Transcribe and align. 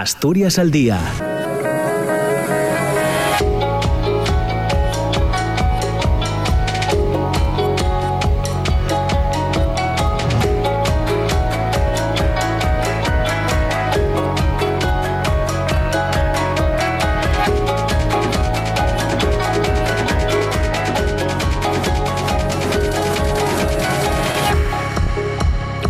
Asturias 0.00 0.58
al 0.58 0.70
día 0.70 1.00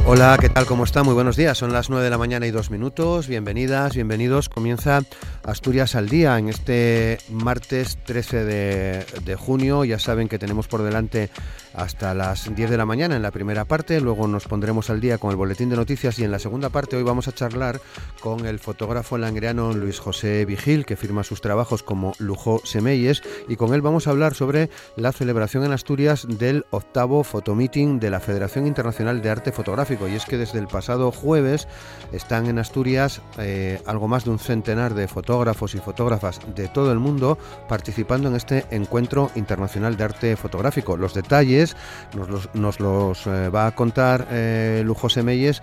Hola, 0.08 0.38
¿qué 0.40 0.48
tal? 0.48 0.66
¿Cómo 0.66 0.84
está? 0.84 1.02
Muy 1.02 1.14
buenos 1.14 1.34
días. 1.34 1.58
Son 1.58 1.72
las 1.72 1.90
9 1.90 2.04
de 2.04 2.10
la 2.10 2.16
mañana 2.16 2.46
y 2.46 2.52
dos 2.52 2.70
minutos. 2.70 3.26
Bienvenidas, 3.26 3.92
bienvenidos. 3.92 4.48
Comienza 4.48 5.00
Asturias 5.46 5.94
al 5.94 6.08
día 6.08 6.36
en 6.38 6.48
este 6.48 7.18
martes 7.30 7.98
13 8.04 8.44
de, 8.44 9.36
junio. 9.36 9.84
Ya 9.84 10.00
saben 10.00 10.26
que 10.28 10.40
tenemos 10.40 10.66
por 10.66 10.82
delante 10.82 11.30
hasta 11.72 12.14
las 12.14 12.52
10 12.52 12.68
de 12.68 12.76
la 12.76 12.84
mañana 12.84 13.14
en 13.14 13.22
la 13.22 13.30
primera 13.30 13.64
parte. 13.64 14.00
Luego 14.00 14.26
nos 14.26 14.48
pondremos 14.48 14.90
al 14.90 15.00
día 15.00 15.18
con 15.18 15.30
el 15.30 15.36
boletín 15.36 15.68
de 15.68 15.76
noticias 15.76 16.18
y 16.18 16.24
en 16.24 16.32
la 16.32 16.40
segunda 16.40 16.70
parte 16.70 16.96
hoy 16.96 17.04
vamos 17.04 17.28
a 17.28 17.32
charlar 17.32 17.80
con 18.20 18.44
el 18.44 18.58
fotógrafo 18.58 19.18
langreano 19.18 19.72
Luis 19.72 20.00
José 20.00 20.44
Vigil, 20.46 20.84
que 20.84 20.96
firma 20.96 21.22
sus 21.22 21.40
trabajos 21.40 21.84
como 21.84 22.12
Lujo 22.18 22.60
Semeyes. 22.64 23.22
Y 23.48 23.54
con 23.54 23.72
él 23.72 23.82
vamos 23.82 24.08
a 24.08 24.10
hablar 24.10 24.34
sobre 24.34 24.68
la 24.96 25.12
celebración 25.12 25.64
en 25.64 25.70
Asturias 25.70 26.26
del 26.28 26.66
octavo 26.70 27.22
fotomeeting 27.22 28.00
de 28.00 28.10
la 28.10 28.18
Federación 28.18 28.66
Internacional 28.66 29.22
de 29.22 29.30
Arte 29.30 29.52
Fotográfico 29.52 30.08
y 30.08 30.14
es 30.16 30.24
que 30.24 30.38
desde 30.38 30.58
el 30.58 30.66
pasado 30.66 31.12
jueves 31.12 31.68
están 32.10 32.46
en 32.46 32.58
Asturias 32.58 33.22
eh, 33.38 33.80
algo 33.86 34.08
más 34.08 34.24
de 34.24 34.30
un 34.30 34.40
centenar 34.40 34.94
de 34.94 35.06
fotógrafos 35.06 35.35
y 35.74 35.78
fotógrafas 35.78 36.40
de 36.54 36.68
todo 36.68 36.92
el 36.92 36.98
mundo 36.98 37.38
participando 37.68 38.28
en 38.28 38.36
este 38.36 38.64
encuentro 38.70 39.30
internacional 39.34 39.96
de 39.96 40.04
arte 40.04 40.36
fotográfico. 40.36 40.96
Los 40.96 41.14
detalles 41.14 41.76
nos 42.54 42.80
los, 42.80 43.26
eh, 43.26 43.48
va 43.48 43.66
a 43.66 43.74
contar 43.74 44.26
eh, 44.30 44.82
Lujo 44.84 45.08
Semeyes 45.08 45.62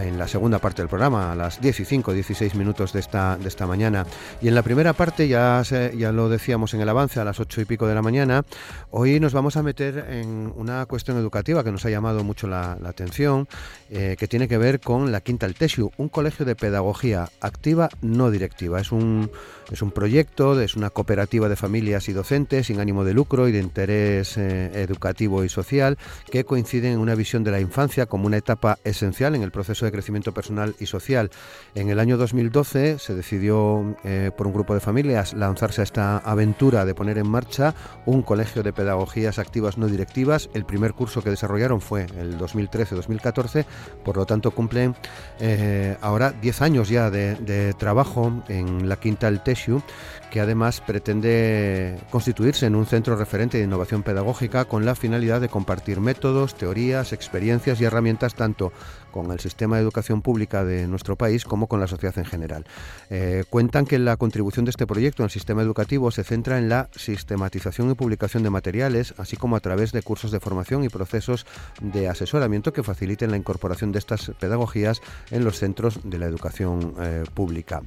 en 0.00 0.18
la 0.18 0.28
segunda 0.28 0.58
parte 0.58 0.82
del 0.82 0.88
programa, 0.88 1.32
a 1.32 1.34
las 1.34 1.58
15, 1.58 2.12
16 2.12 2.54
minutos 2.54 2.92
de 2.92 3.00
esta, 3.00 3.36
de 3.36 3.48
esta 3.48 3.66
mañana. 3.66 4.06
Y 4.40 4.48
en 4.48 4.54
la 4.54 4.62
primera 4.62 4.92
parte, 4.92 5.28
ya, 5.28 5.62
ya 5.62 6.12
lo 6.12 6.28
decíamos 6.28 6.74
en 6.74 6.80
el 6.80 6.88
avance, 6.88 7.20
a 7.20 7.24
las 7.24 7.40
8 7.40 7.62
y 7.62 7.64
pico 7.64 7.86
de 7.86 7.94
la 7.94 8.02
mañana, 8.02 8.44
hoy 8.90 9.20
nos 9.20 9.32
vamos 9.32 9.56
a 9.56 9.62
meter 9.62 10.06
en 10.10 10.52
una 10.56 10.86
cuestión 10.86 11.16
educativa 11.16 11.64
que 11.64 11.72
nos 11.72 11.84
ha 11.84 11.90
llamado 11.90 12.24
mucho 12.24 12.46
la, 12.46 12.72
atención, 12.84 13.48
eh, 13.90 14.16
que 14.18 14.28
tiene 14.28 14.48
que 14.48 14.58
ver 14.58 14.80
con 14.80 15.12
la 15.12 15.20
Quinta 15.20 15.46
Altesiu, 15.46 15.90
un 15.96 16.08
colegio 16.08 16.44
de 16.44 16.56
pedagogía 16.56 17.28
activa 17.40 17.88
no 18.02 18.30
directiva. 18.30 18.80
Es 18.80 18.92
un, 18.92 19.30
es 19.70 19.82
un 19.82 19.90
proyecto, 19.90 20.60
es 20.60 20.76
una 20.76 20.90
cooperativa 20.90 21.48
de 21.48 21.56
familias 21.56 22.08
y 22.08 22.12
docentes 22.12 22.66
sin 22.66 22.80
ánimo 22.80 23.04
de 23.04 23.14
lucro 23.14 23.48
y 23.48 23.52
de 23.52 23.60
interés 23.60 24.36
eh, 24.36 24.82
educativo 24.82 25.44
y 25.44 25.48
social 25.48 25.98
que 26.30 26.44
coinciden 26.44 26.92
en 26.94 26.98
una 26.98 27.14
visión 27.14 27.44
de 27.44 27.50
la 27.50 27.60
infancia 27.60 28.06
como 28.06 28.26
una 28.26 28.38
etapa 28.38 28.78
esencial 28.84 29.34
en 29.34 29.42
el 29.42 29.50
proceso 29.50 29.77
de 29.84 29.92
crecimiento 29.92 30.32
personal 30.32 30.74
y 30.78 30.86
social. 30.86 31.30
En 31.74 31.90
el 31.90 31.98
año 31.98 32.16
2012 32.16 32.98
se 32.98 33.14
decidió 33.14 33.96
eh, 34.04 34.30
por 34.36 34.46
un 34.46 34.52
grupo 34.52 34.74
de 34.74 34.80
familias 34.80 35.34
lanzarse 35.34 35.80
a 35.80 35.84
esta 35.84 36.18
aventura 36.18 36.84
de 36.84 36.94
poner 36.94 37.18
en 37.18 37.28
marcha 37.28 37.74
un 38.06 38.22
colegio 38.22 38.62
de 38.62 38.72
pedagogías 38.72 39.38
activas 39.38 39.78
no 39.78 39.86
directivas. 39.86 40.50
El 40.54 40.64
primer 40.64 40.94
curso 40.94 41.22
que 41.22 41.30
desarrollaron 41.30 41.80
fue 41.80 42.06
el 42.18 42.38
2013-2014, 42.38 43.64
por 44.04 44.16
lo 44.16 44.26
tanto 44.26 44.50
cumplen 44.50 44.94
eh, 45.40 45.96
ahora 46.00 46.32
10 46.32 46.62
años 46.62 46.88
ya 46.88 47.10
de, 47.10 47.74
trabajo 47.78 48.42
en 48.48 48.88
la 48.88 48.96
quinta 48.96 49.28
El 49.28 49.42
TESIU, 49.42 49.82
que 50.30 50.40
además 50.40 50.80
pretende 50.80 51.98
constituirse 52.10 52.66
en 52.66 52.74
un 52.74 52.86
centro 52.86 53.16
referente 53.16 53.58
de 53.58 53.64
innovación 53.64 54.02
pedagógica 54.02 54.64
con 54.66 54.84
la 54.84 54.94
finalidad 54.94 55.40
de 55.40 55.48
compartir 55.48 56.00
métodos, 56.00 56.54
teorías, 56.54 57.12
experiencias 57.12 57.80
y 57.80 57.84
herramientas 57.84 58.34
tanto 58.34 58.72
con 59.10 59.32
el 59.32 59.40
sistema 59.40 59.76
de 59.76 59.82
educación 59.82 60.22
pública 60.22 60.64
de 60.64 60.86
nuestro 60.86 61.16
país 61.16 61.44
como 61.44 61.66
con 61.66 61.80
la 61.80 61.86
sociedad 61.86 62.18
en 62.18 62.24
general. 62.24 62.66
Eh, 63.10 63.44
cuentan 63.48 63.86
que 63.86 63.98
la 63.98 64.16
contribución 64.16 64.64
de 64.64 64.70
este 64.70 64.86
proyecto 64.86 65.24
al 65.24 65.30
sistema 65.30 65.62
educativo 65.62 66.10
se 66.10 66.24
centra 66.24 66.58
en 66.58 66.68
la 66.68 66.88
sistematización 66.94 67.90
y 67.90 67.94
publicación 67.94 68.42
de 68.42 68.50
materiales, 68.50 69.14
así 69.18 69.36
como 69.36 69.56
a 69.56 69.60
través 69.60 69.92
de 69.92 70.02
cursos 70.02 70.30
de 70.30 70.40
formación 70.40 70.84
y 70.84 70.88
procesos 70.88 71.46
de 71.80 72.08
asesoramiento 72.08 72.72
que 72.72 72.82
faciliten 72.82 73.30
la 73.30 73.36
incorporación 73.36 73.92
de 73.92 73.98
estas 73.98 74.30
pedagogías 74.38 75.00
en 75.30 75.44
los 75.44 75.58
centros 75.58 76.00
de 76.04 76.18
la 76.18 76.26
educación 76.26 76.94
eh, 77.00 77.24
pública. 77.34 77.82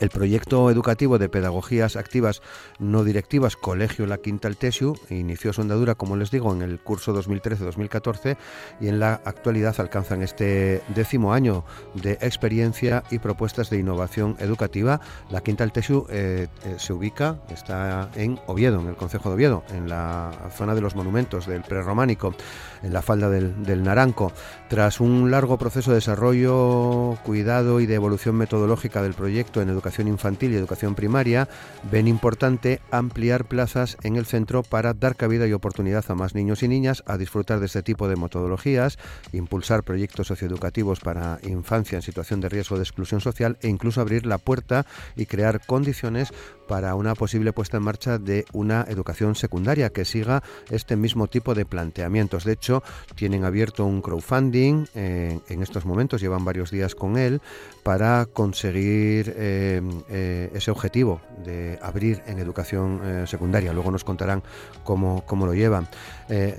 El 0.00 0.08
proyecto 0.08 0.70
educativo 0.70 1.18
de 1.18 1.28
pedagogías 1.28 1.96
activas 1.96 2.40
no 2.78 3.04
directivas 3.04 3.56
Colegio 3.56 4.06
La 4.06 4.16
Quinta 4.16 4.48
Altesiu 4.48 4.94
inició 5.10 5.52
su 5.52 5.60
andadura, 5.60 5.96
como 5.96 6.16
les 6.16 6.30
digo, 6.30 6.50
en 6.54 6.62
el 6.62 6.80
curso 6.80 7.14
2013-2014 7.14 8.38
y 8.80 8.88
en 8.88 8.98
la 8.98 9.20
actualidad 9.24 9.74
alcanzan 9.78 10.22
este 10.22 10.82
décimo 10.94 11.34
año 11.34 11.64
de 11.94 12.12
experiencia 12.12 13.04
y 13.10 13.18
propuestas 13.18 13.68
de 13.68 13.78
innovación 13.78 14.36
educativa. 14.38 15.00
La 15.30 15.42
Quinta 15.42 15.64
Altesiu 15.64 16.06
eh, 16.08 16.48
eh, 16.64 16.74
se 16.78 16.94
ubica, 16.94 17.40
está 17.50 18.08
en 18.14 18.40
Oviedo, 18.46 18.80
en 18.80 18.88
el 18.88 18.96
Concejo 18.96 19.28
de 19.28 19.34
Oviedo, 19.34 19.62
en 19.74 19.90
la 19.90 20.30
zona 20.56 20.74
de 20.74 20.80
los 20.80 20.96
monumentos 20.96 21.46
del 21.46 21.62
prerrománico, 21.62 22.34
en 22.82 22.94
la 22.94 23.02
falda 23.02 23.28
del, 23.28 23.62
del 23.62 23.82
Naranco. 23.82 24.32
Tras 24.70 25.00
un 25.00 25.30
largo 25.30 25.58
proceso 25.58 25.90
de 25.90 25.96
desarrollo, 25.96 27.18
cuidado 27.24 27.80
y 27.80 27.86
de 27.86 27.94
evolución 27.94 28.36
metodológica 28.36 29.02
del 29.02 29.12
proyecto 29.12 29.60
en 29.60 29.68
educación, 29.68 29.81
educación 29.82 30.06
infantil 30.06 30.52
y 30.52 30.56
educación 30.56 30.94
primaria, 30.94 31.48
ven 31.90 32.06
importante 32.06 32.80
ampliar 32.92 33.46
plazas 33.46 33.96
en 34.04 34.14
el 34.14 34.26
centro 34.26 34.62
para 34.62 34.94
dar 34.94 35.16
cabida 35.16 35.48
y 35.48 35.52
oportunidad 35.52 36.04
a 36.08 36.14
más 36.14 36.36
niños 36.36 36.62
y 36.62 36.68
niñas 36.68 37.02
a 37.06 37.18
disfrutar 37.18 37.58
de 37.58 37.66
este 37.66 37.82
tipo 37.82 38.06
de 38.06 38.14
metodologías, 38.14 38.96
impulsar 39.32 39.82
proyectos 39.82 40.28
socioeducativos 40.28 41.00
para 41.00 41.40
infancia 41.42 41.96
en 41.96 42.02
situación 42.02 42.40
de 42.40 42.48
riesgo 42.48 42.76
de 42.76 42.84
exclusión 42.84 43.20
social 43.20 43.58
e 43.60 43.68
incluso 43.68 44.00
abrir 44.00 44.24
la 44.24 44.38
puerta 44.38 44.86
y 45.16 45.26
crear 45.26 45.66
condiciones 45.66 46.32
para 46.68 46.94
una 46.94 47.14
posible 47.14 47.52
puesta 47.52 47.76
en 47.76 47.82
marcha 47.82 48.18
de 48.18 48.44
una 48.52 48.84
educación 48.88 49.34
secundaria 49.34 49.90
que 49.90 50.04
siga 50.04 50.42
este 50.70 50.96
mismo 50.96 51.26
tipo 51.28 51.54
de 51.54 51.64
planteamientos. 51.64 52.44
De 52.44 52.52
hecho, 52.52 52.82
tienen 53.14 53.44
abierto 53.44 53.84
un 53.84 54.02
crowdfunding 54.02 54.86
eh, 54.94 55.40
en 55.48 55.62
estos 55.62 55.84
momentos, 55.84 56.20
llevan 56.20 56.44
varios 56.44 56.70
días 56.70 56.94
con 56.94 57.16
él, 57.16 57.40
para 57.82 58.26
conseguir 58.26 59.34
eh, 59.36 59.82
eh, 60.08 60.50
ese 60.54 60.70
objetivo 60.70 61.20
de 61.44 61.78
abrir 61.82 62.22
en 62.26 62.38
educación 62.38 63.00
eh, 63.02 63.24
secundaria. 63.26 63.72
Luego 63.72 63.90
nos 63.90 64.04
contarán 64.04 64.42
cómo, 64.84 65.24
cómo 65.26 65.46
lo 65.46 65.54
llevan. 65.54 65.88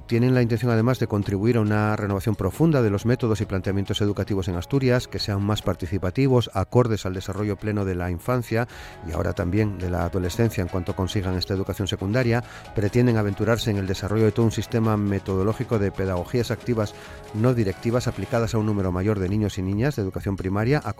tienen 0.05 0.35
la 0.35 0.41
intención 0.41 0.71
además 0.71 0.99
de 0.99 1.07
contribuir 1.07 1.57
a 1.57 1.61
una 1.61 1.95
renovación 1.95 2.35
profunda 2.35 2.81
de 2.81 2.91
los 2.91 3.05
métodos 3.05 3.41
y 3.41 3.45
planteamientos 3.45 4.01
educativos 4.01 4.47
en 4.47 4.55
Asturias, 4.55 5.07
que 5.07 5.17
sean 5.17 5.41
más 5.41 5.61
participativos, 5.61 6.51
acordes 6.53 7.05
al 7.05 7.13
desarrollo 7.13 7.55
pleno 7.55 7.83
de 7.83 7.95
la 7.95 8.11
infancia 8.11 8.67
y 9.07 9.13
ahora 9.13 9.33
también 9.33 9.79
de 9.79 9.89
la 9.93 10.05
adolescencia 10.05 10.61
en 10.61 10.67
cuanto 10.67 10.95
consigan 10.95 11.37
esta 11.37 11.53
educación 11.53 11.87
secundaria. 11.87 12.43
Pretenden 12.75 13.15
aventurarse 13.15 13.71
en 13.71 13.77
el 13.77 13.87
desarrollo 13.87 14.25
de 14.25 14.31
todo 14.33 14.45
un 14.45 14.51
sistema 14.51 14.97
metodológico 14.97 15.79
de 15.79 15.91
pedagogías 15.91 16.51
activas 16.51 16.93
no 17.33 17.53
directivas 17.53 18.07
aplicadas 18.07 18.53
a 18.53 18.57
un 18.57 18.65
número 18.65 18.91
mayor 18.91 19.19
de 19.19 19.29
niños 19.29 19.57
y 19.57 19.61
niñas 19.61 19.95
de 19.95 20.01
educación 20.01 20.35
primaria, 20.35 20.81
a 20.83 20.93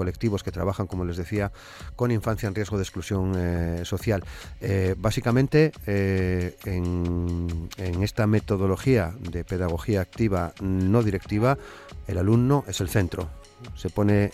que 0.43 0.51
trabajan, 0.51 0.87
como 0.87 1.05
les 1.05 1.17
decía, 1.17 1.51
con 1.95 2.11
infancia 2.11 2.47
en 2.47 2.55
riesgo 2.55 2.77
de 2.77 2.83
exclusión 2.83 3.33
eh, 3.35 3.81
social. 3.83 4.23
Eh, 4.61 4.95
básicamente, 4.97 5.71
eh, 5.85 6.55
en, 6.65 7.69
esta 8.03 8.27
metodología 8.27 9.13
de 9.19 9.43
pedagogía 9.43 10.01
activa 10.01 10.53
no 10.61 11.03
directiva, 11.03 11.57
el 12.07 12.17
alumno 12.17 12.63
es 12.67 12.81
el 12.81 12.89
centro 12.89 13.29
se 13.75 13.89
pone 13.89 14.31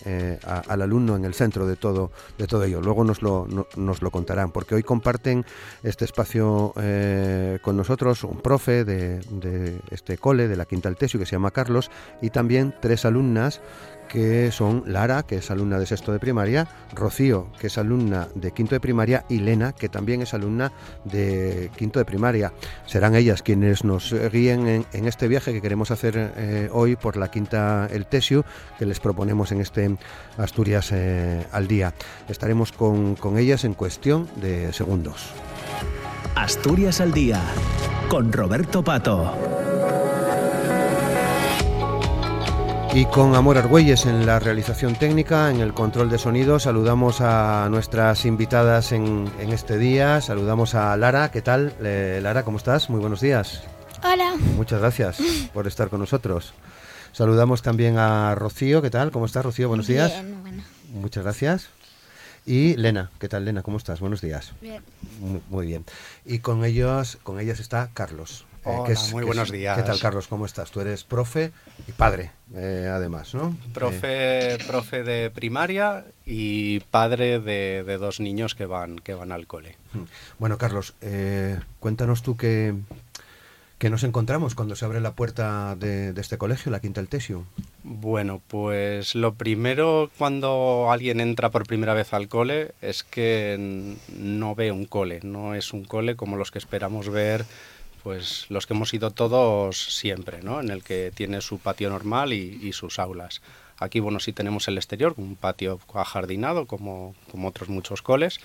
al 0.68 0.82
alumno 0.82 1.16
en 1.16 1.24
el 1.24 1.34
centro 1.34 1.66
de 1.66 1.76
todo, 1.76 2.10
de 2.38 2.46
todo 2.46 2.64
ello. 2.64 2.80
Luego 2.80 3.04
nos 3.04 3.22
lo, 3.22 3.46
nos 3.76 4.02
lo 4.02 4.10
contarán, 4.10 4.50
porque 4.52 4.74
hoy 4.74 4.82
comparten 4.82 5.44
este 5.82 6.04
espacio 6.04 6.72
con 7.62 7.76
nosotros 7.76 8.24
un 8.24 8.40
profe 8.40 8.84
de, 8.84 9.20
de, 9.30 9.80
este 9.90 10.18
cole, 10.18 10.48
de 10.48 10.56
la 10.56 10.64
Quinta 10.64 10.88
Altesio, 10.88 11.18
que 11.18 11.26
se 11.26 11.32
llama 11.32 11.50
Carlos, 11.50 11.90
y 12.20 12.30
también 12.30 12.74
tres 12.80 13.04
alumnas 13.04 13.60
que 14.10 14.50
son 14.50 14.82
Lara, 14.86 15.22
que 15.22 15.36
es 15.36 15.50
alumna 15.50 15.78
de 15.78 15.86
sexto 15.86 16.12
de 16.12 16.18
primaria, 16.18 16.66
Rocío, 16.94 17.46
que 17.60 17.68
es 17.68 17.78
alumna 17.78 18.28
de 18.34 18.50
quinto 18.50 18.74
de 18.74 18.80
primaria, 18.80 19.24
y 19.28 19.38
Lena, 19.38 19.72
que 19.72 19.88
también 19.88 20.20
es 20.20 20.34
alumna 20.34 20.72
de 21.04 21.70
quinto 21.76 22.00
de 22.00 22.04
primaria. 22.04 22.52
Serán 22.86 23.14
ellas 23.14 23.42
quienes 23.42 23.84
nos 23.84 24.12
guíen 24.32 24.84
en, 24.92 25.06
este 25.06 25.28
viaje 25.28 25.52
que 25.52 25.62
queremos 25.62 25.90
hacer 25.90 26.32
eh, 26.36 26.68
hoy 26.72 26.96
por 26.96 27.16
la 27.16 27.30
quinta 27.30 27.88
El 27.90 28.06
Tesio, 28.06 28.44
que 28.78 28.86
les 28.86 28.98
proponemos 28.98 29.52
en 29.52 29.60
este 29.60 29.96
Asturias 30.36 30.90
eh, 30.92 31.46
al 31.52 31.68
día. 31.68 31.94
Estaremos 32.28 32.72
con, 32.72 33.14
con 33.14 33.38
ellas 33.38 33.64
en 33.64 33.74
cuestión 33.74 34.28
de 34.36 34.72
segundos. 34.72 35.30
Asturias 36.34 37.00
al 37.00 37.12
día, 37.12 37.40
con 38.08 38.32
Roberto 38.32 38.82
Pato. 38.82 39.79
Y 42.92 43.04
con 43.04 43.36
Amor 43.36 43.56
Argüelles 43.56 44.04
en 44.06 44.26
la 44.26 44.40
realización 44.40 44.96
técnica, 44.96 45.48
en 45.50 45.60
el 45.60 45.72
control 45.72 46.10
de 46.10 46.18
sonido, 46.18 46.58
saludamos 46.58 47.20
a 47.20 47.68
nuestras 47.70 48.24
invitadas 48.24 48.90
en, 48.90 49.30
este 49.38 49.78
día. 49.78 50.20
Saludamos 50.20 50.74
a 50.74 50.96
Lara. 50.96 51.30
¿Qué 51.30 51.40
tal? 51.40 51.72
Lara, 51.80 52.44
¿cómo 52.44 52.56
estás? 52.56 52.90
Muy 52.90 53.00
buenos 53.00 53.20
días. 53.20 53.62
Hola. 54.02 54.34
Muchas 54.56 54.80
gracias 54.80 55.18
por 55.54 55.68
estar 55.68 55.88
con 55.88 56.00
nosotros. 56.00 56.52
Saludamos 57.12 57.62
también 57.62 57.96
a 57.96 58.34
Rocío. 58.34 58.82
¿Qué 58.82 58.90
tal? 58.90 59.12
¿Cómo 59.12 59.26
estás, 59.26 59.44
Rocío? 59.44 59.68
Buenos 59.68 59.86
días. 59.86 60.12
Bien, 60.12 60.42
bueno. 60.42 60.62
Muchas 60.92 61.22
gracias. 61.22 61.68
Y 62.44 62.74
Lena, 62.76 63.10
¿qué 63.20 63.28
tal 63.28 63.44
Lena? 63.44 63.62
¿Cómo 63.62 63.76
estás? 63.76 64.00
Buenos 64.00 64.20
días. 64.20 64.52
Bien. 64.60 64.82
Muy, 65.48 65.66
bien. 65.66 65.84
Y 66.24 66.40
con 66.40 66.64
ellos, 66.64 67.18
con 67.22 67.38
ellas 67.38 67.60
está 67.60 67.90
Carlos. 67.94 68.46
Eh, 68.64 68.68
Hola, 68.76 69.00
muy 69.12 69.24
buenos 69.24 69.50
días. 69.50 69.74
¿Qué 69.78 69.82
tal, 69.84 69.98
Carlos? 69.98 70.28
¿Cómo 70.28 70.44
estás? 70.44 70.70
Tú 70.70 70.80
eres 70.82 71.02
profe 71.02 71.50
y 71.88 71.92
padre, 71.92 72.30
eh, 72.54 72.90
además, 72.92 73.34
¿no? 73.34 73.56
Profe, 73.72 74.58
profe 74.66 75.02
de 75.02 75.30
primaria 75.30 76.04
y 76.26 76.80
padre 76.80 77.40
de, 77.40 77.82
dos 77.98 78.20
niños 78.20 78.54
que 78.54 78.66
van, 78.66 78.98
que 78.98 79.14
van 79.14 79.32
al 79.32 79.46
cole. 79.46 79.76
Hmm. 79.94 80.02
Bueno, 80.38 80.58
Carlos, 80.58 80.94
eh, 81.00 81.58
cuéntanos 81.78 82.22
tú 82.22 82.36
qué, 82.36 82.74
qué, 83.78 83.88
nos 83.88 84.04
encontramos 84.04 84.54
cuando 84.54 84.76
se 84.76 84.84
abre 84.84 85.00
la 85.00 85.12
puerta 85.12 85.74
de, 85.74 86.12
este 86.18 86.36
colegio, 86.36 86.70
la 86.70 86.80
Quinta 86.80 87.00
El 87.00 87.08
Tesio. 87.08 87.46
Bueno, 87.82 88.42
pues 88.46 89.14
lo 89.14 89.32
primero 89.36 90.10
cuando 90.18 90.88
alguien 90.90 91.20
entra 91.20 91.48
por 91.48 91.66
primera 91.66 91.94
vez 91.94 92.12
al 92.12 92.28
cole 92.28 92.72
es 92.82 93.04
que 93.04 93.96
no 94.14 94.54
ve 94.54 94.70
un 94.70 94.84
cole, 94.84 95.20
no 95.22 95.54
es 95.54 95.72
un 95.72 95.84
cole 95.86 96.14
como 96.14 96.36
los 96.36 96.50
que 96.50 96.58
esperamos 96.58 97.08
ver 97.08 97.46
pues 98.02 98.46
los 98.48 98.66
que 98.66 98.74
hemos 98.74 98.92
ido 98.94 99.10
todos 99.10 99.96
siempre, 99.96 100.42
¿no? 100.42 100.60
En 100.60 100.70
el 100.70 100.82
que 100.82 101.12
tiene 101.14 101.40
su 101.40 101.58
patio 101.58 101.90
normal 101.90 102.32
y, 102.32 102.72
sus 102.72 102.98
aulas. 102.98 103.42
Aquí, 103.78 104.00
bueno, 104.00 104.20
sí 104.20 104.32
tenemos 104.32 104.68
el 104.68 104.76
exterior, 104.76 105.14
un 105.16 105.36
patio 105.36 105.80
ajardinado, 105.94 106.66
como, 106.66 107.14
como 107.30 107.48
otros 107.48 107.68
muchos 107.68 108.02
coles, 108.02 108.40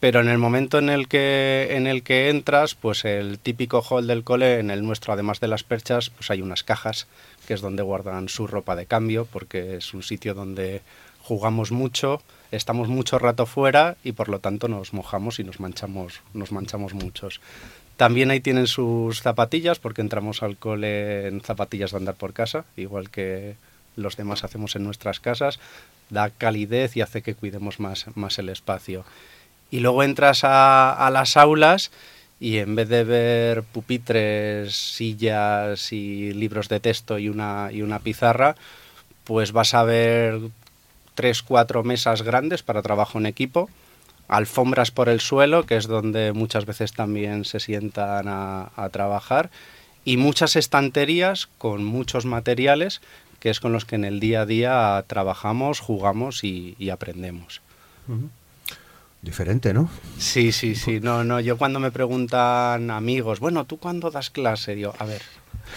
pero 0.00 0.20
en 0.20 0.28
el 0.28 0.38
momento 0.38 0.78
en 0.78 0.88
el 0.88 1.08
que 1.08 1.68
en 1.72 1.86
el 1.86 2.02
que 2.02 2.30
entras, 2.30 2.74
pues 2.74 3.04
el 3.04 3.38
típico 3.38 3.82
hall 3.82 4.06
del 4.06 4.24
cole, 4.24 4.58
en 4.58 4.70
el 4.70 4.82
nuestro, 4.82 5.12
además 5.12 5.40
de 5.40 5.48
las 5.48 5.62
perchas, 5.62 6.10
pues 6.10 6.30
hay 6.30 6.40
unas 6.40 6.64
cajas, 6.64 7.06
que 7.46 7.54
es 7.54 7.60
donde 7.60 7.82
guardan 7.82 8.28
su 8.28 8.46
ropa 8.46 8.76
de 8.76 8.86
cambio, 8.86 9.26
porque 9.26 9.76
es 9.76 9.92
un 9.92 10.02
sitio 10.02 10.34
donde 10.34 10.80
jugamos 11.20 11.70
mucho, 11.70 12.22
estamos 12.50 12.88
mucho 12.88 13.18
rato 13.18 13.44
fuera 13.46 13.96
y 14.02 14.12
por 14.12 14.28
lo 14.28 14.38
tanto 14.40 14.68
nos 14.68 14.94
mojamos 14.94 15.38
y 15.38 15.44
nos 15.44 15.60
manchamos, 15.60 16.22
nos 16.32 16.50
manchamos 16.50 16.94
muchos. 16.94 17.40
También 18.00 18.30
ahí 18.30 18.40
tienen 18.40 18.66
sus 18.66 19.20
zapatillas, 19.20 19.78
porque 19.78 20.00
entramos 20.00 20.42
al 20.42 20.56
cole 20.56 21.28
en 21.28 21.42
zapatillas 21.42 21.90
de 21.90 21.98
andar 21.98 22.14
por 22.14 22.32
casa, 22.32 22.64
igual 22.78 23.10
que 23.10 23.56
los 23.94 24.16
demás 24.16 24.42
hacemos 24.42 24.74
en 24.74 24.84
nuestras 24.84 25.20
casas. 25.20 25.60
Da 26.08 26.30
calidez 26.30 26.96
y 26.96 27.02
hace 27.02 27.20
que 27.20 27.34
cuidemos 27.34 27.78
más, 27.78 28.06
más 28.14 28.38
el 28.38 28.48
espacio. 28.48 29.04
Y 29.70 29.80
luego 29.80 30.02
entras 30.02 30.44
a, 30.44 31.10
las 31.12 31.36
aulas 31.36 31.90
y 32.40 32.56
en 32.56 32.74
vez 32.74 32.88
de 32.88 33.04
ver 33.04 33.64
pupitres, 33.64 34.74
sillas 34.74 35.92
y 35.92 36.32
libros 36.32 36.70
de 36.70 36.80
texto 36.80 37.18
y 37.18 37.28
una, 37.28 37.68
y 37.70 37.82
una 37.82 37.98
pizarra, 37.98 38.56
pues 39.24 39.52
vas 39.52 39.74
a 39.74 39.82
ver 39.82 40.40
tres, 41.14 41.42
cuatro 41.42 41.84
mesas 41.84 42.22
grandes 42.22 42.62
para 42.62 42.80
trabajo 42.80 43.18
en 43.18 43.26
equipo 43.26 43.68
alfombras 44.30 44.92
por 44.92 45.08
el 45.08 45.20
suelo, 45.20 45.66
que 45.66 45.76
es 45.76 45.88
donde 45.88 46.32
muchas 46.32 46.64
veces 46.64 46.92
también 46.92 47.44
se 47.44 47.58
sientan 47.58 48.26
a, 48.28 48.88
trabajar, 48.92 49.50
y 50.04 50.16
muchas 50.16 50.54
estanterías 50.54 51.48
con 51.58 51.84
muchos 51.84 52.26
materiales, 52.26 53.00
que 53.40 53.50
es 53.50 53.58
con 53.58 53.72
los 53.72 53.84
que 53.84 53.96
en 53.96 54.04
el 54.04 54.20
día 54.20 54.42
a 54.42 54.46
día 54.46 55.04
trabajamos, 55.08 55.80
jugamos 55.80 56.44
y, 56.44 56.90
aprendemos. 56.90 57.60
Diferente, 59.20 59.74
¿no? 59.74 59.90
Sí, 60.18 60.52
sí, 60.52 60.76
sí. 60.76 61.00
No, 61.00 61.24
no. 61.24 61.40
Yo 61.40 61.58
cuando 61.58 61.80
me 61.80 61.90
preguntan 61.90 62.90
amigos, 62.90 63.40
bueno, 63.40 63.66
¿tú 63.66 63.78
cuándo 63.78 64.10
das 64.10 64.30
clase? 64.30 64.74
Digo, 64.74 64.94
a 64.98 65.04
ver, 65.04 65.22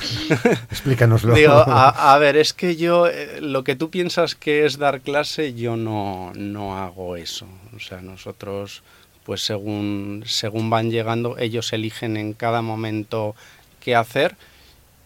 Explícanoslo. 0.72 1.36
Digo, 1.36 1.54
a, 1.54 2.18
ver, 2.18 2.38
es 2.38 2.54
que 2.54 2.76
yo, 2.76 3.08
eh, 3.08 3.40
lo 3.42 3.64
que 3.64 3.76
tú 3.76 3.90
piensas 3.90 4.36
que 4.36 4.66
es 4.66 4.78
dar 4.78 5.02
clase, 5.02 5.54
yo 5.54 5.76
no, 5.76 6.32
no 6.36 6.78
hago 6.78 7.16
eso. 7.16 7.48
O 7.76 7.80
sea, 7.80 8.02
nosotros, 8.02 8.84
pues 9.24 9.42
según, 9.46 10.24
según 10.26 10.70
van 10.70 10.92
llegando, 10.92 11.38
ellos 11.38 11.74
eligen 11.74 12.18
en 12.18 12.34
cada 12.34 12.62
momento 12.62 13.36
qué 13.80 13.96
hacer 13.96 14.36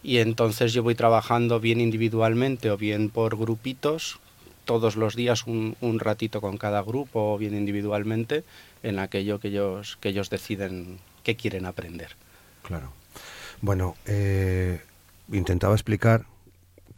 y 0.02 0.18
entonces 0.18 0.72
yo 0.72 0.82
voy 0.82 0.94
trabajando 0.94 1.60
bien 1.60 1.80
individualmente 1.80 2.70
o 2.70 2.76
bien 2.76 3.10
por 3.10 3.36
grupitos, 3.36 4.20
todos 4.64 4.96
los 4.96 5.16
días 5.16 5.46
un, 5.46 5.76
un 5.80 5.98
ratito 5.98 6.40
con 6.40 6.58
cada 6.58 6.82
grupo 6.82 7.32
o 7.32 7.38
bien 7.38 7.54
individualmente 7.54 8.44
en 8.82 8.98
aquello 8.98 9.40
que 9.40 9.48
ellos, 9.48 9.98
que 10.00 10.10
ellos 10.10 10.30
deciden 10.30 10.98
que 11.24 11.36
quieren 11.36 11.66
aprender. 11.66 12.16
Claro. 12.62 12.92
Bueno, 13.60 13.96
eh, 14.06 14.80
intentaba 15.32 15.74
explicar 15.74 16.24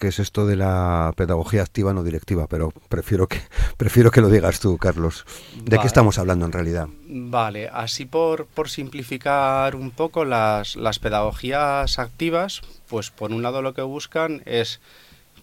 qué 0.00 0.08
es 0.08 0.18
esto 0.18 0.46
de 0.46 0.56
la 0.56 1.12
pedagogía 1.16 1.62
activa 1.62 1.92
no 1.92 2.02
directiva, 2.02 2.46
pero 2.48 2.72
prefiero 2.88 3.28
que 3.28 3.40
prefiero 3.76 4.10
que 4.10 4.20
lo 4.20 4.28
digas 4.28 4.58
tú, 4.58 4.78
Carlos. 4.78 5.24
¿De 5.62 5.78
qué 5.78 5.86
estamos 5.86 6.18
hablando 6.18 6.46
en 6.46 6.52
realidad? 6.52 6.88
Vale, 7.06 7.68
así 7.68 8.06
por, 8.06 8.46
por 8.46 8.68
simplificar 8.68 9.76
un 9.76 9.90
poco 9.90 10.24
las, 10.24 10.76
las 10.76 10.98
pedagogías 10.98 11.98
activas, 11.98 12.62
pues 12.88 13.10
por 13.10 13.30
un 13.30 13.42
lado 13.42 13.62
lo 13.62 13.74
que 13.74 13.82
buscan 13.82 14.42
es 14.46 14.80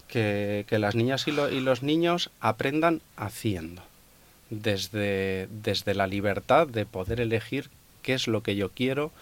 que, 0.08 0.66
las 0.70 0.94
niñas 0.94 1.26
y, 1.28 1.30
y, 1.30 1.60
los 1.60 1.82
niños 1.82 2.30
aprendan 2.40 3.02
haciendo, 3.16 3.82
desde, 4.50 5.48
desde 5.50 5.94
la 5.94 6.06
libertad 6.06 6.66
de 6.66 6.86
poder 6.86 7.20
elegir 7.20 7.70
qué 8.02 8.14
es 8.14 8.26
lo 8.26 8.42
que 8.42 8.56
yo 8.56 8.70
quiero, 8.70 9.12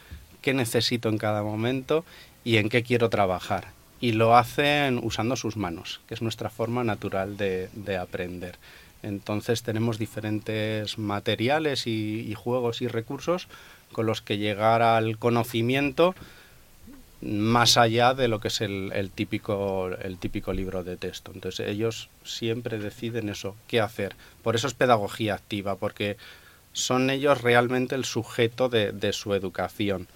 qué 0.46 0.54
necesito 0.54 1.08
en 1.08 1.18
cada 1.18 1.42
momento 1.42 2.04
y 2.44 2.58
en 2.58 2.68
qué 2.68 2.84
quiero 2.84 3.10
trabajar. 3.10 3.72
Y 4.00 4.12
lo 4.12 4.36
hacen 4.36 5.00
usando 5.02 5.34
sus 5.34 5.56
manos, 5.56 6.00
que 6.06 6.14
es 6.14 6.22
nuestra 6.22 6.50
forma 6.50 6.84
natural 6.84 7.36
de, 7.36 7.98
aprender. 8.00 8.54
Entonces 9.02 9.64
tenemos 9.64 9.98
diferentes 9.98 10.98
materiales 10.98 11.88
y, 11.88 12.32
juegos 12.36 12.80
y 12.80 12.86
recursos 12.86 13.48
con 13.90 14.06
los 14.06 14.22
que 14.22 14.38
llegar 14.38 14.82
al 14.82 15.18
conocimiento 15.18 16.14
más 17.20 17.76
allá 17.76 18.14
de 18.14 18.28
lo 18.28 18.38
que 18.38 18.46
es 18.46 18.60
el, 18.60 19.10
típico, 19.12 19.88
el 20.00 20.16
típico 20.18 20.52
libro 20.52 20.84
de 20.84 20.96
texto. 20.96 21.32
Entonces 21.34 21.66
ellos 21.66 22.08
siempre 22.22 22.78
deciden 22.78 23.30
eso, 23.30 23.56
qué 23.66 23.80
hacer. 23.80 24.14
Por 24.44 24.54
eso 24.54 24.68
es 24.68 24.74
pedagogía 24.74 25.34
activa, 25.34 25.74
porque 25.74 26.16
son 26.72 27.10
ellos 27.10 27.40
realmente 27.40 27.96
el 27.96 28.04
sujeto 28.04 28.68
de 28.68 29.12
su 29.12 29.34
educación. 29.34 30.06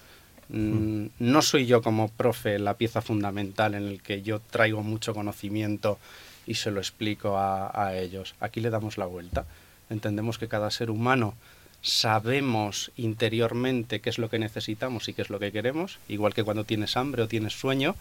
Mm, 0.51 1.07
no 1.19 1.41
soy 1.41 1.65
yo 1.65 1.81
como 1.81 2.09
profe 2.09 2.59
la 2.59 2.75
pieza 2.75 3.01
fundamental 3.01 3.73
en 3.73 3.87
el 3.87 4.01
que 4.01 4.21
yo 4.21 4.39
traigo 4.39 4.83
mucho 4.83 5.13
conocimiento 5.13 5.97
y 6.45 6.55
se 6.55 6.71
lo 6.71 6.79
explico 6.79 7.37
a, 7.37 7.95
ellos. 7.95 8.35
Aquí 8.41 8.59
le 8.59 8.69
damos 8.69 8.97
la 8.97 9.05
vuelta. 9.05 9.45
Entendemos 9.89 10.37
que 10.37 10.49
cada 10.49 10.69
ser 10.69 10.89
humano 10.89 11.35
sabemos 11.81 12.91
interiormente 12.97 14.01
qué 14.01 14.09
es 14.09 14.17
lo 14.17 14.29
que 14.29 14.39
necesitamos 14.39 15.07
y 15.07 15.13
qué 15.13 15.21
es 15.21 15.29
lo 15.29 15.39
que 15.39 15.51
queremos, 15.51 15.99
igual 16.07 16.33
que 16.33 16.43
cuando 16.43 16.63
tienes 16.63 16.97
hambre 16.97 17.23
o 17.23 17.27
tienes 17.27 17.53
sueño, 17.53 17.95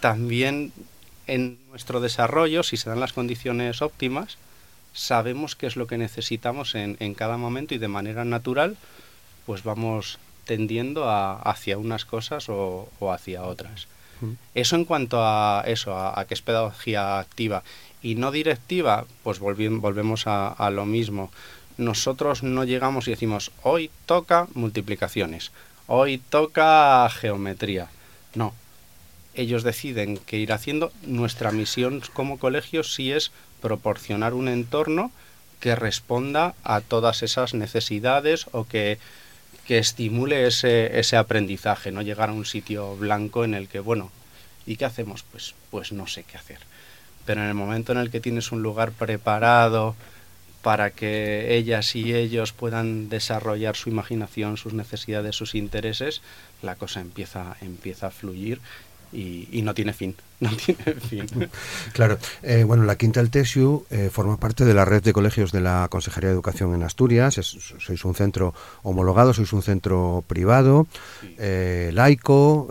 también 0.00 0.72
en 1.26 1.58
nuestro 1.70 2.00
desarrollo, 2.00 2.62
si 2.62 2.76
se 2.76 2.88
dan 2.88 3.00
las 3.00 3.12
condiciones 3.12 3.82
óptimas, 3.82 4.38
sabemos 4.92 5.56
qué 5.56 5.66
es 5.66 5.76
lo 5.76 5.86
que 5.86 5.98
necesitamos 5.98 6.74
en, 6.74 6.96
en 7.00 7.14
cada 7.14 7.36
momento 7.36 7.74
y 7.74 7.78
de 7.78 7.88
manera 7.88 8.24
natural, 8.24 8.76
pues 9.44 9.64
vamos 9.64 10.18
tendiendo 10.44 11.08
a, 11.08 11.40
hacia 11.40 11.78
unas 11.78 12.04
cosas 12.04 12.48
o, 12.48 12.88
hacia 13.12 13.44
otras. 13.44 13.88
Eso 14.54 14.76
en 14.76 14.84
cuanto 14.84 15.18
a 15.20 15.64
eso, 15.66 15.96
a, 15.96 16.24
que 16.26 16.34
es 16.34 16.42
pedagogía 16.42 17.18
activa. 17.18 17.62
Y 18.02 18.14
no 18.14 18.30
directiva, 18.30 19.04
pues 19.22 19.38
volvemos 19.38 20.24
a, 20.26 20.70
lo 20.70 20.86
mismo. 20.86 21.30
Nosotros 21.76 22.42
no 22.42 22.64
llegamos 22.64 23.08
y 23.08 23.10
decimos, 23.10 23.50
hoy 23.62 23.90
toca 24.06 24.46
multiplicaciones, 24.54 25.50
hoy 25.86 26.18
toca 26.18 27.08
geometría. 27.10 27.88
No, 28.34 28.54
ellos 29.34 29.62
deciden 29.62 30.18
que 30.18 30.38
ir 30.38 30.52
haciendo. 30.52 30.92
Nuestra 31.02 31.50
misión 31.50 32.02
como 32.12 32.38
colegio 32.38 32.84
sí 32.84 33.10
es 33.10 33.32
proporcionar 33.60 34.34
un 34.34 34.48
entorno 34.48 35.10
que 35.60 35.74
responda 35.74 36.54
a 36.62 36.82
todas 36.82 37.22
esas 37.22 37.54
necesidades 37.54 38.46
o 38.52 38.64
que 38.64 38.98
que 39.66 39.78
estimule 39.78 40.46
ese, 40.46 40.98
ese 40.98 41.16
aprendizaje, 41.16 41.90
no 41.90 42.02
llegar 42.02 42.30
a 42.30 42.34
un 42.34 42.44
sitio 42.44 42.96
blanco 42.96 43.44
en 43.44 43.54
el 43.54 43.68
que, 43.68 43.80
bueno, 43.80 44.10
¿y 44.66 44.76
qué 44.76 44.84
hacemos? 44.84 45.24
Pues, 45.30 45.54
pues 45.70 45.92
no 45.92 46.06
sé 46.06 46.24
qué 46.24 46.36
hacer. 46.36 46.58
Pero 47.24 47.42
en 47.42 47.48
el 47.48 47.54
momento 47.54 47.92
en 47.92 47.98
el 47.98 48.10
que 48.10 48.20
tienes 48.20 48.52
un 48.52 48.62
lugar 48.62 48.92
preparado 48.92 49.96
para 50.62 50.90
que 50.90 51.56
ellas 51.56 51.94
y 51.94 52.14
ellos 52.14 52.52
puedan 52.52 53.08
desarrollar 53.08 53.76
su 53.76 53.90
imaginación, 53.90 54.56
sus 54.56 54.72
necesidades, 54.72 55.36
sus 55.36 55.54
intereses, 55.54 56.22
la 56.62 56.76
cosa 56.76 57.00
empieza, 57.00 57.56
empieza 57.60 58.06
a 58.06 58.10
fluir 58.10 58.60
y, 59.14 59.62
no 59.62 59.74
tiene 59.74 59.92
fin, 59.92 60.14
no 60.40 60.50
tiene 60.50 60.94
fin. 61.00 61.26
Claro, 61.92 62.18
eh, 62.42 62.64
bueno, 62.64 62.84
la 62.84 62.96
Quinta 62.96 63.20
del 63.20 63.30
Tesiu 63.30 63.86
eh, 63.90 64.10
forma 64.12 64.38
parte 64.38 64.64
de 64.64 64.74
la 64.74 64.84
red 64.84 65.02
de 65.02 65.12
colegios 65.12 65.52
de 65.52 65.60
la 65.60 65.86
Consejería 65.88 66.28
de 66.28 66.34
Educación 66.34 66.74
en 66.74 66.82
Asturias, 66.82 67.34
sois 67.34 68.04
un 68.04 68.14
centro 68.14 68.54
homologado, 68.82 69.32
sois 69.32 69.52
un 69.52 69.62
centro 69.62 70.24
privado, 70.26 70.86
eh, 71.38 71.90
laico, 71.94 72.68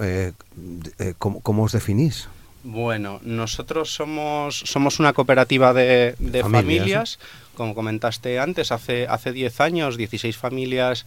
¿cómo, 1.18 1.64
os 1.64 1.72
definís? 1.72 2.28
Bueno, 2.64 3.20
nosotros 3.24 3.94
somos, 3.94 4.64
somos 4.66 5.00
una 5.00 5.14
cooperativa 5.14 5.74
de, 5.74 6.16
familias, 6.44 7.20
como 7.56 7.76
comentaste 7.76 8.40
antes, 8.40 8.72
hace, 8.72 9.08
hace 9.08 9.32
10 9.32 9.60
años, 9.62 9.98
16 9.98 10.38
familias 10.38 11.06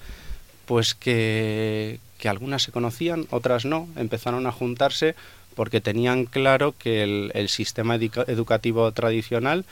pues 0.67 0.95
que, 0.95 2.01
que 2.19 2.29
algunas 2.29 2.63
se 2.63 2.73
conocían, 2.73 3.27
otras 3.31 3.65
no, 3.65 3.89
empezaron 3.97 4.47
a 4.47 4.53
juntarse 4.53 5.15
porque 5.55 5.81
tenían 5.81 6.27
claro 6.27 6.75
que 6.79 7.03
el, 7.03 7.49
sistema 7.49 7.97
educativo 7.97 8.93
tradicional 8.93 9.65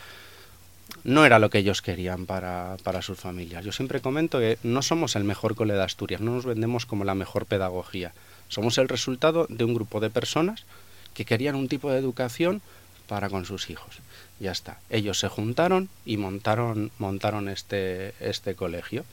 no 1.05 1.27
era 1.27 1.39
lo 1.39 1.51
que 1.51 1.59
ellos 1.59 1.83
querían 1.83 2.27
para, 2.27 2.77
para, 2.83 3.03
sus 3.03 3.19
familias. 3.19 3.65
Yo 3.65 3.73
siempre 3.73 4.01
comento 4.01 4.39
que 4.39 4.59
no 4.63 4.81
somos 4.81 5.17
el 5.17 5.25
mejor 5.25 5.55
cole 5.55 5.75
de 5.75 5.83
Asturias, 5.83 6.21
no 6.21 6.33
nos 6.33 6.47
vendemos 6.47 6.87
como 6.87 7.05
la 7.05 7.15
mejor 7.15 7.45
pedagogía. 7.47 8.13
Somos 8.49 8.79
el 8.79 8.89
resultado 8.89 9.47
de 9.49 9.65
un 9.65 9.75
grupo 9.75 10.01
de 10.01 10.11
personas 10.11 10.65
que 11.13 11.25
querían 11.25 11.55
un 11.55 11.69
tipo 11.69 11.91
de 11.91 11.99
educación 11.99 12.63
para 13.07 13.29
con 13.29 13.45
sus 13.45 13.71
hijos. 13.71 14.01
Ya 14.41 14.53
está. 14.53 14.79
Ellos 14.91 15.19
se 15.19 15.29
juntaron 15.29 15.89
y 16.05 16.17
montaron, 16.17 16.91
montaron 16.99 17.49
este, 17.49 18.15
este 18.21 18.55
colegio. 18.55 19.05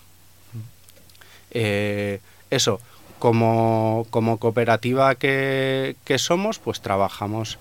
Eh, 1.52 2.22
eso, 2.50 2.80
como, 3.22 4.08
como 4.10 4.40
cooperativa 4.40 5.14
que, 5.14 5.96
somos, 6.18 6.58
pues 6.58 6.82
trabajamos 6.82 7.60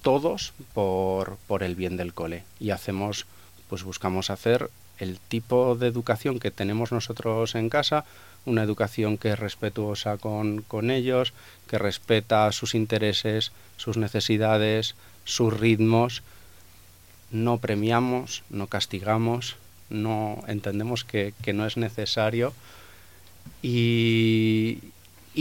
todos 0.00 0.54
por, 0.72 1.36
por 1.46 1.62
el 1.62 1.74
bien 1.74 1.98
del 1.98 2.14
cole 2.14 2.44
y 2.58 2.70
hacemos, 2.70 3.26
pues 3.68 3.82
buscamos 3.82 4.30
hacer 4.30 4.70
el 4.98 5.20
tipo 5.20 5.76
de 5.76 5.88
educación 5.88 6.40
que 6.40 6.50
tenemos 6.50 6.90
nosotros 6.90 7.54
en 7.54 7.68
casa, 7.68 8.06
una 8.46 8.62
educación 8.62 9.18
que 9.18 9.32
es 9.32 9.38
respetuosa 9.38 10.16
con, 10.16 10.62
con, 10.62 10.90
ellos, 10.90 11.34
que 11.68 11.76
respeta 11.76 12.50
sus 12.50 12.74
intereses, 12.74 13.52
sus 13.76 13.98
necesidades, 13.98 14.94
sus 15.26 15.52
ritmos. 15.52 16.22
No 17.30 17.58
premiamos, 17.58 18.42
no 18.48 18.68
castigamos, 18.68 19.56
no 19.90 20.42
entendemos 20.48 21.04
que, 21.04 21.34
que 21.42 21.52
no 21.52 21.66
es 21.66 21.76
necesario 21.76 22.54
y, 23.62 24.78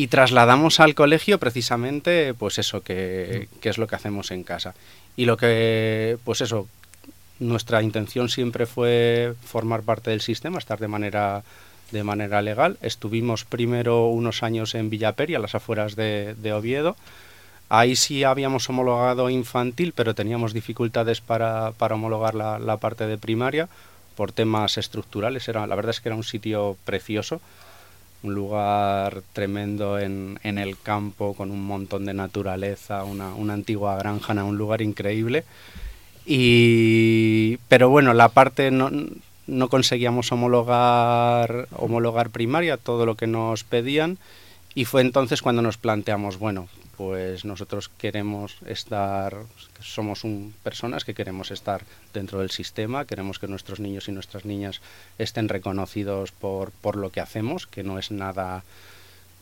trasladamos 0.09 0.79
al 0.79 0.93
colegio 0.93 1.39
precisamente 1.39 2.33
pues 2.35 2.59
eso 2.59 2.81
que, 2.81 3.47
es 3.61 3.77
lo 3.77 3.87
que 3.87 3.95
hacemos 3.95 4.31
en 4.31 4.43
casa. 4.43 4.75
Y 5.15 5.25
lo 5.25 5.37
que 5.37 6.17
pues 6.23 6.41
eso 6.41 6.67
nuestra 7.39 7.81
intención 7.81 8.29
siempre 8.29 8.65
fue 8.65 9.33
formar 9.43 9.81
parte 9.81 10.11
del 10.11 10.21
sistema 10.21 10.59
estar 10.59 10.79
de 10.79 10.87
manera 10.87 11.43
de 11.91 12.03
manera 12.03 12.41
legal. 12.41 12.77
Estuvimos 12.81 13.45
primero 13.45 14.07
unos 14.07 14.43
años 14.43 14.75
en 14.75 14.89
Villaperia 14.89 15.37
a 15.37 15.41
las 15.41 15.55
afueras 15.55 15.95
de, 15.95 16.53
Oviedo. 16.53 16.95
Ahí 17.69 17.95
sí 17.95 18.23
habíamos 18.23 18.69
homologado 18.69 19.29
infantil 19.29 19.93
pero 19.95 20.13
teníamos 20.13 20.53
dificultades 20.53 21.21
para, 21.21 21.73
homologar 21.79 22.35
la, 22.35 22.59
la 22.59 22.77
parte 22.77 23.07
de 23.07 23.17
primaria 23.17 23.67
por 24.15 24.31
temas 24.31 24.77
estructurales. 24.77 25.47
Era 25.47 25.65
la 25.65 25.75
verdad 25.75 25.91
es 25.91 26.01
que 26.01 26.09
era 26.09 26.15
un 26.15 26.23
sitio 26.23 26.77
precioso 26.85 27.41
un 28.23 28.33
lugar 28.33 29.21
tremendo 29.33 29.99
en, 29.99 30.39
en, 30.43 30.57
el 30.57 30.77
campo 30.79 31.33
con 31.33 31.51
un 31.51 31.65
montón 31.65 32.05
de 32.05 32.13
naturaleza, 32.13 33.03
una, 33.03 33.33
una 33.33 33.53
antigua 33.53 33.95
granja, 33.97 34.33
un 34.43 34.57
lugar 34.57 34.81
increíble. 34.81 35.43
Y, 36.25 37.57
pero 37.69 37.89
bueno, 37.89 38.13
la 38.13 38.29
parte 38.29 38.69
no, 38.71 38.89
no 39.47 39.69
conseguíamos 39.69 40.31
homologar, 40.31 41.67
homologar 41.71 42.29
primaria, 42.29 42.77
todo 42.77 43.05
lo 43.05 43.15
que 43.15 43.27
nos 43.27 43.63
pedían, 43.63 44.17
y 44.75 44.85
fue 44.85 45.01
entonces 45.01 45.41
cuando 45.41 45.61
nos 45.61 45.77
planteamos, 45.77 46.37
bueno, 46.37 46.67
pues 46.97 47.45
nosotros 47.45 47.89
queremos 47.97 48.57
estar, 48.65 49.37
somos 49.79 50.23
un, 50.23 50.53
personas 50.63 51.05
que 51.05 51.13
queremos 51.13 51.51
estar 51.51 51.83
dentro 52.13 52.39
del 52.39 52.49
sistema, 52.49 53.05
queremos 53.05 53.37
que 53.37 53.47
nuestros 53.47 53.79
niños 53.79 54.07
y 54.07 54.11
nuestras 54.11 54.45
niñas 54.45 54.81
estén 55.19 55.47
reconocidos 55.47 56.31
por, 56.31 56.71
por 56.71 56.95
lo 56.95 57.11
que 57.11 57.21
hacemos, 57.21 57.67
que 57.67 57.83
no 57.83 57.99
es 57.99 58.11
nada 58.11 58.63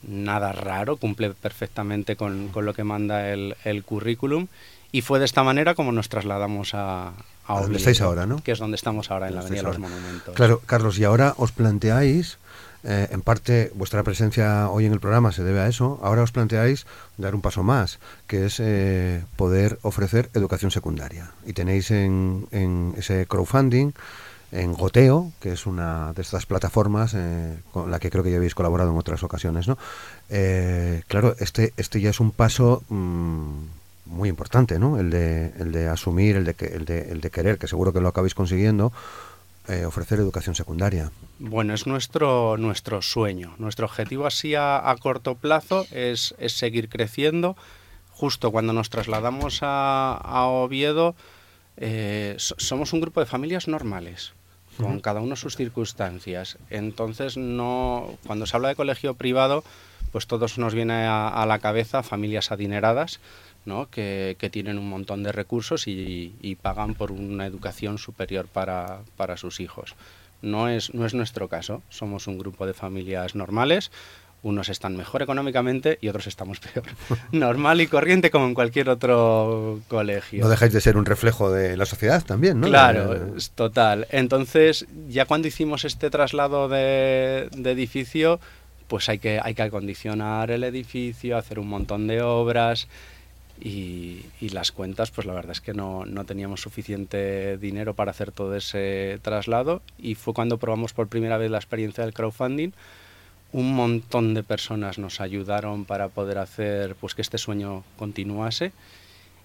nada 0.06 0.52
raro, 0.52 0.98
cumple 0.98 1.30
perfectamente 1.30 2.16
con, 2.16 2.48
con 2.48 2.66
lo 2.66 2.74
que 2.74 2.84
manda 2.84 3.30
el, 3.30 3.56
el, 3.64 3.82
currículum 3.82 4.46
y 4.92 5.00
fue 5.00 5.18
de 5.18 5.24
esta 5.24 5.42
manera 5.42 5.74
como 5.74 5.90
nos 5.90 6.08
trasladamos 6.08 6.74
a, 6.74 7.14
a 7.46 7.60
donde 7.60 7.78
estáis 7.78 8.00
ahora, 8.00 8.26
¿no? 8.26 8.42
Que 8.42 8.52
es 8.52 8.58
donde 8.58 8.76
estamos 8.76 9.10
ahora, 9.10 9.28
en 9.28 9.34
la 9.34 9.40
Avenida 9.40 9.62
de 9.62 9.68
los 9.68 9.78
Monumentos. 9.78 10.34
Claro, 10.34 10.60
Carlos, 10.66 10.98
y 10.98 11.04
ahora 11.04 11.34
os 11.38 11.52
planteáis 11.52 12.38
eh, 12.88 13.08
en 13.10 13.20
parte 13.20 13.72
vuestra 13.74 14.04
presencia 14.04 14.70
hoy 14.70 14.86
en 14.86 14.92
el 14.92 15.00
programa 15.00 15.32
se 15.32 15.42
debe 15.42 15.58
a 15.58 15.66
eso. 15.66 15.98
Ahora 16.02 16.22
os 16.22 16.30
planteáis 16.30 16.86
dar 17.16 17.34
un 17.34 17.42
paso 17.42 17.64
más, 17.64 17.98
que 18.28 18.46
es 18.46 18.60
eh, 18.60 19.24
poder 19.34 19.80
ofrecer 19.82 20.30
educación 20.34 20.70
secundaria. 20.70 21.32
Y 21.44 21.52
tenéis 21.52 21.90
en, 21.90 22.46
ese 22.96 23.26
crowdfunding, 23.26 23.90
en 24.52 24.72
Goteo, 24.74 25.32
que 25.40 25.52
es 25.52 25.66
una 25.66 26.12
de 26.12 26.22
estas 26.22 26.46
plataformas 26.46 27.14
eh, 27.16 27.58
con 27.72 27.90
la 27.90 27.98
que 27.98 28.08
creo 28.08 28.22
que 28.22 28.30
ya 28.30 28.36
habéis 28.36 28.54
colaborado 28.54 28.92
en 28.92 28.98
otras 28.98 29.24
ocasiones. 29.24 29.66
¿no? 29.66 29.76
claro, 31.08 31.34
este, 31.40 31.72
este 31.76 32.00
ya 32.00 32.10
es 32.10 32.20
un 32.20 32.30
paso... 32.30 32.84
Mm, 32.88 33.64
muy 34.06 34.28
importante, 34.28 34.78
¿no? 34.78 35.00
El 35.00 35.10
de, 35.10 35.52
el 35.58 35.72
de 35.72 35.88
asumir, 35.88 36.36
el 36.36 36.44
de, 36.44 36.54
el, 36.60 36.84
de, 36.84 37.10
el 37.10 37.20
de 37.20 37.30
querer, 37.30 37.58
que 37.58 37.66
seguro 37.66 37.92
que 37.92 38.00
lo 38.00 38.06
acabáis 38.06 38.36
consiguiendo, 38.36 38.92
eh, 39.68 39.84
ofrecer 39.84 40.18
educación 40.18 40.54
secundaria? 40.54 41.10
Bueno, 41.38 41.74
es 41.74 41.86
nuestro, 41.86 42.56
nuestro 42.56 43.02
sueño. 43.02 43.54
Nuestro 43.58 43.86
objetivo 43.86 44.26
así 44.26 44.54
a, 44.54 44.94
corto 45.00 45.34
plazo 45.34 45.86
es, 45.90 46.34
seguir 46.46 46.88
creciendo. 46.88 47.56
Justo 48.10 48.50
cuando 48.50 48.72
nos 48.72 48.90
trasladamos 48.90 49.60
a, 49.62 50.46
Oviedo, 50.46 51.14
eh, 51.76 52.36
somos 52.38 52.92
un 52.92 53.00
grupo 53.00 53.20
de 53.20 53.26
familias 53.26 53.68
normales, 53.68 54.32
con 54.78 55.00
cada 55.00 55.20
uno 55.20 55.36
sus 55.36 55.56
circunstancias. 55.56 56.56
Entonces, 56.70 57.36
no, 57.36 58.16
cuando 58.26 58.46
se 58.46 58.56
habla 58.56 58.68
de 58.68 58.76
colegio 58.76 59.14
privado, 59.14 59.64
pues 60.12 60.26
todos 60.26 60.56
nos 60.56 60.74
viene 60.74 61.06
a 61.06 61.44
la 61.46 61.58
cabeza 61.58 62.02
familias 62.02 62.52
adineradas 62.52 63.20
¿no? 63.66 63.90
que, 63.90 64.36
tienen 64.50 64.78
un 64.78 64.88
montón 64.88 65.22
de 65.22 65.32
recursos 65.32 65.86
y, 65.86 66.58
pagan 66.62 66.94
por 66.94 67.12
una 67.12 67.46
educación 67.46 67.98
superior 67.98 68.46
para, 68.46 69.00
para, 69.16 69.36
sus 69.36 69.60
hijos. 69.60 69.94
No 70.42 70.68
es, 70.68 70.94
no 70.94 71.04
es 71.04 71.14
nuestro 71.14 71.48
caso, 71.48 71.82
somos 71.88 72.26
un 72.26 72.38
grupo 72.38 72.66
de 72.66 72.74
familias 72.74 73.34
normales, 73.34 73.90
unos 74.42 74.68
están 74.68 74.96
mejor 74.96 75.22
económicamente 75.22 75.98
y 76.00 76.08
otros 76.08 76.26
estamos 76.26 76.60
peor. 76.74 76.86
Normal 77.32 77.80
y 77.80 77.88
corriente 77.88 78.30
como 78.30 78.46
en 78.46 78.54
cualquier 78.54 78.88
otro 78.88 79.80
colegio. 79.88 80.44
No 80.44 80.48
dejáis 80.48 80.72
de 80.72 80.80
ser 80.80 80.96
un 80.96 81.04
reflejo 81.04 81.50
de 81.50 81.76
la 81.76 81.86
sociedad 81.86 82.24
también, 82.24 82.60
¿no? 82.60 82.68
Claro, 82.68 83.34
total. 83.54 84.06
Entonces, 84.10 84.86
ya 85.08 85.24
cuando 85.24 85.48
hicimos 85.48 85.84
este 85.84 86.10
traslado 86.10 86.68
de, 86.68 87.48
de 87.52 87.70
edificio, 87.72 88.40
pues 88.86 89.08
hay 89.08 89.18
que, 89.18 89.40
hay 89.42 89.54
que 89.54 89.62
acondicionar 89.62 90.50
el 90.50 90.64
edificio, 90.64 91.36
hacer 91.36 91.58
un 91.58 91.68
montón 91.68 92.06
de 92.06 92.22
obras. 92.22 92.88
Y, 93.60 94.24
las 94.40 94.70
cuentas, 94.70 95.10
pues 95.10 95.26
la 95.26 95.34
verdad 95.34 95.52
es 95.52 95.60
que 95.60 95.74
no, 95.74 96.06
no, 96.06 96.24
teníamos 96.24 96.60
suficiente 96.60 97.58
dinero 97.58 97.94
para 97.94 98.12
hacer 98.12 98.30
todo 98.32 98.54
ese 98.54 99.18
traslado 99.22 99.82
y 99.98 100.14
fue 100.14 100.34
cuando 100.34 100.58
probamos 100.58 100.92
por 100.92 101.08
primera 101.08 101.36
vez 101.36 101.50
la 101.50 101.58
experiencia 101.58 102.04
del 102.04 102.14
crowdfunding. 102.14 102.70
Un 103.52 103.74
montón 103.74 104.34
de 104.34 104.42
personas 104.42 104.98
nos 104.98 105.20
ayudaron 105.20 105.84
para 105.84 106.08
poder 106.08 106.38
hacer 106.38 106.94
pues 106.94 107.14
que 107.14 107.22
este 107.22 107.38
sueño 107.38 107.82
continuase 107.98 108.72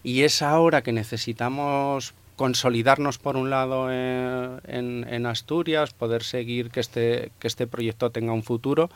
y 0.03 0.21
es 0.21 0.41
ahora 0.41 0.81
que 0.81 0.91
necesitamos 0.91 2.13
consolidarnos 2.35 3.17
por 3.17 3.37
un 3.37 3.49
lado 3.49 3.91
en, 3.91 5.05
en 5.07 5.25
Asturias, 5.25 5.93
poder 5.93 6.23
seguir 6.23 6.71
que 6.71 6.79
este, 6.79 7.31
que 7.39 7.47
este 7.47 7.67
proyecto 7.67 8.09
tenga 8.09 8.33
un 8.33 8.43
futuro 8.43 8.89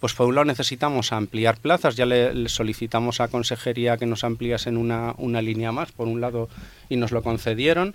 pues 0.00 0.14
por 0.14 0.26
un 0.26 0.34
lado 0.34 0.44
necesitamos 0.44 1.12
ampliar 1.12 1.58
plazas, 1.58 1.96
ya 1.96 2.06
le, 2.06 2.48
solicitamos 2.48 3.20
a 3.20 3.28
Consejería 3.28 3.96
que 3.96 4.06
nos 4.06 4.24
ampliasen 4.24 4.76
una, 4.76 5.14
una 5.18 5.42
línea 5.42 5.72
más, 5.72 5.92
por 5.92 6.08
un 6.08 6.20
lado, 6.20 6.48
y 6.88 6.96
nos 6.96 7.12
lo 7.12 7.22
concedieron, 7.22 7.94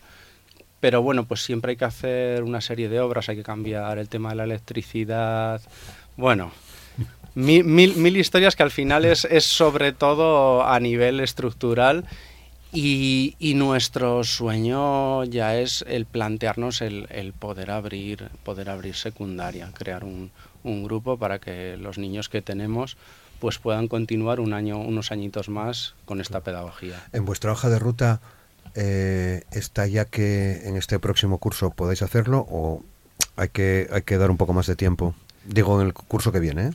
pero 0.79 1.01
bueno, 1.01 1.25
pues 1.25 1.43
siempre 1.43 1.71
hay 1.71 1.77
que 1.77 1.85
hacer 1.85 2.43
una 2.43 2.61
serie 2.61 2.89
de 2.89 2.99
obras, 2.99 3.29
hay 3.29 3.37
que 3.37 3.43
cambiar 3.43 3.97
el 3.99 4.09
tema 4.09 4.29
de 4.29 4.35
la 4.35 4.43
electricidad, 4.45 5.61
bueno, 6.17 6.51
mil, 7.35 7.63
mil, 7.63 8.17
historias 8.17 8.55
que 8.55 8.63
al 8.63 8.71
final 8.71 9.05
es, 9.05 9.25
es, 9.25 9.45
sobre 9.45 9.93
todo 9.93 10.65
a 10.65 10.79
nivel 10.79 11.19
estructural. 11.19 12.05
Y, 12.73 13.35
y, 13.37 13.53
nuestro 13.55 14.23
sueño 14.23 15.25
ya 15.25 15.59
es 15.59 15.83
el 15.89 16.05
plantearnos 16.05 16.81
el, 16.81 17.05
el 17.09 17.33
poder 17.33 17.69
abrir 17.69 18.29
poder 18.45 18.69
abrir 18.69 18.95
secundaria, 18.95 19.69
crear 19.73 20.05
un, 20.05 20.31
un 20.63 20.83
grupo 20.83 21.17
para 21.17 21.39
que 21.39 21.77
los 21.77 21.97
niños 21.97 22.29
que 22.29 22.41
tenemos 22.41 22.97
pues 23.39 23.57
puedan 23.57 23.87
continuar 23.87 24.39
un 24.39 24.53
año, 24.53 24.79
unos 24.79 25.11
añitos 25.11 25.49
más 25.49 25.95
con 26.05 26.21
esta 26.21 26.41
pedagogía. 26.41 27.03
En 27.11 27.25
vuestra 27.25 27.51
hoja 27.51 27.69
de 27.69 27.79
ruta 27.79 28.21
eh, 28.75 29.43
está 29.51 29.87
ya 29.87 30.05
que 30.05 30.61
en 30.67 30.77
este 30.77 30.99
próximo 30.99 31.39
curso 31.39 31.71
podéis 31.71 32.03
hacerlo 32.03 32.45
o 32.49 32.83
hay 33.35 33.49
que, 33.49 33.89
hay 33.91 34.03
que 34.03 34.17
dar 34.17 34.29
un 34.29 34.37
poco 34.37 34.53
más 34.53 34.67
de 34.67 34.75
tiempo. 34.75 35.15
Digo, 35.43 35.81
en 35.81 35.87
el 35.87 35.93
curso 35.93 36.31
que 36.31 36.39
viene. 36.39 36.67
¿eh? 36.67 36.71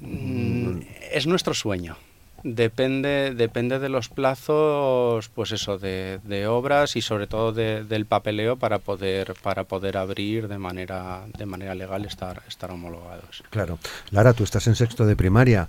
Mm, 0.00 0.80
es 1.12 1.26
nuestro 1.26 1.52
sueño. 1.52 1.96
Depende, 2.44 3.34
depende 3.36 3.78
de 3.78 3.88
los 3.88 4.08
plazos, 4.08 5.28
pues 5.28 5.52
eso, 5.52 5.78
de, 5.78 6.18
de 6.24 6.48
obras 6.48 6.96
y 6.96 7.00
sobre 7.00 7.28
todo 7.28 7.52
de, 7.52 7.84
del 7.84 8.04
papeleo 8.04 8.56
para 8.56 8.80
poder, 8.80 9.34
para 9.42 9.64
poder 9.64 9.96
abrir 9.96 10.48
de 10.48 10.58
manera, 10.58 11.24
de 11.38 11.46
manera 11.46 11.74
legal 11.76 12.04
estar, 12.04 12.42
estar 12.48 12.72
homologados. 12.72 13.44
Claro. 13.50 13.78
Lara, 14.10 14.32
tú 14.32 14.42
estás 14.42 14.66
en 14.66 14.74
sexto 14.74 15.06
de 15.06 15.14
primaria. 15.14 15.68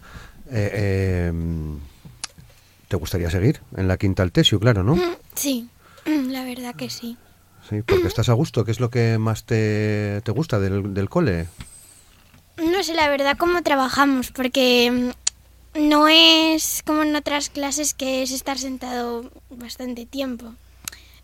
Eh, 0.49 0.71
eh, 0.73 1.33
¿Te 2.87 2.95
gustaría 2.95 3.29
seguir 3.29 3.61
en 3.77 3.87
la 3.87 3.97
quinta 3.97 4.23
Altesio, 4.23 4.59
claro, 4.59 4.83
no? 4.83 4.97
Sí, 5.35 5.69
la 6.05 6.43
verdad 6.43 6.75
que 6.75 6.89
sí. 6.89 7.17
Sí, 7.69 7.81
porque 7.83 8.07
estás 8.07 8.29
a 8.29 8.33
gusto. 8.33 8.65
¿Qué 8.65 8.71
es 8.71 8.79
lo 8.79 8.89
que 8.89 9.17
más 9.19 9.45
te, 9.45 10.21
te 10.23 10.31
gusta 10.31 10.59
del, 10.59 10.93
del 10.93 11.07
cole? 11.07 11.47
No 12.57 12.83
sé 12.83 12.93
la 12.93 13.09
verdad 13.09 13.37
cómo 13.37 13.63
trabajamos, 13.63 14.31
porque 14.31 15.13
no 15.75 16.07
es 16.07 16.83
como 16.85 17.03
en 17.03 17.15
otras 17.15 17.49
clases 17.49 17.93
que 17.93 18.23
es 18.23 18.31
estar 18.31 18.57
sentado 18.57 19.31
bastante 19.49 20.05
tiempo. 20.05 20.53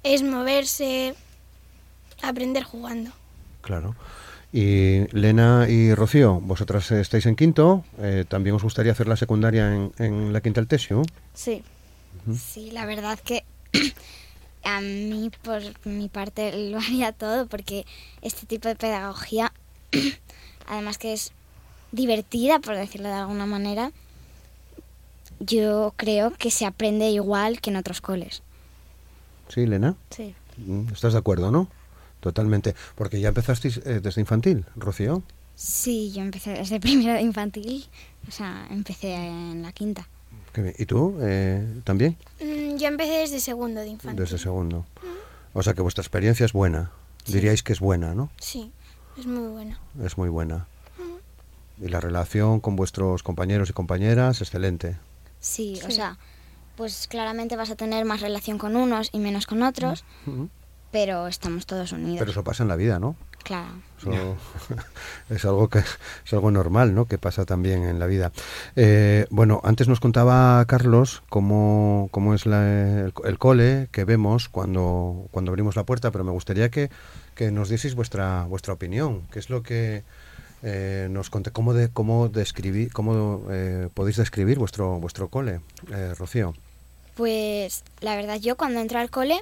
Es 0.03 0.24
moverse, 0.24 1.15
aprender 2.22 2.63
jugando. 2.63 3.12
Claro. 3.62 3.96
Y 4.51 5.06
Lena 5.12 5.68
y 5.70 5.94
Rocío, 5.94 6.39
vosotras 6.39 6.89
estáis 6.91 7.27
en 7.27 7.36
quinto, 7.36 7.84
eh, 8.00 8.25
¿también 8.27 8.56
os 8.56 8.63
gustaría 8.63 8.94
hacer 8.94 9.08
la 9.08 9.15
secundaria 9.15 9.75
en, 9.75 9.91
en 10.00 10.34
la 10.34 10.41
quinta 10.41 10.60
Altesio? 10.60 11.03
Sí. 11.36 11.63
Sí, 12.36 12.72
la 12.72 12.86
verdad 12.86 13.20
que 13.20 13.44
a 14.63 14.82
mí 14.82 15.29
por 15.44 15.62
mi 15.86 16.10
parte 16.10 16.72
lo 16.72 16.79
haría 16.79 17.12
todo 17.12 17.46
porque 17.46 17.86
este 18.22 18.48
tipo 18.48 18.68
de 18.68 18.75
pedagogía, 18.75 19.53
además 20.68 20.98
que 20.98 21.13
es 21.13 21.32
divertida, 21.91 22.60
por 22.60 22.75
decirlo 22.75 23.10
de 23.10 23.15
alguna 23.15 23.46
manera, 23.46 23.91
yo 25.39 25.93
creo 25.98 26.31
que 26.31 26.51
se 26.51 26.65
aprende 26.65 27.10
igual 27.10 27.62
que 27.62 27.69
en 27.69 27.75
otros 27.77 28.01
coles. 28.01 28.43
Sí, 29.48 29.65
Lena. 29.65 29.96
Sí. 30.10 30.36
Mm, 30.58 30.89
¿Estás 30.93 31.13
de 31.13 31.19
acuerdo, 31.19 31.51
no? 31.51 31.67
Totalmente. 32.19 32.75
Porque 32.96 33.19
ya 33.19 33.29
empezasteis 33.29 33.77
eh, 33.86 34.00
desde 34.01 34.22
infantil, 34.22 34.65
Rocío. 34.75 35.24
Sí, 35.55 36.12
yo 36.12 36.22
empecé 36.22 36.51
desde 36.51 36.79
primero 36.81 37.13
de 37.13 37.22
infantil, 37.22 37.86
o 38.27 38.31
sea, 38.31 38.67
empecé 38.69 39.13
en 39.13 39.62
la 39.62 39.72
quinta. 39.72 40.08
Qué 40.53 40.62
bien. 40.62 40.75
¿Y 40.77 40.86
tú 40.86 41.17
eh, 41.22 41.81
también? 41.84 42.17
Mm, 42.41 42.77
Yo 42.77 42.88
empecé 42.88 43.19
desde 43.19 43.39
segundo 43.39 43.81
de 43.81 43.88
infantil. 43.88 44.24
Desde 44.24 44.38
segundo. 44.38 44.86
O 45.53 45.63
sea 45.63 45.74
que 45.74 45.81
vuestra 45.81 46.01
experiencia 46.01 46.46
es 46.46 46.53
buena. 46.53 46.91
Diríais 47.25 47.63
que 47.63 47.74
es 47.74 47.79
buena, 47.79 48.15
¿no? 48.15 48.29
Sí, 48.39 48.72
es 49.17 49.25
muy 49.25 49.48
bueno. 49.50 49.77
Es 50.03 50.17
muy 50.17 50.29
buena. 50.29 50.67
Y 51.81 51.88
la 51.88 52.01
relación 52.01 52.60
con 52.60 52.75
vuestros 52.75 53.24
compañeros 53.24 53.69
y 53.69 53.74
compañeras, 53.74 54.41
excelente. 54.41 54.98
Sí, 55.39 55.79
o 55.88 55.91
sea, 55.91 56.17
pues 56.75 57.08
claramente 57.08 57.55
vas 57.55 57.69
a 57.72 57.75
tener 57.75 58.05
más 58.05 58.22
relación 58.22 58.58
con 58.58 58.75
unos 58.75 59.10
y 59.12 59.19
menos 59.19 59.46
con 59.48 59.63
otros, 59.63 60.03
pero 60.91 61.27
estamos 61.27 61.65
todos 61.65 61.91
unidos. 61.91 62.19
Pero 62.19 62.31
eso 62.31 62.43
pasa 62.43 62.63
en 62.63 62.69
la 62.69 62.75
vida, 62.75 63.00
¿no? 63.00 63.15
Claro. 63.43 63.69
Eso 64.00 64.38
es 65.29 65.46
algo 65.46 65.69
que 65.69 65.79
es 65.79 66.34
algo 66.34 66.51
normal, 66.51 66.93
¿no? 66.93 67.05
Que 67.05 67.17
pasa 67.17 67.46
también 67.46 67.84
en 67.84 67.98
la 68.00 68.05
vida. 68.05 68.31
Eh, 68.75 69.25
bueno, 69.29 69.62
antes 69.63 69.88
nos 69.88 70.00
contaba 70.01 70.63
Carlos 70.65 71.24
cómo, 71.29 72.10
cómo 72.12 72.34
es 72.34 72.46
la- 72.46 73.01
el, 73.05 73.13
el 73.24 73.38
cole 73.39 73.88
que 73.91 74.03
vemos 74.03 74.50
cuando, 74.50 75.27
cuando 75.31 75.51
abrimos 75.51 75.75
la 75.77 75.86
puerta, 75.86 76.12
pero 76.12 76.24
me 76.25 76.31
gustaría 76.31 76.69
que, 76.69 76.89
que 77.34 77.50
nos 77.51 77.69
dieseis 77.69 77.96
vuestra 77.96 78.43
vuestra 78.46 78.74
opinión. 78.74 79.22
¿Qué 79.31 79.39
es 79.39 79.50
lo 79.50 79.63
que 79.63 80.03
eh, 80.63 81.08
nos 81.10 81.30
conté? 81.30 81.51
¿Cómo 81.51 81.74
de 81.74 81.89
cómo 81.89 82.30
describir, 82.30 82.92
cómo 82.92 83.46
eh, 83.50 83.89
podéis 83.93 84.17
describir 84.17 84.60
vuestro 84.60 85.00
vuestro 85.00 85.30
cole, 85.30 85.62
eh, 85.91 86.13
Rocío? 86.17 86.54
Pues 87.15 87.84
la 88.02 88.15
verdad 88.15 88.39
yo 88.39 88.56
cuando 88.56 88.80
entré 88.80 89.00
al 89.00 89.10
cole, 89.10 89.41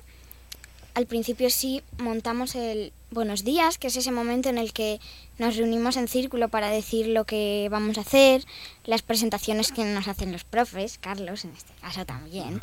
al 0.94 1.06
principio 1.06 1.50
sí 1.50 1.84
montamos 2.00 2.56
el 2.56 2.92
buenos 3.12 3.44
días, 3.44 3.78
que 3.78 3.88
es 3.88 3.96
ese 3.96 4.12
momento 4.12 4.50
en 4.50 4.58
el 4.58 4.74
que 4.74 5.00
nos 5.38 5.56
reunimos 5.56 5.96
en 5.98 6.08
círculo 6.08 6.50
para 6.50 6.70
decir 6.70 7.08
lo 7.08 7.24
que 7.26 7.68
vamos 7.72 7.98
a 7.98 8.02
hacer, 8.02 8.44
las 8.86 9.02
presentaciones 9.02 9.72
que 9.72 9.86
nos 9.86 10.08
hacen 10.08 10.32
los 10.32 10.44
profes, 10.44 10.98
Carlos 10.98 11.46
en 11.46 11.52
este 11.52 11.72
caso 11.82 12.06
también. 12.06 12.62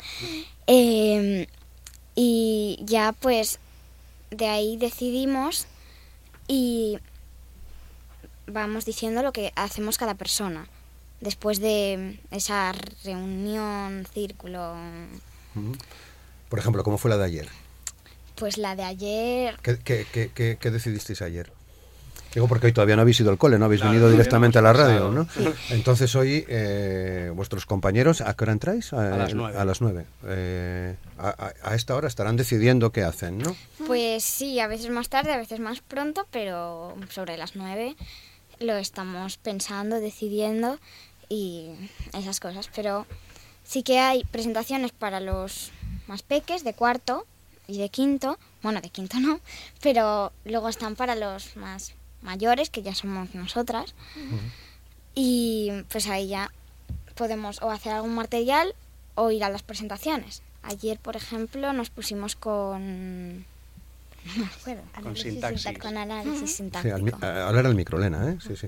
Eh, 0.67 1.47
y 2.15 2.79
ya 2.81 3.13
pues 3.13 3.59
de 4.31 4.47
ahí 4.47 4.77
decidimos 4.77 5.65
y 6.47 6.99
vamos 8.47 8.85
diciendo 8.85 9.21
lo 9.23 9.31
que 9.33 9.51
hacemos 9.55 9.97
cada 9.97 10.15
persona. 10.15 10.67
Después 11.21 11.59
de 11.59 12.19
esa 12.31 12.73
reunión, 13.03 14.05
círculo, 14.13 14.75
Por 16.49 16.59
ejemplo, 16.59 16.83
¿cómo 16.83 16.97
fue 16.97 17.09
la 17.09 17.17
de 17.17 17.25
ayer? 17.25 17.47
pues 18.35 18.57
la 18.57 18.75
de 18.75 18.83
ayer, 18.83 19.57
¿Qué, 19.63 19.77
qué, 19.79 20.05
qué, 20.11 20.29
qué- 20.35 20.57
qué 20.59 20.69
decidisteis 20.71 21.21
ayer? 21.21 21.53
Digo 22.33 22.49
porque 22.49 22.65
hoy 22.67 22.73
todavía 22.73 22.97
no 22.97 23.03
habéis 23.03 23.17
ido 23.21 23.31
al 23.31 23.37
cole, 23.37 23.57
no 23.57 23.63
habéis 23.63 23.79
Claro, 23.79 23.93
venido 23.93 24.11
directamente 24.11 24.59
a 24.59 24.61
la 24.61 24.73
radio, 24.73 25.09
¿no? 25.09 25.25
Entonces 25.69 26.13
hoy 26.17 26.45
eh, 26.49 27.31
vuestros 27.33 27.65
compañeros, 27.65 28.19
¿a 28.19 28.33
qué 28.35 28.43
hora 28.43 28.51
entráis? 28.51 28.91
A 28.91 29.15
las 29.15 29.33
nueve. 29.33 29.57
A 29.57 29.63
las 29.63 29.79
nueve. 29.79 30.05
Eh, 30.25 30.97
a 31.17 31.75
esta 31.75 31.95
hora 31.95 32.09
estarán 32.09 32.35
decidiendo 32.35 32.91
qué 32.91 33.03
hacen, 33.03 33.37
¿no? 33.37 33.55
pues 33.87 34.25
sí, 34.25 34.59
a 34.59 34.67
veces 34.67 34.89
más 34.89 35.07
tarde, 35.07 35.31
a 35.31 35.37
veces 35.37 35.61
más 35.61 35.79
pronto, 35.79 36.27
pero 36.29 36.93
sobre 37.09 37.37
las 37.37 37.55
nueve 37.55 37.95
lo 38.59 38.77
estamos 38.77 39.37
pensando, 39.37 39.99
decidiendo 39.99 40.79
y 41.29 41.71
esas 42.13 42.39
cosas. 42.39 42.69
Pero 42.75 43.05
sí 43.63 43.83
que 43.83 43.99
hay 43.99 44.23
presentaciones 44.25 44.91
para 44.91 45.19
los 45.19 45.71
más 46.07 46.23
peques 46.23 46.63
de 46.63 46.73
cuarto 46.73 47.25
y 47.67 47.77
de 47.77 47.89
quinto, 47.89 48.37
bueno, 48.61 48.81
de 48.81 48.89
quinto 48.89 49.19
no, 49.19 49.39
pero 49.81 50.31
luego 50.43 50.69
están 50.69 50.95
para 50.95 51.15
los 51.15 51.55
más 51.55 51.93
mayores, 52.21 52.69
que 52.69 52.81
ya 52.81 52.95
somos 52.95 53.35
nosotras, 53.35 53.93
y 55.13 55.71
pues 55.89 56.07
ahí 56.07 56.27
ya 56.27 56.51
podemos 57.15 57.61
o 57.61 57.69
hacer 57.69 57.93
algún 57.93 58.15
material 58.15 58.73
o 59.15 59.31
ir 59.31 59.43
a 59.43 59.49
las 59.49 59.63
presentaciones. 59.63 60.41
Ayer, 60.63 60.99
por 60.99 61.15
ejemplo, 61.15 61.71
nos 61.73 61.89
pusimos 61.89 62.35
con... 62.35 63.45
No 64.25 64.43
me 64.43 64.45
acuerdo. 64.51 64.81
Con 65.01 65.15
sintaxis. 65.15 65.65
sintac- 65.65 65.77
Con 65.79 65.97
análisis 65.97 66.49
Sí, 66.49 66.55
sintáctico. 66.57 67.17
al 67.21 67.23
a- 67.37 67.47
hablar 67.47 67.65
al 67.67 67.75
micro, 67.75 67.97
Lena, 67.99 68.31
¿eh? 68.31 68.37
Sí, 68.45 68.55
sí. 68.55 68.67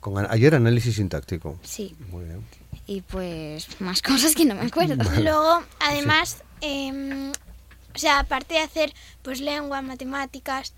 Con, 0.00 0.26
ayer 0.30 0.54
análisis 0.54 0.96
sintáctico. 0.96 1.58
Sí, 1.62 1.94
Muy 2.10 2.24
bien. 2.24 2.44
y 2.86 3.00
pues 3.02 3.80
más 3.80 4.02
cosas 4.02 4.34
que 4.34 4.44
no 4.44 4.54
me 4.54 4.62
acuerdo. 4.62 4.96
Luego, 5.20 5.62
además, 5.80 6.42
em, 6.60 7.30
o 7.30 7.98
sea, 7.98 8.20
aparte 8.20 8.54
de 8.54 8.60
hacer 8.60 8.92
pues 9.22 9.40
lengua, 9.40 9.82
matemáticas, 9.82 10.72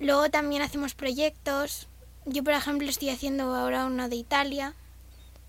luego 0.00 0.28
también 0.30 0.62
hacemos 0.62 0.94
proyectos. 0.94 1.88
Yo, 2.26 2.44
por 2.44 2.52
ejemplo, 2.52 2.88
estoy 2.88 3.08
haciendo 3.10 3.54
ahora 3.54 3.86
uno 3.86 4.08
de 4.08 4.16
Italia. 4.16 4.74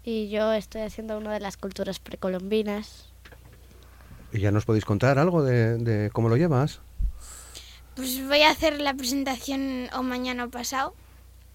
Y 0.05 0.29
yo 0.29 0.53
estoy 0.53 0.81
haciendo 0.81 1.17
una 1.17 1.33
de 1.33 1.39
las 1.41 1.57
culturas 1.57 1.99
precolombinas. 1.99 3.09
¿Y 4.31 4.39
ya 4.39 4.51
nos 4.51 4.63
podéis 4.65 4.85
contar 4.85 5.19
algo 5.19 5.43
de, 5.43 5.77
de 5.77 6.09
cómo 6.11 6.29
lo 6.29 6.37
llevas? 6.37 6.79
Pues 7.99 8.25
voy 8.25 8.41
a 8.43 8.49
hacer 8.51 8.79
la 8.79 8.93
presentación 8.93 9.89
o 9.93 10.03
mañana 10.03 10.45
o 10.45 10.49
pasado. 10.49 10.93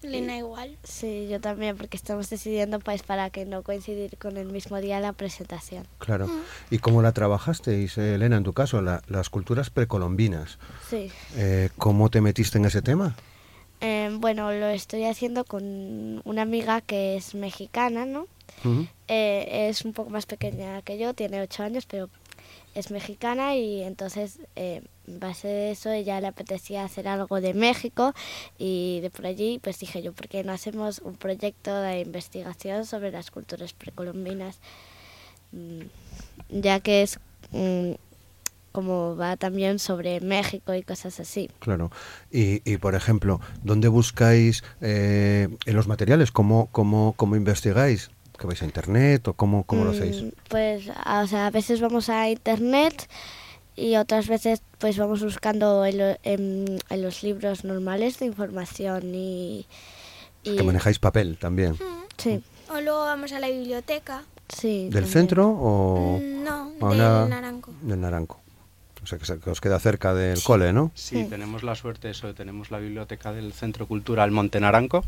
Lena 0.03 0.37
igual. 0.37 0.77
Sí, 0.83 1.27
yo 1.27 1.41
también, 1.41 1.75
porque 1.75 1.97
estamos 1.97 2.29
decidiendo 2.29 2.79
pues 2.79 3.01
para 3.01 3.31
que 3.31 3.45
no 3.45 3.63
coincidir 3.63 4.15
con 4.19 4.37
el 4.37 4.45
mismo 4.51 4.79
día 4.79 4.99
la 4.99 5.13
presentación. 5.13 5.87
Claro. 5.97 6.29
¿Y 6.69 6.77
cómo 6.77 7.01
la 7.01 7.11
trabajasteis, 7.13 7.97
eh, 7.97 8.13
Elena, 8.13 8.37
en 8.37 8.43
tu 8.43 8.53
caso, 8.53 8.83
la- 8.83 9.01
las 9.07 9.31
culturas 9.31 9.71
precolombinas? 9.71 10.59
Sí. 10.87 11.11
Eh, 11.35 11.69
¿Cómo 11.79 12.11
te 12.11 12.21
metiste 12.21 12.59
en 12.59 12.65
ese 12.65 12.83
tema? 12.83 13.15
Eh, 13.81 14.15
bueno, 14.19 14.51
lo 14.51 14.67
estoy 14.67 15.05
haciendo 15.05 15.43
con 15.45 16.21
una 16.23 16.43
amiga 16.43 16.81
que 16.81 17.15
es 17.17 17.33
mexicana, 17.33 18.05
¿no? 18.05 18.27
Ujú. 18.63 18.85
Eh, 19.07 19.67
es 19.71 19.83
un 19.85 19.93
poco 19.93 20.11
más 20.11 20.27
pequeña 20.27 20.83
que 20.83 20.99
yo, 20.99 21.15
tiene 21.15 21.41
ocho 21.41 21.63
años, 21.63 21.87
pero 21.87 22.11
es 22.75 22.91
mexicana 22.91 23.55
y 23.55 23.81
entonces 23.81 24.37
eh, 24.55 24.83
base 25.07 25.47
de 25.47 25.71
eso 25.71 25.91
ella 25.91 26.19
le 26.21 26.27
apetecía 26.27 26.83
hacer 26.83 27.07
algo 27.07 27.39
de 27.41 27.53
México 27.53 28.13
y 28.57 28.99
de 29.01 29.09
por 29.09 29.25
allí 29.27 29.59
pues 29.61 29.79
dije 29.79 30.01
yo, 30.01 30.13
¿por 30.13 30.27
qué 30.27 30.43
no 30.43 30.51
hacemos 30.53 30.99
un 30.99 31.15
proyecto 31.15 31.79
de 31.81 31.99
investigación 32.01 32.85
sobre 32.85 33.11
las 33.11 33.31
culturas 33.31 33.73
precolombinas? 33.73 34.59
Mm, 35.51 35.81
Ya 36.49 36.79
que 36.79 37.01
es 37.03 37.19
mm, 37.51 37.91
como 38.71 39.15
va 39.15 39.37
también 39.37 39.79
sobre 39.79 40.19
México 40.19 40.73
y 40.73 40.83
cosas 40.83 41.19
así. 41.21 41.49
Claro. 41.59 41.91
Y, 42.29 42.61
y, 42.69 42.77
por 42.77 42.93
ejemplo, 42.93 43.39
¿dónde 43.63 43.87
buscáis 43.87 44.63
eh, 44.81 45.47
en 45.65 45.75
los 45.75 45.87
materiales? 45.87 46.31
¿Cómo, 46.31 46.67
cómo, 46.73 47.13
cómo 47.15 47.37
investigáis? 47.37 48.09
¿Que 48.37 48.47
vais 48.47 48.61
a 48.61 48.65
internet 48.65 49.25
o 49.29 49.33
cómo, 49.33 49.63
cómo 49.63 49.85
lo 49.85 49.91
Mm, 49.91 49.95
hacéis? 49.95 50.23
Pues, 50.49 50.89
a, 50.93 51.21
o 51.21 51.27
sea, 51.27 51.47
a 51.47 51.51
veces 51.51 51.79
vamos 51.79 52.09
a 52.09 52.29
internet 52.29 53.07
y 53.75 53.95
otras 53.97 54.27
veces 54.27 54.61
pues 54.79 54.97
vamos 54.97 55.21
buscando 55.23 55.85
en, 55.85 55.97
lo- 55.97 56.17
en- 56.23 56.79
en 56.89 57.01
los 57.01 57.23
libros 57.23 57.63
normales 57.63 58.19
de 58.19 58.25
información 58.27 59.13
y... 59.15 59.65
y 60.43 60.55
Que 60.55 60.63
manejáis 60.63 60.99
papel 60.99 61.37
también. 61.37 61.77
Sí, 62.17 62.41
O 62.69 62.79
luego 62.81 62.99
vamos 63.05 63.31
a 63.33 63.39
la 63.39 63.49
biblioteca. 63.49 64.23
sí. 64.49 64.83
¿Del 64.85 64.91
también. 65.03 65.11
centro 65.13 65.49
o 65.49 66.19
Mm, 66.19 66.43
No, 66.43 66.71
o 66.79 66.89
del 66.89 66.99
una- 67.01 67.25
Naranco. 67.27 67.73
del 67.81 67.99
Naranco? 68.01 68.39
O 69.03 69.07
sea, 69.07 69.19
que, 69.19 69.49
os 69.51 69.61
queda 69.61 69.79
cerca 69.79 70.13
del 70.15 70.41
cole, 70.41 70.73
¿no? 70.73 70.91
Sí, 70.95 71.23
Sí. 71.23 71.29
tenemos 71.29 71.61
la 71.61 71.75
suerte 71.75 72.09
eso, 72.09 72.33
tenemos 72.33 72.71
la 72.71 72.79
biblioteca 72.79 73.33
del 73.33 73.53
Centro 73.53 73.85
Cultural 73.87 74.31
Monte 74.31 74.59
Naranco 74.59 75.03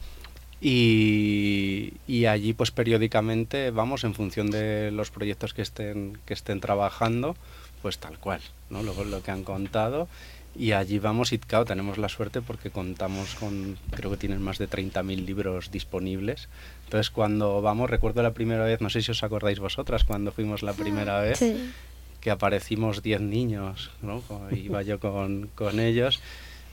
y, 0.62 1.94
y 2.08 2.26
allí 2.26 2.54
pues 2.54 2.72
periódicamente 2.72 3.72
vamos 3.72 4.04
en 4.04 4.14
función 4.14 4.50
de 4.52 4.92
los 4.92 5.10
proyectos 5.12 5.54
que 5.54 5.62
estén, 5.64 6.18
que 6.26 6.34
estén 6.34 6.60
trabajando, 6.60 7.36
pues 7.82 7.98
tal 8.00 8.18
cual, 8.20 8.42
¿no? 8.70 8.84
Luego 8.84 9.04
lo 9.04 9.22
que 9.22 9.32
han 9.32 9.44
contado 9.44 10.08
y 10.58 10.72
allí 10.72 10.98
vamos 10.98 11.32
claro, 11.46 11.66
tenemos 11.66 11.98
la 12.00 12.10
suerte 12.10 12.42
porque 12.42 12.72
contamos 12.72 13.36
con, 13.36 13.78
creo 13.92 14.10
que 14.10 14.18
tienen 14.18 14.42
más 14.42 14.58
de 14.58 14.68
30.000 14.68 15.24
libros 15.26 15.70
disponibles. 15.72 16.50
Entonces 16.86 17.12
cuando 17.12 17.62
vamos, 17.62 17.90
recuerdo 17.90 18.24
la 18.24 18.34
primera 18.34 18.64
vez, 18.64 18.82
no 18.82 18.90
sé 18.90 19.02
si 19.02 19.12
os 19.12 19.24
acordáis 19.24 19.60
vosotras, 19.60 20.04
cuando 20.04 20.32
fuimos 20.32 20.64
la 20.64 20.74
primera 20.74 21.20
vez, 21.22 21.38
Sí. 21.40 21.72
que 22.22 22.32
aparecimos 22.32 23.04
10 23.04 23.22
niños, 23.22 23.92
¿no? 24.02 24.24
Iba 24.52 24.82
yo 24.82 25.00
con, 25.00 25.50
con 25.54 25.80
ellos 25.80 26.20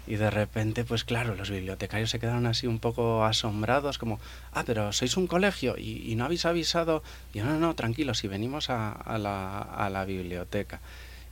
y 0.07 0.17
de 0.17 0.31
repente, 0.31 0.85
pues 0.85 1.05
claro, 1.05 1.35
los 1.35 1.51
bibliotecarios 1.51 2.11
se 2.11 2.19
quedaron 2.19 2.47
así 2.47 2.67
un 2.67 2.79
poco 2.79 3.25
asombrados, 3.25 3.97
como, 3.99 4.21
ah, 4.53 4.63
pero 4.67 4.93
sois 4.93 5.17
un 5.17 5.27
colegio 5.27 5.77
y, 5.79 6.11
y 6.11 6.15
no 6.17 6.25
habéis 6.27 6.45
avisado. 6.45 7.03
Y 7.33 7.39
yo, 7.39 7.45
no, 7.45 7.59
no, 7.59 7.75
tranquilos, 7.75 8.19
si 8.19 8.29
venimos 8.29 8.69
a, 8.71 8.93
a 8.93 9.19
la, 9.19 9.59
a 9.61 9.89
la 9.91 10.05
biblioteca. 10.05 10.81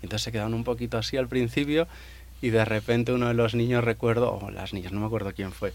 Entonces 0.02 0.22
se 0.24 0.32
quedaron 0.32 0.54
un 0.54 0.64
poquito 0.64 0.98
así 0.98 1.16
al 1.16 1.28
principio 1.28 1.86
y 2.40 2.50
de 2.50 2.64
repente 2.64 3.12
uno 3.12 3.28
de 3.28 3.34
los 3.34 3.54
niños, 3.54 3.84
recuerdo, 3.84 4.32
o 4.34 4.50
las 4.50 4.72
niñas, 4.72 4.92
no 4.92 5.00
me 5.00 5.06
acuerdo 5.06 5.32
quién 5.32 5.52
fue, 5.52 5.72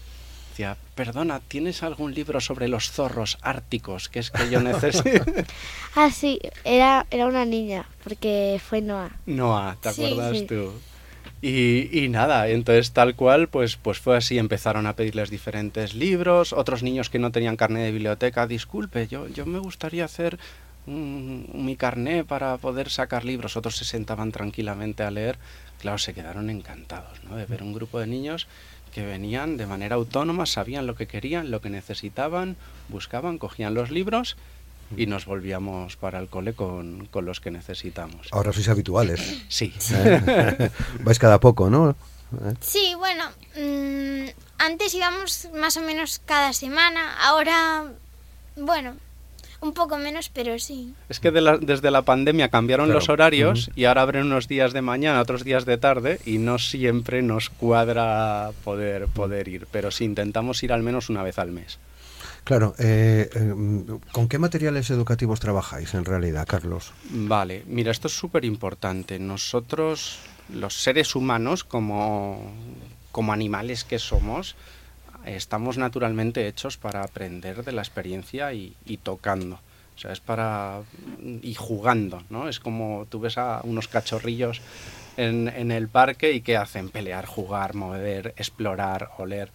decía, 0.50 0.76
perdona, 0.96 1.40
¿tienes 1.40 1.82
algún 1.82 2.12
libro 2.14 2.40
sobre 2.40 2.68
los 2.68 2.90
zorros 2.90 3.38
árticos 3.42 4.08
que 4.10 4.18
es 4.18 4.30
que 4.30 4.50
yo 4.50 4.60
necesito? 4.60 5.24
Ah, 5.96 6.10
sí, 6.10 6.38
era, 6.64 7.06
era 7.10 7.26
una 7.26 7.44
niña, 7.44 7.86
porque 8.04 8.60
fue 8.64 8.80
Noah. 8.82 9.10
Noah, 9.26 9.76
¿te 9.80 9.92
Sí, 9.92 10.04
acuerdas 10.04 10.36
sí. 10.38 10.46
tú? 10.46 10.72
Y, 11.40 11.88
y 11.96 12.08
nada, 12.08 12.48
entonces 12.48 12.90
tal 12.92 13.14
cual, 13.14 13.48
pues, 13.48 13.76
pues 13.76 14.00
fue 14.00 14.16
así, 14.16 14.38
empezaron 14.38 14.86
a 14.86 14.96
pedirles 14.96 15.30
diferentes 15.30 15.94
libros, 15.94 16.52
otros 16.52 16.82
niños 16.82 17.10
que 17.10 17.20
no 17.20 17.30
tenían 17.30 17.56
carnet 17.56 17.84
de 17.84 17.92
biblioteca, 17.92 18.48
disculpe, 18.48 19.06
yo, 19.06 19.28
yo 19.28 19.46
me 19.46 19.60
gustaría 19.60 20.04
hacer 20.04 20.38
mi 20.86 21.76
carné 21.76 22.24
para 22.24 22.56
poder 22.56 22.90
sacar 22.90 23.24
libros, 23.24 23.56
otros 23.56 23.76
se 23.76 23.84
sentaban 23.84 24.32
tranquilamente 24.32 25.02
a 25.02 25.10
leer, 25.10 25.38
claro, 25.80 25.98
se 25.98 26.14
quedaron 26.14 26.50
encantados, 26.50 27.22
¿no? 27.24 27.36
De 27.36 27.44
ver 27.44 27.62
un 27.62 27.74
grupo 27.74 28.00
de 28.00 28.06
niños 28.06 28.48
que 28.92 29.04
venían 29.04 29.58
de 29.58 29.66
manera 29.66 29.96
autónoma, 29.96 30.46
sabían 30.46 30.86
lo 30.86 30.94
que 30.94 31.06
querían, 31.06 31.50
lo 31.50 31.60
que 31.60 31.70
necesitaban, 31.70 32.56
buscaban, 32.88 33.38
cogían 33.38 33.74
los 33.74 33.90
libros 33.90 34.36
y 34.96 35.06
nos 35.06 35.26
volvíamos 35.26 35.96
para 35.96 36.18
el 36.18 36.28
cole 36.28 36.52
con, 36.54 37.06
con 37.06 37.24
los 37.24 37.40
que 37.40 37.50
necesitamos. 37.50 38.28
Ahora 38.32 38.52
sois 38.52 38.68
habituales. 38.68 39.42
Sí. 39.48 39.72
¿eh? 39.92 40.70
Vais 41.04 41.18
cada 41.18 41.38
poco, 41.40 41.68
¿no? 41.70 41.90
¿Eh? 41.90 42.54
Sí, 42.60 42.94
bueno, 42.96 43.24
mm, 43.56 44.28
antes 44.58 44.94
íbamos 44.94 45.48
más 45.54 45.76
o 45.76 45.82
menos 45.82 46.20
cada 46.24 46.52
semana, 46.52 47.14
ahora, 47.22 47.84
bueno, 48.56 48.94
un 49.60 49.72
poco 49.72 49.98
menos, 49.98 50.28
pero 50.28 50.58
sí. 50.58 50.94
Es 51.08 51.18
que 51.20 51.30
de 51.32 51.40
la- 51.40 51.58
desde 51.58 51.90
la 51.90 52.02
pandemia 52.02 52.48
cambiaron 52.48 52.86
Claro. 52.86 53.00
los 53.00 53.08
horarios 53.08 53.70
y 53.74 53.86
ahora 53.86 54.02
abren 54.02 54.26
unos 54.26 54.46
días 54.46 54.72
de 54.72 54.82
mañana, 54.82 55.20
otros 55.20 55.42
días 55.42 55.64
de 55.64 55.78
tarde 55.78 56.20
y 56.24 56.38
no 56.38 56.58
siempre 56.58 57.22
nos 57.22 57.50
cuadra 57.50 58.50
poder, 58.62 59.06
poder 59.08 59.48
ir, 59.48 59.66
pero 59.72 59.90
sí 59.90 60.04
intentamos 60.04 60.62
ir 60.62 60.72
al 60.72 60.82
menos 60.82 61.08
una 61.10 61.22
vez 61.24 61.38
al 61.38 61.50
mes. 61.50 61.78
Claro, 62.48 62.74
eh, 62.78 63.28
eh, 63.34 63.54
¿con 64.10 64.26
qué 64.26 64.38
materiales 64.38 64.88
educativos 64.88 65.38
trabajáis 65.38 65.92
en 65.92 66.06
realidad, 66.06 66.46
Carlos? 66.48 66.94
Vale, 67.10 67.62
mira, 67.66 67.90
esto 67.90 68.08
es 68.08 68.14
súper 68.14 68.46
importante. 68.46 69.18
Nosotros, 69.18 70.20
los 70.54 70.82
seres 70.82 71.14
humanos, 71.14 71.62
como, 71.62 72.50
como 73.12 73.34
animales 73.34 73.84
que 73.84 73.98
somos, 73.98 74.56
estamos 75.26 75.76
naturalmente 75.76 76.48
hechos 76.48 76.78
para 76.78 77.02
aprender 77.02 77.66
de 77.66 77.72
la 77.72 77.82
experiencia 77.82 78.50
y, 78.54 78.74
y 78.86 78.96
tocando. 78.96 79.56
O 79.94 79.98
sea, 79.98 80.12
es 80.12 80.20
para... 80.20 80.80
y 81.42 81.52
jugando, 81.52 82.22
¿no? 82.30 82.48
Es 82.48 82.60
como 82.60 83.06
tú 83.10 83.20
ves 83.20 83.36
a 83.36 83.60
unos 83.62 83.88
cachorrillos 83.88 84.62
en, 85.18 85.48
en 85.48 85.70
el 85.70 85.88
parque 85.88 86.32
y 86.32 86.40
¿qué 86.40 86.56
hacen? 86.56 86.88
Pelear, 86.88 87.26
jugar, 87.26 87.74
mover, 87.74 88.32
explorar, 88.38 89.10
oler. 89.18 89.50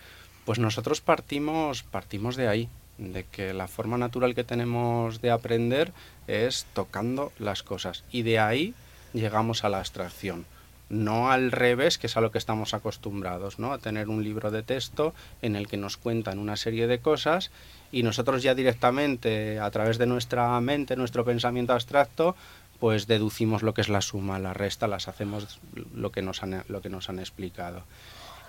Pues 0.45 0.59
nosotros 0.59 1.01
partimos, 1.01 1.81
partimos 1.81 2.35
de 2.35 2.49
ahí, 2.49 2.69
de 2.97 3.23
que 3.23 3.53
la 3.53 3.67
forma 3.67 3.97
natural 3.97 4.35
que 4.35 4.43
tenemos 4.43 5.21
de 5.21 5.31
aprender 5.31 5.91
es 6.27 6.65
tocando 6.73 7.31
las 7.39 7.63
cosas. 7.63 8.03
Y 8.11 8.21
de 8.21 8.39
ahí 8.39 8.73
llegamos 9.13 9.63
a 9.63 9.69
la 9.69 9.79
abstracción. 9.79 10.45
No 10.89 11.31
al 11.31 11.51
revés, 11.51 11.97
que 11.97 12.07
es 12.07 12.17
a 12.17 12.21
lo 12.21 12.31
que 12.31 12.37
estamos 12.37 12.73
acostumbrados, 12.73 13.57
¿no? 13.57 13.73
A 13.73 13.79
tener 13.79 14.09
un 14.09 14.23
libro 14.23 14.51
de 14.51 14.63
texto 14.63 15.13
en 15.41 15.55
el 15.55 15.67
que 15.67 15.77
nos 15.77 15.97
cuentan 15.97 16.39
una 16.39 16.55
serie 16.55 16.87
de 16.87 16.99
cosas 16.99 17.51
y 17.91 18.03
nosotros 18.03 18.43
ya 18.43 18.53
directamente, 18.53 19.59
a 19.59 19.71
través 19.71 19.97
de 19.97 20.05
nuestra 20.05 20.59
mente, 20.61 20.95
nuestro 20.95 21.25
pensamiento 21.25 21.73
abstracto, 21.73 22.35
pues 22.79 23.07
deducimos 23.07 23.63
lo 23.63 23.73
que 23.73 23.81
es 23.81 23.89
la 23.89 24.01
suma, 24.01 24.39
la 24.39 24.53
resta, 24.53 24.87
las 24.87 25.07
hacemos 25.07 25.59
lo 25.95 26.11
que 26.11 26.21
nos 26.21 26.43
han, 26.43 26.63
lo 26.67 26.81
que 26.81 26.89
nos 26.89 27.09
han 27.09 27.19
explicado. 27.19 27.83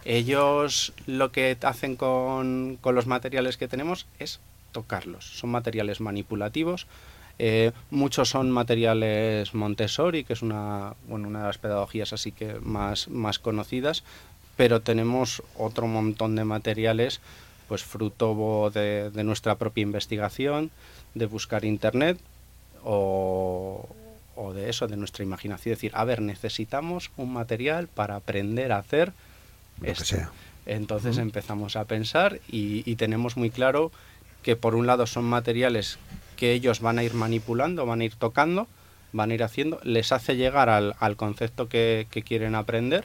Ellos 0.05 0.93
lo 1.07 1.33
que 1.33 1.57
hacen 1.63 1.97
con, 1.97 2.79
con 2.81 2.95
los 2.95 3.07
materiales 3.07 3.57
que 3.57 3.69
tenemos 3.69 4.07
es 4.19 4.41
tocarlos. 4.73 5.25
Son 5.25 5.51
materiales 5.51 6.01
manipulativos. 6.01 6.87
eh, 7.39 7.73
muchos 7.91 8.29
son 8.29 8.51
materiales 8.51 9.55
Montessori, 9.55 10.25
que 10.25 10.35
es 10.35 10.43
una, 10.43 10.95
bueno, 11.09 11.29
una 11.29 11.41
de 11.41 11.47
las 11.47 11.59
pedagogías 11.59 12.13
así 12.13 12.33
que 12.33 12.55
más, 12.61 13.09
más 13.09 13.39
conocidas, 13.39 14.05
pero 14.57 14.81
tenemos 14.81 15.43
otro 15.59 15.87
montón 15.87 16.37
de 16.37 16.45
materiales, 16.45 17.21
pues 17.69 17.83
fruto 17.83 18.71
de, 18.71 19.11
de 19.11 19.25
nuestra 19.25 19.57
propia 19.57 19.83
investigación, 19.83 20.71
de 21.15 21.27
buscar 21.27 21.65
internet 21.65 22.19
o, 22.85 23.89
o 24.37 24.53
de 24.53 24.71
eso, 24.71 24.87
de 24.87 24.97
nuestra 24.97 25.25
imaginación. 25.25 25.75
decir, 25.75 25.91
a 25.95 26.05
ver, 26.05 26.21
necesitamos 26.21 27.11
un 27.17 27.33
material 27.33 27.89
para 27.89 28.17
aprender 28.17 28.71
a 28.71 28.79
hacer 28.79 29.13
Lo 29.79 29.85
que 29.87 29.93
esto. 29.93 30.05
sea. 30.05 30.31
Entonces 30.67 31.19
empezamos 31.19 31.77
a 31.77 31.85
pensar 31.85 32.41
y, 32.49 32.91
y 32.91 32.97
tenemos 32.97 33.37
muy 33.37 33.51
claro 33.51 33.93
que 34.43 34.57
por 34.57 34.75
un 34.75 34.87
lado 34.87 35.07
son 35.07 35.25
materiales 35.25 35.99
que 36.37 36.53
ellos 36.53 36.81
van 36.81 36.99
a 36.99 37.05
ir 37.05 37.15
manipulando, 37.15 37.87
van 37.87 38.01
a 38.01 38.05
ir 38.05 38.15
tocando, 38.15 38.67
van 39.13 39.31
a 39.31 39.35
ir 39.35 39.43
haciendo, 39.43 39.81
les 39.85 40.11
hace 40.13 40.37
llegar 40.37 40.69
al, 40.69 40.95
al 41.01 41.17
concepto 41.17 41.69
que, 41.69 42.07
que 42.11 42.23
quieren 42.23 42.55
aprender 42.55 43.05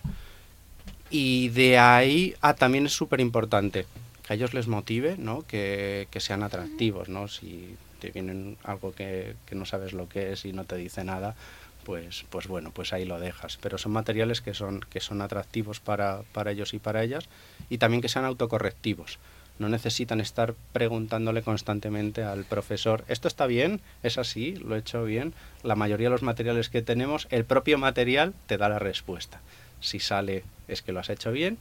y 1.09 1.49
de 1.49 1.77
ahí, 1.79 2.35
ah, 2.41 2.53
también 2.53 2.85
es 2.85 2.93
súper 2.93 3.19
importante 3.19 3.85
que 4.25 4.33
a 4.33 4.35
ellos 4.35 4.53
les 4.53 4.67
motive, 4.67 5.15
¿no? 5.17 5.41
Que, 5.47 6.07
que 6.11 6.19
sean 6.19 6.43
atractivos, 6.43 7.09
¿no? 7.09 7.27
Si 7.27 7.75
te 7.99 8.11
vienen 8.11 8.57
algo 8.63 8.93
que, 8.93 9.35
que 9.45 9.55
no 9.55 9.65
sabes 9.65 9.93
lo 9.93 10.07
que 10.07 10.33
es 10.33 10.45
y 10.45 10.53
no 10.53 10.65
te 10.65 10.75
dice 10.75 11.03
nada, 11.03 11.35
pues, 11.83 12.25
pues 12.29 12.47
bueno, 12.47 12.71
pues 12.71 12.93
ahí 12.93 13.05
lo 13.05 13.19
dejas. 13.19 13.57
Pero 13.57 13.77
son 13.77 13.91
materiales 13.91 14.41
que 14.41 14.53
son, 14.53 14.81
que 14.89 14.99
son 14.99 15.21
atractivos 15.21 15.79
para, 15.79 16.21
para 16.33 16.51
ellos 16.51 16.73
y 16.73 16.79
para 16.79 17.03
ellas 17.03 17.29
y 17.69 17.77
también 17.77 18.01
que 18.01 18.09
sean 18.09 18.25
autocorrectivos. 18.25 19.19
No 19.59 19.67
necesitan 19.67 20.21
estar 20.21 20.55
preguntándole 20.71 21.41
constantemente 21.41 22.23
al 22.23 22.45
profesor, 22.45 23.03
¿esto 23.09 23.27
está 23.27 23.45
bien? 23.45 23.81
¿Es 24.03 24.17
así? 24.17 24.55
¿Lo 24.55 24.75
he 24.75 24.79
hecho 24.79 25.03
bien? 25.03 25.33
La 25.63 25.75
mayoría 25.75 26.07
de 26.07 26.11
los 26.11 26.23
materiales 26.23 26.69
que 26.69 26.81
tenemos, 26.81 27.27
el 27.29 27.43
propio 27.43 27.77
material 27.77 28.33
te 28.47 28.57
da 28.57 28.69
la 28.69 28.79
respuesta. 28.79 29.41
Si 29.81 29.99
sale, 29.99 30.43
es 30.69 30.81
que 30.81 30.93
lo 30.93 31.01
has 31.01 31.09
hecho 31.09 31.33
bien. 31.33 31.57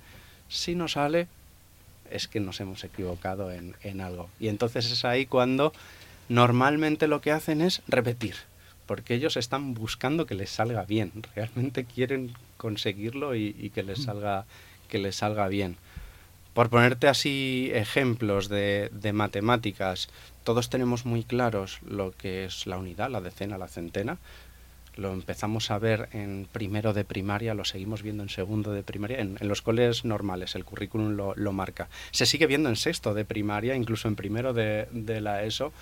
Si 0.49 0.77
no 0.77 0.87
sale, 0.87 1.27
es 2.11 2.29
que 2.29 2.39
nos 2.39 2.61
hemos 2.61 2.85
equivocado 2.85 3.51
en, 3.51 3.75
en 3.83 4.01
algo. 4.01 4.31
Y 4.39 4.47
entonces 4.47 4.91
es 4.93 5.05
ahí 5.05 5.27
cuando 5.27 5.73
normalmente 6.29 7.09
lo 7.09 7.21
que 7.21 7.33
hacen 7.33 7.61
es 7.61 7.83
repetir, 7.89 8.37
porque 8.89 9.15
ellos 9.15 9.37
están 9.37 9.75
buscando 9.75 10.27
que 10.27 10.35
les 10.35 10.51
salga 10.51 10.85
bien, 10.85 11.13
realmente 11.37 11.85
quieren 11.85 12.33
conseguirlo 12.57 13.37
y, 13.37 13.55
y 13.57 13.71
que 13.71 13.85
les 13.85 14.03
salga 14.03 14.47
que 14.89 14.99
les 14.99 15.15
salga 15.15 15.47
bien. 15.47 15.77
Por 16.55 16.71
ponerte 16.71 17.07
así 17.07 17.71
ejemplos 17.73 18.49
de, 18.49 18.91
de 18.91 19.13
matemáticas, 19.13 20.09
todos 20.43 20.71
tenemos 20.71 21.05
muy 21.05 21.23
claros 21.23 21.79
lo 21.87 22.11
que 22.13 22.47
es 22.47 22.67
la 22.67 22.79
unidad, 22.79 23.11
la 23.11 23.21
decena, 23.21 23.59
la 23.59 23.69
centena. 23.69 24.19
Lo 24.97 25.13
empezamos 25.13 25.71
a 25.71 25.79
ver 25.79 26.09
en 26.13 26.49
primero 26.51 26.93
de 26.95 27.05
primaria, 27.05 27.55
lo 27.55 27.65
seguimos 27.65 28.03
viendo 28.03 28.25
en 28.25 28.31
segundo 28.31 28.73
de 28.73 28.83
primaria, 28.83 29.21
en, 29.21 29.37
en 29.39 29.47
los 29.47 29.63
coles 29.63 30.05
normales, 30.05 30.57
el 30.57 30.65
currículum 30.65 31.11
lo, 31.15 31.35
lo 31.37 31.53
marca. 31.53 31.89
Se 32.11 32.27
sigue 32.27 32.49
viendo 32.49 32.69
en 32.69 32.75
sexto 32.77 33.15
de 33.15 33.25
primaria, 33.25 33.77
incluso 33.77 34.09
en 34.09 34.17
primero 34.17 34.53
de, 34.53 34.89
de 34.91 35.21
la 35.21 35.45
ESO, 35.45 35.73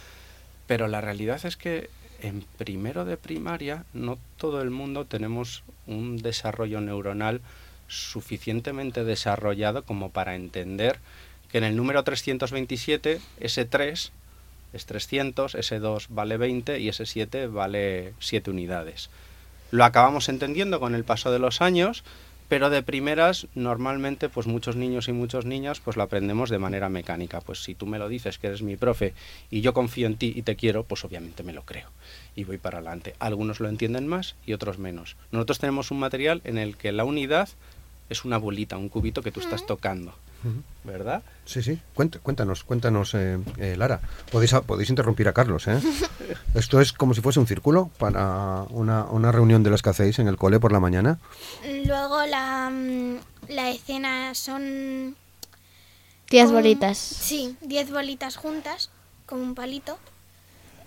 Pero 0.67 0.89
la 0.89 1.01
realidad 1.01 1.45
es 1.47 1.57
que 1.57 1.89
en 2.23 2.45
primero 2.59 3.05
de 3.05 3.17
primaria 3.17 3.85
no 3.93 4.19
todo 4.37 4.63
el 4.63 4.71
mundo 4.71 5.05
tenemos 5.05 5.63
un 5.87 6.17
desarrollo 6.17 6.81
neuronal 6.81 7.41
suficientemente 7.89 9.05
desarrollado 9.05 9.85
como 9.85 10.11
para 10.11 10.35
entender 10.35 10.99
que 11.51 11.59
en 11.59 11.65
el 11.65 11.77
número 11.77 12.03
327 12.03 13.21
ese 13.41 13.65
3 13.65 14.13
es 14.73 14.87
300, 14.87 15.55
ese 15.55 15.79
2 15.79 16.09
vale 16.11 16.37
20 16.37 16.81
y 16.81 16.89
ese 16.89 17.07
7 17.07 17.47
vale 17.47 18.13
7 18.19 18.51
unidades. 18.51 19.11
Lo 19.71 19.85
acabamos 19.85 20.29
entendiendo 20.29 20.81
con 20.81 20.95
el 20.95 21.05
paso 21.05 21.33
de 21.33 21.39
los 21.39 21.61
años, 21.61 22.05
pero 22.49 22.71
de 22.71 22.83
primeras 22.83 23.47
normalmente 23.55 24.29
pues 24.29 24.47
muchos 24.47 24.77
niños 24.77 25.09
y 25.09 25.13
muchas 25.13 25.45
niñas 25.45 25.81
pues 25.81 25.97
lo 25.97 26.03
aprendemos 26.03 26.51
de 26.51 26.59
manera 26.59 26.89
mecánica. 26.89 27.41
Pues 27.41 27.63
si 27.63 27.75
tú 27.75 27.87
me 27.87 27.99
lo 27.99 28.09
dices 28.09 28.39
que 28.39 28.47
eres 28.49 28.63
mi 28.63 28.77
profe 28.77 29.15
y 29.51 29.61
yo 29.61 29.75
confío 29.75 30.07
en 30.07 30.17
ti 30.17 30.33
y 30.35 30.43
te 30.43 30.57
quiero, 30.57 30.85
pues 30.85 31.05
obviamente 31.05 31.43
me 31.43 31.53
lo 31.53 31.63
creo 31.63 31.91
y 32.35 32.45
voy 32.45 32.59
para 32.59 32.79
adelante. 32.79 33.15
Algunos 33.19 33.61
lo 33.61 33.69
entienden 33.69 34.07
más 34.07 34.37
y 34.47 34.53
otros 34.53 34.79
menos. 34.79 35.17
Nosotros 35.33 35.59
tenemos 35.59 35.91
un 35.91 35.99
material 35.99 36.41
en 36.45 36.59
el 36.59 36.77
que 36.77 36.93
la 36.93 37.05
unidad 37.05 37.49
es 38.09 38.25
una 38.25 38.39
bolita, 38.39 38.77
un 38.77 38.89
cubito 38.89 39.23
que 39.23 39.33
tú 39.33 39.41
estás 39.41 39.67
tocando. 39.67 40.15
¿Verdad? 40.85 41.23
Sí, 41.45 41.63
sí. 41.63 41.81
Cuéntanos, 41.95 42.65
cuéntanos, 42.65 43.15
eh, 43.15 43.39
eh, 43.59 43.75
Lara. 43.77 44.01
Podéis, 44.31 44.55
podéis 44.67 44.91
interrumpir 44.91 45.29
a 45.29 45.33
Carlos, 45.33 45.67
¿eh? 45.67 45.81
Esto 46.55 46.81
es 46.81 46.93
como 46.93 47.15
si 47.15 47.21
fuese 47.21 47.41
un 47.41 47.47
círculo 47.47 47.91
para 47.99 48.65
una, 48.71 49.05
una, 49.05 49.33
reunión 49.33 49.63
de 49.63 49.71
las 49.71 49.83
que 49.83 49.91
hacéis 49.91 50.19
en 50.19 50.29
el 50.29 50.37
cole 50.37 50.61
por 50.61 50.73
la 50.73 50.81
mañana. 50.81 51.19
Luego 51.87 52.25
la, 52.27 52.71
mm, 52.71 53.17
la 53.49 53.71
escena 53.71 54.35
son... 54.35 55.17
Diez 56.31 56.51
bolitas. 56.51 56.99
Sí, 56.99 57.57
diez 57.61 57.91
bolitas 57.91 58.37
juntas, 58.37 58.91
como 59.27 59.43
un 59.43 59.55
palito. 59.55 59.99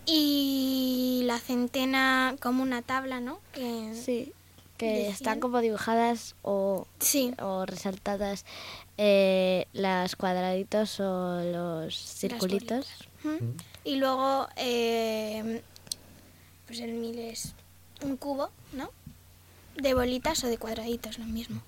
Y 0.05 1.21
la 1.25 1.39
centena 1.39 2.35
como 2.41 2.63
una 2.63 2.81
tabla, 2.81 3.19
¿no? 3.19 3.39
Que 3.53 3.93
sí 3.93 4.33
que 4.79 5.09
están 5.09 5.41
como 5.41 5.59
dibujadas 5.59 6.35
o, 6.41 6.87
sí. 6.99 7.35
o 7.39 7.65
resaltadas 7.65 8.45
eh, 9.01 9.65
las 9.71 10.17
cuadraditos 10.17 10.99
o 10.99 11.41
los 11.41 11.95
circulitos. 11.95 12.85
Y 13.85 13.95
luego, 13.95 14.49
eh, 14.57 15.61
pues 16.67 16.81
el 16.81 16.95
mil 16.95 17.17
es 17.17 17.55
un 18.03 18.17
cubo, 18.17 18.51
¿no? 18.73 18.91
De 19.77 19.93
bolitas 19.93 20.43
o 20.43 20.47
de 20.47 20.57
cuadraditos, 20.57 21.17
lo 21.17 21.23
mismo. 21.23 21.61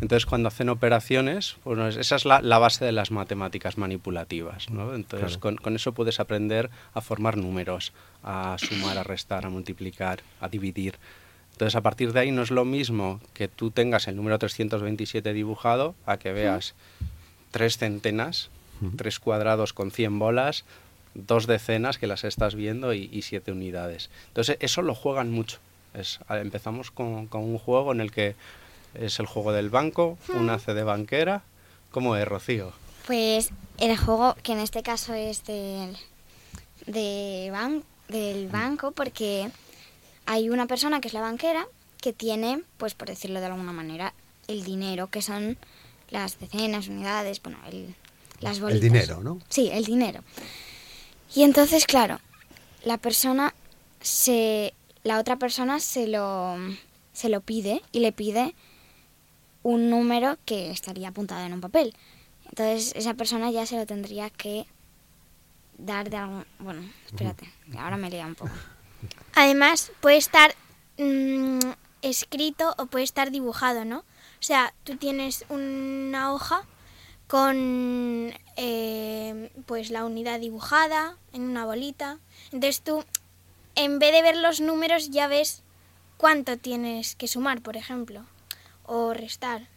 Entonces, 0.00 0.24
cuando 0.24 0.46
hacen 0.46 0.68
operaciones, 0.68 1.56
pues 1.64 1.96
esa 1.96 2.14
es 2.14 2.24
la, 2.24 2.40
base 2.60 2.84
de 2.84 2.92
las 2.92 3.10
matemáticas 3.10 3.76
manipulativas. 3.76 4.70
¿no? 4.70 4.94
Entonces, 4.94 5.36
con, 5.36 5.56
con, 5.56 5.74
eso 5.74 5.94
puedes 5.94 6.20
aprender 6.20 6.70
a 6.94 7.00
formar 7.00 7.36
números, 7.36 7.92
a 8.22 8.54
sumar, 8.56 8.98
a 8.98 9.02
restar, 9.02 9.46
a 9.46 9.50
multiplicar, 9.50 10.20
a 10.40 10.48
dividir. 10.48 10.94
Entonces, 11.58 11.74
a 11.74 11.80
partir 11.80 12.12
de 12.12 12.20
ahí 12.20 12.30
no 12.30 12.42
es 12.42 12.52
lo 12.52 12.64
mismo 12.64 13.18
que 13.34 13.48
tú 13.48 13.72
tengas 13.72 14.06
el 14.06 14.14
número 14.14 14.38
327 14.38 15.32
dibujado 15.32 15.96
a 16.06 16.16
que 16.16 16.32
veas 16.32 16.76
tres 17.50 17.78
centenas, 17.78 18.50
tres 18.96 19.18
cuadrados 19.18 19.72
con 19.72 19.90
100 19.90 20.20
bolas, 20.20 20.64
dos 21.14 21.48
decenas 21.48 21.98
que 21.98 22.06
las 22.06 22.22
estás 22.22 22.54
viendo 22.54 22.94
y, 22.94 23.22
siete 23.22 23.50
unidades. 23.50 24.08
Entonces, 24.28 24.56
eso 24.60 24.82
lo 24.82 24.94
juegan 24.94 25.32
mucho. 25.32 25.58
Es, 25.94 26.20
empezamos 26.30 26.92
con, 26.92 27.28
un 27.28 27.58
juego 27.58 27.90
en 27.90 28.02
el 28.02 28.12
que 28.12 28.36
es 28.94 29.18
el 29.18 29.26
juego 29.26 29.50
del 29.50 29.68
banco, 29.68 30.16
una 30.28 30.60
C 30.60 30.74
de 30.74 30.84
banquera. 30.84 31.42
¿Cómo 31.90 32.14
es, 32.14 32.28
Rocío? 32.28 32.70
Pues 33.04 33.50
el 33.78 33.96
juego, 33.96 34.36
que 34.44 34.52
en 34.52 34.60
este 34.60 34.84
caso 34.84 35.12
es 35.12 35.42
del, 35.44 35.96
de 36.86 37.50
del 38.08 38.46
banco, 38.46 38.92
porque 38.92 39.50
hay 40.28 40.50
una 40.50 40.66
persona 40.66 41.00
que 41.00 41.08
es 41.08 41.14
la 41.14 41.22
banquera 41.22 41.66
que 42.02 42.12
tiene, 42.12 42.62
pues 42.76 42.92
por 42.92 43.08
decirlo 43.08 43.40
de 43.40 43.46
alguna 43.46 43.72
manera, 43.72 44.12
el 44.46 44.62
dinero, 44.62 45.06
que 45.06 45.22
son 45.22 45.56
las 46.10 46.38
decenas, 46.38 46.88
unidades, 46.88 47.42
bueno, 47.42 47.58
el, 47.66 47.94
las 48.40 48.60
bolitas. 48.60 48.84
El 48.84 48.92
dinero, 48.92 49.22
¿no? 49.22 49.40
Sí, 49.48 49.70
el 49.72 49.86
dinero. 49.86 50.22
Y 51.34 51.44
entonces, 51.44 51.86
claro, 51.86 52.20
la 52.84 52.98
persona 52.98 53.54
se, 54.02 54.74
la 55.02 55.18
otra 55.18 55.36
persona 55.36 55.80
se 55.80 56.06
lo, 56.06 56.56
se 57.14 57.30
lo 57.30 57.40
pide 57.40 57.82
y 57.90 58.00
le 58.00 58.12
pide 58.12 58.54
un 59.62 59.88
número 59.88 60.36
que 60.44 60.70
estaría 60.70 61.08
apuntado 61.08 61.46
en 61.46 61.54
un 61.54 61.62
papel. 61.62 61.94
Entonces 62.50 62.92
esa 62.96 63.14
persona 63.14 63.50
ya 63.50 63.64
se 63.64 63.76
lo 63.76 63.86
tendría 63.86 64.28
que 64.28 64.66
dar 65.78 66.10
de 66.10 66.18
algún... 66.18 66.44
Bueno, 66.58 66.82
espérate, 67.06 67.50
ahora 67.78 67.96
me 67.96 68.10
lea 68.10 68.26
un 68.26 68.34
poco. 68.34 68.52
Además, 69.34 69.92
puede 70.00 70.16
estar 70.16 70.54
mm, 70.98 71.60
escrito 72.02 72.74
o 72.78 72.86
puede 72.86 73.04
estar 73.04 73.30
dibujado, 73.30 73.84
¿no? 73.84 73.98
O 73.98 74.42
sea, 74.42 74.72
tú 74.84 74.96
tienes 74.96 75.44
una 75.48 76.32
hoja 76.32 76.62
con 77.26 78.32
eh, 78.56 79.50
pues 79.66 79.90
la 79.90 80.04
unidad 80.04 80.40
dibujada 80.40 81.16
en 81.32 81.42
una 81.42 81.64
bolita. 81.64 82.18
Entonces 82.52 82.80
tú, 82.80 83.04
en 83.74 83.98
vez 83.98 84.12
de 84.12 84.22
ver 84.22 84.36
los 84.36 84.60
números, 84.60 85.10
ya 85.10 85.28
ves 85.28 85.62
cuánto 86.16 86.56
tienes 86.56 87.14
que 87.14 87.28
sumar, 87.28 87.60
por 87.60 87.76
ejemplo, 87.76 88.22
o 88.84 89.12
restar. 89.12 89.68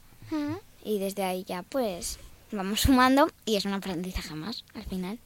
Y 0.85 0.99
desde 0.99 1.25
ahí 1.25 1.45
ya 1.45 1.63
pues 1.63 2.19
vamos 2.53 2.81
sumando 2.83 3.31
y 3.45 3.57
es 3.57 3.65
un 3.65 3.73
aprendizaje 3.73 4.35
más 4.35 4.65
al 4.75 4.85
final. 4.85 5.19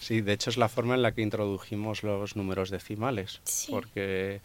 Sí, 0.00 0.20
de 0.20 0.32
hecho 0.34 0.50
es 0.50 0.56
la 0.58 0.68
forma 0.68 0.94
en 0.94 1.02
la 1.02 1.12
que 1.12 1.22
introdujimos 1.22 2.02
los 2.02 2.36
números 2.36 2.70
decimales, 2.70 3.40
porque 3.70 4.40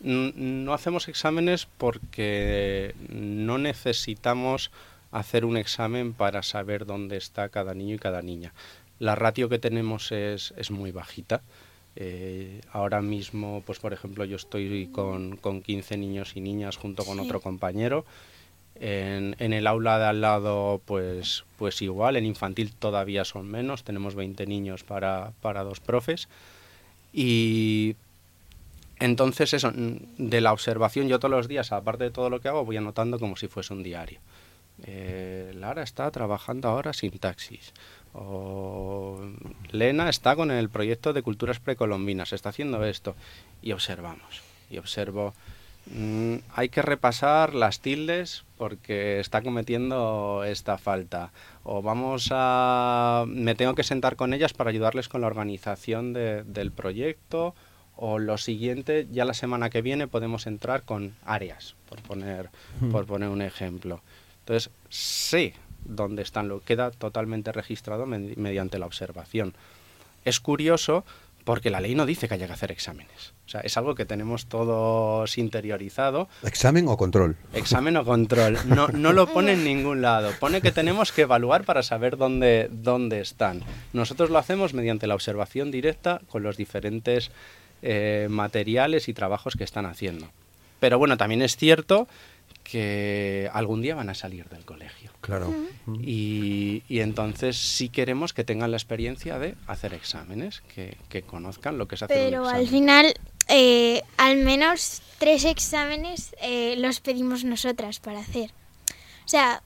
no 0.00 0.72
hacemos 0.72 1.08
exámenes 1.08 1.66
porque 1.78 2.94
no 3.10 3.58
necesitamos 3.58 4.70
hacer 5.12 5.44
un 5.44 5.56
examen 5.56 6.12
para 6.14 6.42
saber 6.42 6.86
dónde 6.86 7.16
está 7.18 7.48
cada 7.50 7.74
niño 7.74 7.94
y 7.96 7.98
cada 7.98 8.22
niña. 8.22 8.52
La 8.98 9.14
ratio 9.14 9.48
que 9.48 9.58
tenemos 9.58 10.10
es, 10.12 10.54
es 10.56 10.70
muy 10.70 10.90
bajita. 10.90 11.42
Eh, 11.96 12.60
ahora 12.72 13.00
mismo, 13.02 13.62
pues 13.66 13.78
por 13.78 13.92
ejemplo, 13.92 14.24
yo 14.24 14.36
estoy 14.36 14.88
con, 14.90 15.36
con 15.36 15.62
15 15.62 15.96
niños 15.96 16.32
y 16.34 16.40
niñas 16.40 16.76
junto 16.76 17.04
con 17.04 17.18
Sí. 17.18 17.24
otro 17.24 17.40
compañero. 17.40 18.04
En, 18.76 19.34
el 19.38 19.66
aula 19.66 19.98
de 19.98 20.06
al 20.06 20.20
lado, 20.20 20.80
pues, 20.84 21.44
pues 21.58 21.80
igual, 21.80 22.16
en 22.16 22.26
infantil 22.26 22.72
todavía 22.72 23.24
son 23.24 23.48
menos, 23.48 23.84
tenemos 23.84 24.14
20 24.14 24.46
niños 24.46 24.82
para, 24.82 25.32
para 25.40 25.62
dos 25.62 25.80
profes. 25.80 26.28
Y 27.12 27.96
entonces 28.98 29.54
eso, 29.54 29.72
de 29.74 30.40
la 30.40 30.52
observación, 30.52 31.08
yo 31.08 31.18
todos 31.18 31.30
los 31.30 31.48
días, 31.48 31.72
aparte 31.72 32.04
de 32.04 32.10
todo 32.10 32.30
lo 32.30 32.40
que 32.40 32.48
hago, 32.48 32.64
voy 32.64 32.76
anotando 32.76 33.18
como 33.18 33.36
si 33.36 33.48
fuese 33.48 33.72
un 33.72 33.82
diario. 33.82 34.20
Eh, 34.82 35.52
Lara 35.54 35.82
está 35.82 36.10
trabajando 36.10 36.68
ahora 36.68 36.92
sintaxis. 36.92 37.72
O 38.12 39.20
Lena 39.70 40.08
está 40.08 40.36
con 40.36 40.50
el 40.50 40.68
proyecto 40.68 41.12
de 41.12 41.22
culturas 41.22 41.58
precolombinas, 41.60 42.32
está 42.32 42.50
haciendo 42.50 42.84
esto. 42.84 43.14
Y 43.62 43.72
observamos. 43.72 44.42
Y 44.70 44.78
observo. 44.78 45.34
Mm, 45.86 46.36
hay 46.54 46.68
que 46.68 46.82
repasar 46.82 47.54
las 47.54 47.80
tildes 47.80 48.44
porque 48.56 49.20
está 49.20 49.42
cometiendo 49.42 50.44
esta 50.44 50.78
falta. 50.78 51.30
O 51.62 51.82
vamos 51.82 52.28
a. 52.30 53.24
Me 53.28 53.54
tengo 53.54 53.74
que 53.74 53.82
sentar 53.82 54.16
con 54.16 54.34
ellas 54.34 54.52
para 54.52 54.70
ayudarles 54.70 55.08
con 55.08 55.20
la 55.20 55.26
organización 55.26 56.12
de- 56.12 56.44
del 56.44 56.72
proyecto. 56.72 57.54
O 57.96 58.18
lo 58.18 58.38
siguiente, 58.38 59.06
ya 59.12 59.24
la 59.24 59.34
semana 59.34 59.70
que 59.70 59.80
viene 59.80 60.08
podemos 60.08 60.48
entrar 60.48 60.82
con 60.82 61.14
áreas, 61.24 61.76
por 61.88 62.00
poner, 62.02 62.50
por 62.90 63.06
poner 63.06 63.28
un 63.28 63.40
ejemplo. 63.40 64.00
Entonces, 64.40 64.70
sé 64.88 65.54
dónde 65.84 66.22
están, 66.22 66.48
lo 66.48 66.60
queda 66.60 66.90
totalmente 66.90 67.52
registrado 67.52 68.04
med- 68.06 68.36
mediante 68.36 68.78
la 68.80 68.86
observación. 68.86 69.54
Es 70.24 70.40
curioso 70.40 71.04
porque 71.44 71.70
la 71.70 71.80
ley 71.80 71.94
no 71.94 72.06
dice 72.06 72.26
que 72.26 72.34
haya 72.34 72.46
que 72.46 72.54
hacer 72.54 72.72
exámenes. 72.72 73.34
O 73.46 73.48
sea, 73.48 73.60
es 73.60 73.76
algo 73.76 73.94
que 73.94 74.06
tenemos 74.06 74.46
todos 74.46 75.36
interiorizado. 75.36 76.28
¿Examen 76.42 76.88
o 76.88 76.96
control? 76.96 77.36
Examen 77.52 77.96
o 77.98 78.04
control. 78.04 78.58
No, 78.66 78.88
no 78.88 79.12
lo 79.12 79.26
pone 79.26 79.52
en 79.52 79.64
ningún 79.64 80.00
lado. 80.00 80.32
Pone 80.40 80.62
que 80.62 80.72
tenemos 80.72 81.12
que 81.12 81.22
evaluar 81.22 81.64
para 81.64 81.82
saber 81.82 82.16
dónde, 82.16 82.68
dónde 82.72 83.20
están. 83.20 83.62
Nosotros 83.92 84.30
lo 84.30 84.38
hacemos 84.38 84.72
mediante 84.72 85.06
la 85.06 85.14
observación 85.14 85.70
directa 85.70 86.22
con 86.28 86.42
los 86.42 86.56
diferentes 86.56 87.30
eh, 87.82 88.28
materiales 88.30 89.08
y 89.08 89.14
trabajos 89.14 89.56
que 89.56 89.64
están 89.64 89.84
haciendo. 89.84 90.30
Pero 90.80 90.98
bueno, 90.98 91.16
también 91.16 91.42
es 91.42 91.56
cierto 91.56 92.08
que 92.64 93.48
algún 93.52 93.82
día 93.82 93.94
van 93.94 94.08
a 94.08 94.14
salir 94.14 94.48
del 94.48 94.64
colegio. 94.64 95.10
Claro. 95.20 95.54
Y, 96.00 96.82
y 96.88 97.00
entonces 97.00 97.56
sí 97.56 97.90
queremos 97.90 98.32
que 98.32 98.42
tengan 98.42 98.70
la 98.70 98.78
experiencia 98.78 99.38
de 99.38 99.54
hacer 99.66 99.94
exámenes, 99.94 100.62
que, 100.74 100.96
que 101.08 101.22
conozcan 101.22 101.78
lo 101.78 101.86
que 101.86 101.94
es 101.94 102.02
hacer 102.02 102.16
un 102.16 102.24
Pero 102.24 102.48
al 102.48 102.62
examen. 102.62 102.68
final, 102.68 103.14
eh, 103.48 104.02
al 104.16 104.38
menos 104.38 105.02
tres 105.18 105.44
exámenes 105.44 106.34
eh, 106.40 106.74
los 106.78 107.00
pedimos 107.00 107.44
nosotras 107.44 108.00
para 108.00 108.20
hacer. 108.20 108.50
O 109.24 109.28
sea, 109.28 109.62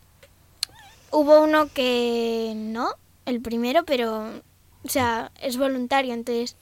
hubo 1.11 1.42
uno 1.42 1.68
que 1.72 2.52
no, 2.56 2.90
el 3.24 3.40
primero, 3.40 3.84
pero, 3.84 4.42
o 4.82 4.88
sea, 4.88 5.30
es 5.40 5.56
voluntario, 5.56 6.14
entonces 6.14 6.56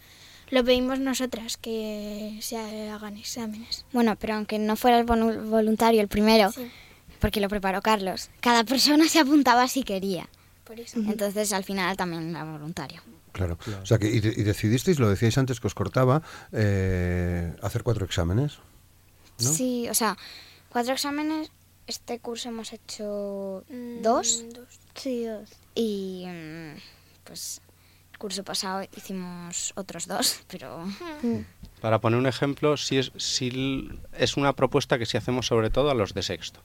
lo 0.51 0.65
pedimos 0.65 0.99
nosotras 1.01 1.57
que 1.57 2.39
se 2.41 2.57
hagan 2.91 3.17
exámenes. 3.17 3.85
Bueno, 3.93 4.17
pero 4.17 4.35
aunque 4.35 4.59
no 4.59 4.77
fuera 4.77 4.99
el 4.99 5.07
volu- 5.07 5.49
voluntario 5.51 6.01
el 6.01 6.09
primero, 6.09 6.53
Sí, 6.53 6.71
porque 7.21 7.41
lo 7.41 7.49
preparó 7.49 7.81
Carlos, 7.83 8.31
cada 8.41 8.63
persona 8.65 9.09
se 9.09 9.19
apuntaba 9.21 9.67
si 9.69 9.83
quería. 9.83 10.29
por 10.65 10.81
eso. 10.81 10.99
Entonces 10.99 11.53
al 11.53 11.63
final 11.65 11.97
también 11.97 12.31
era 12.31 12.45
voluntario. 12.45 13.01
Claro. 13.33 13.57
O 13.83 13.87
sea, 13.87 13.99
que 13.99 14.09
y, 14.09 14.19
de- 14.21 14.35
y 14.37 14.43
decidisteis, 14.43 14.99
lo 14.99 15.09
decíais 15.09 15.37
antes 15.39 15.61
que 15.61 15.67
os 15.69 15.75
cortaba, 15.75 16.23
eh, 16.53 17.55
hacer 17.63 17.83
cuatro 17.83 18.05
exámenes. 18.05 18.59
¿no? 19.39 19.53
Sí, 19.53 19.87
o 19.89 19.95
sea, 19.95 20.17
cuatro 20.71 20.95
exámenes. 20.95 21.51
Este 21.87 22.19
curso 22.19 22.49
hemos 22.49 22.73
hecho 22.73 23.63
Mm, 23.69 24.03
dos 24.03 24.45
dos. 24.53 24.67
Sí, 24.97 25.25
dos. 25.25 25.49
y 25.77 26.25
mm, 26.27 26.73
pues 27.25 27.61
curso 28.19 28.45
pasado 28.45 28.83
hicimos 28.97 29.73
otros 29.77 30.07
dos, 30.07 30.41
pero 30.49 30.85
Para 31.81 32.01
poner 32.01 32.19
un 32.19 32.27
ejemplo, 32.27 32.77
si 32.77 32.99
es, 32.99 33.13
si 33.17 33.91
es 34.13 34.37
una 34.37 34.55
propuesta 34.55 34.99
que 34.99 35.07
si 35.07 35.17
hacemos 35.17 35.47
sobre 35.47 35.71
todo 35.71 35.91
a 35.91 35.95
los 35.95 36.15
de 36.15 36.23
sexto. 36.23 36.61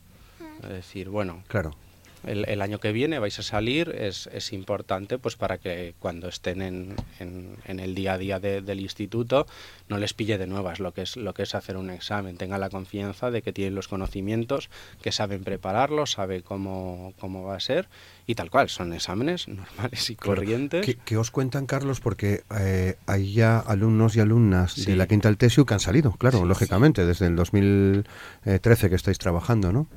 Es 0.63 0.69
decir, 0.69 1.09
bueno, 1.09 1.43
Claro. 1.47 1.75
El, 2.25 2.45
el 2.47 2.61
año 2.61 2.79
que 2.79 2.91
viene 2.91 3.19
vais 3.19 3.37
a 3.39 3.43
salir, 3.43 3.89
es, 3.97 4.27
es 4.33 4.53
importante 4.53 5.17
pues 5.17 5.35
para 5.35 5.57
que 5.57 5.95
cuando 5.99 6.27
estén 6.27 6.61
en, 6.61 6.95
en- 7.19 7.57
en 7.65 7.79
el 7.79 7.95
día 7.95 8.13
a 8.13 8.17
día 8.17 8.39
de- 8.39 8.61
del 8.61 8.79
instituto 8.79 9.45
no 9.89 9.97
les 9.97 10.13
pille 10.13 10.37
de 10.37 10.47
nuevas 10.47 10.79
lo 10.79 10.93
que 10.93 11.01
es 11.01 11.17
lo 11.17 11.33
que 11.33 11.43
es 11.43 11.55
hacer 11.55 11.77
un 11.77 11.89
examen, 11.89 12.37
tengan 12.37 12.59
la 12.61 12.69
confianza 12.69 13.31
de 13.31 13.41
que 13.41 13.51
tienen 13.53 13.75
los 13.75 13.87
conocimientos, 13.87 14.69
que 15.01 15.11
saben 15.11 15.43
prepararlo, 15.43 16.05
sabe 16.05 16.41
cómo, 16.43 17.13
cómo 17.19 17.43
va 17.43 17.55
a 17.55 17.59
ser 17.59 17.87
y 18.27 18.35
tal 18.35 18.49
cual, 18.49 18.69
son 18.69 18.93
exámenes 18.93 19.47
normales 19.47 20.09
y 20.09 20.15
corrientes. 20.15 20.85
¿Qué, 20.85 20.95
qué 21.03 21.17
os 21.17 21.31
cuentan, 21.31 21.65
Carlos? 21.65 21.99
Porque 21.99 22.43
eh, 22.57 22.95
hay 23.07 23.33
ya 23.33 23.59
alumnos 23.59 24.15
y 24.15 24.19
alumnas 24.19 24.73
Sí. 24.73 24.85
de 24.85 24.95
la 24.95 25.07
Quinta 25.07 25.33
Tesiu 25.35 25.65
que 25.65 25.73
han 25.73 25.79
salido, 25.79 26.11
claro, 26.13 26.39
Sí. 26.39 26.45
lógicamente, 26.45 27.05
desde 27.05 27.27
el 27.27 27.35
2013 27.35 28.89
que 28.89 28.95
estáis 28.95 29.17
trabajando, 29.17 29.71
¿no? 29.71 29.87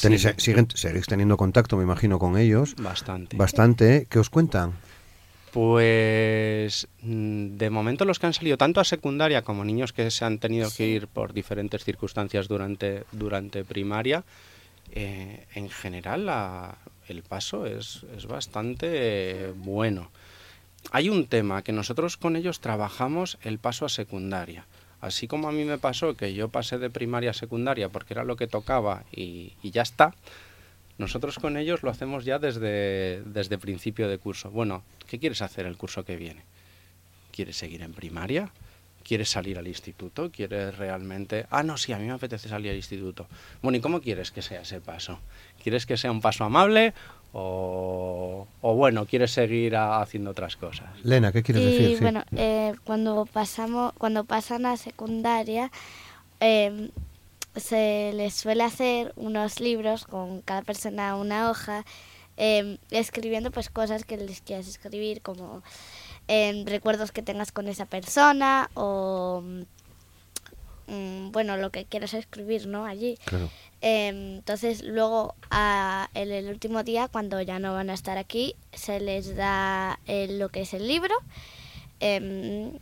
Tenéis, 0.00 0.22
Sí. 0.22 0.28
eh, 0.28 0.34
siguen, 0.38 0.68
seguís 0.74 1.06
teniendo 1.06 1.36
contacto, 1.36 1.76
me 1.76 1.82
imagino, 1.84 2.18
con 2.18 2.36
ellos. 2.36 2.74
Bastante. 2.76 3.36
Bastante. 3.36 4.06
¿Qué 4.10 4.18
os 4.18 4.30
cuentan? 4.30 4.72
Pues 5.52 6.86
mm, 7.02 7.56
de 7.56 7.70
momento 7.70 8.04
los 8.04 8.18
que 8.18 8.26
han 8.26 8.34
salido 8.34 8.58
tanto 8.58 8.78
a 8.80 8.84
secundaria 8.84 9.42
como 9.42 9.64
niños 9.64 9.92
que 9.92 10.10
se 10.10 10.24
han 10.24 10.38
tenido 10.38 10.68
que 10.76 10.86
ir 10.86 11.08
por 11.08 11.32
diferentes 11.32 11.82
circunstancias 11.82 12.46
durante, 12.46 13.04
durante 13.12 13.64
primaria, 13.64 14.24
eh, 14.92 15.46
en 15.54 15.70
general 15.70 16.26
la- 16.26 16.76
el 17.08 17.22
paso 17.22 17.64
es, 17.66 18.04
es 18.16 18.26
bastante 18.26 19.52
bueno. 19.56 20.10
Hay 20.92 21.08
un 21.08 21.26
tema 21.26 21.62
que 21.62 21.72
nosotros 21.72 22.16
con 22.16 22.36
ellos 22.36 22.60
trabajamos 22.60 23.38
el 23.42 23.58
paso 23.58 23.86
a 23.86 23.88
secundaria. 23.88 24.66
Así 25.00 25.28
como 25.28 25.48
a 25.48 25.52
mí 25.52 25.64
me 25.64 25.78
pasó 25.78 26.14
que 26.14 26.34
yo 26.34 26.48
pasé 26.48 26.78
de 26.78 26.90
primaria 26.90 27.30
a 27.30 27.34
secundaria 27.34 27.88
porque 27.88 28.14
era 28.14 28.24
lo 28.24 28.36
que 28.36 28.46
tocaba 28.46 29.04
y, 29.12 29.52
ya 29.62 29.82
está, 29.82 30.14
nosotros 30.98 31.38
con 31.38 31.56
ellos 31.56 31.82
lo 31.82 31.90
hacemos 31.90 32.24
ya 32.24 32.38
desde, 32.38 33.22
desde 33.24 33.58
principio 33.58 34.08
de 34.08 34.18
curso. 34.18 34.50
Bueno, 34.50 34.82
¿qué 35.06 35.18
quieres 35.18 35.42
hacer 35.42 35.66
el 35.66 35.76
curso 35.76 36.04
que 36.04 36.16
viene? 36.16 36.42
¿Quieres 37.30 37.56
seguir 37.56 37.82
en 37.82 37.92
primaria? 37.92 38.50
¿Quieres 39.04 39.28
salir 39.28 39.58
al 39.58 39.68
instituto? 39.68 40.32
¿Quieres 40.32 40.76
realmente...? 40.78 41.46
Ah, 41.50 41.62
no, 41.62 41.76
sí, 41.76 41.92
a 41.92 41.98
mí 41.98 42.06
me 42.06 42.12
apetece 42.12 42.48
salir 42.48 42.70
al 42.70 42.76
instituto. 42.76 43.28
Bueno, 43.62 43.78
¿y 43.78 43.80
cómo 43.80 44.00
quieres 44.00 44.32
que 44.32 44.42
sea 44.42 44.62
ese 44.62 44.80
paso? 44.80 45.20
¿Quieres 45.62 45.86
que 45.86 45.96
sea 45.96 46.10
un 46.10 46.20
paso 46.20 46.42
amable 46.42 46.92
o, 47.38 48.46
o 48.62 48.74
bueno, 48.74 49.04
quieres 49.06 49.30
seguir 49.32 49.76
a- 49.76 50.00
haciendo 50.00 50.30
otras 50.30 50.56
cosas? 50.56 50.88
Lena, 51.04 51.32
¿qué 51.32 51.42
quieres 51.42 51.62
y 51.62 51.66
decir? 51.66 51.96
Sí. 51.98 52.02
bueno, 52.02 52.24
eh, 52.36 52.74
cuando 52.84 53.26
pasamos, 53.26 53.92
cuando 53.98 54.24
pasan 54.24 54.64
a 54.64 54.76
secundaria, 54.78 55.70
eh, 56.40 56.90
se 57.54 58.12
les 58.14 58.34
suele 58.34 58.64
hacer 58.64 59.12
unos 59.16 59.60
libros 59.60 60.06
con 60.06 60.40
cada 60.40 60.62
persona 60.62 61.16
una 61.16 61.50
hoja, 61.50 61.84
eh, 62.38 62.78
escribiendo 62.90 63.50
pues 63.50 63.68
cosas 63.70 64.04
que 64.04 64.16
les 64.16 64.40
quieras 64.40 64.66
escribir, 64.68 65.20
como 65.20 65.62
eh, 66.28 66.64
recuerdos 66.66 67.12
que 67.12 67.22
tengas 67.22 67.52
con 67.52 67.68
esa 67.68 67.84
persona 67.86 68.70
o 68.74 69.42
mm, 70.86 71.30
bueno 71.32 71.56
lo 71.56 71.70
que 71.70 71.84
quieras 71.84 72.14
escribir, 72.14 72.66
¿no? 72.66 72.84
Allí. 72.86 73.18
Claro. 73.26 73.50
Eh, 73.88 74.08
entonces 74.08 74.82
luego 74.84 75.34
a- 75.50 76.08
en 76.14 76.32
el 76.32 76.48
último 76.48 76.82
día, 76.82 77.06
cuando 77.08 77.40
ya 77.40 77.58
no 77.60 77.72
van 77.74 77.88
a 77.90 77.94
estar 77.94 78.18
aquí, 78.18 78.56
se 78.72 78.98
les 79.00 79.36
da 79.36 80.00
eh, 80.06 80.26
lo 80.40 80.48
que 80.50 80.62
es 80.62 80.74
el 80.74 80.88
libro. 80.88 81.14
em, 82.00 82.78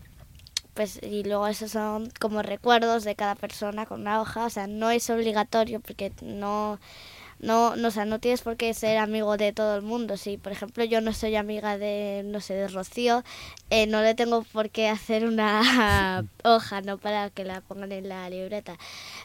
pues 0.74 1.00
y 1.02 1.24
luego 1.24 1.46
esos 1.48 1.70
son 1.72 2.10
como 2.20 2.42
recuerdos 2.42 3.04
de 3.04 3.14
cada 3.16 3.34
persona 3.36 3.86
con 3.86 4.02
una 4.02 4.20
hoja, 4.20 4.46
o 4.46 4.50
sea, 4.50 4.66
no 4.68 4.90
es 4.90 5.10
obligatorio 5.10 5.80
porque 5.80 6.12
no 6.22 6.80
no, 7.44 7.76
no, 7.76 7.88
o 7.88 7.90
sea, 7.90 8.04
no 8.04 8.18
tienes 8.18 8.42
por 8.42 8.56
qué 8.56 8.72
ser 8.74 8.98
amigo 8.98 9.36
de 9.36 9.52
todo 9.52 9.76
el 9.76 9.82
mundo. 9.82 10.16
Si, 10.16 10.36
por 10.38 10.52
ejemplo, 10.52 10.82
yo 10.84 11.00
no 11.00 11.12
soy 11.12 11.36
amiga 11.36 11.78
de, 11.78 12.22
no 12.24 12.40
sé, 12.40 12.54
de 12.54 12.68
Rocío, 12.68 13.22
eh, 13.70 13.86
no 13.86 14.02
le 14.02 14.14
tengo 14.14 14.42
por 14.52 14.70
qué 14.70 14.88
hacer 14.88 15.24
una 15.26 16.24
hoja, 16.44 16.80
no 16.80 16.98
para 16.98 17.30
que 17.30 17.44
la 17.44 17.60
pongan 17.60 17.92
en 17.92 18.08
la 18.08 18.28
libreta. 18.30 18.76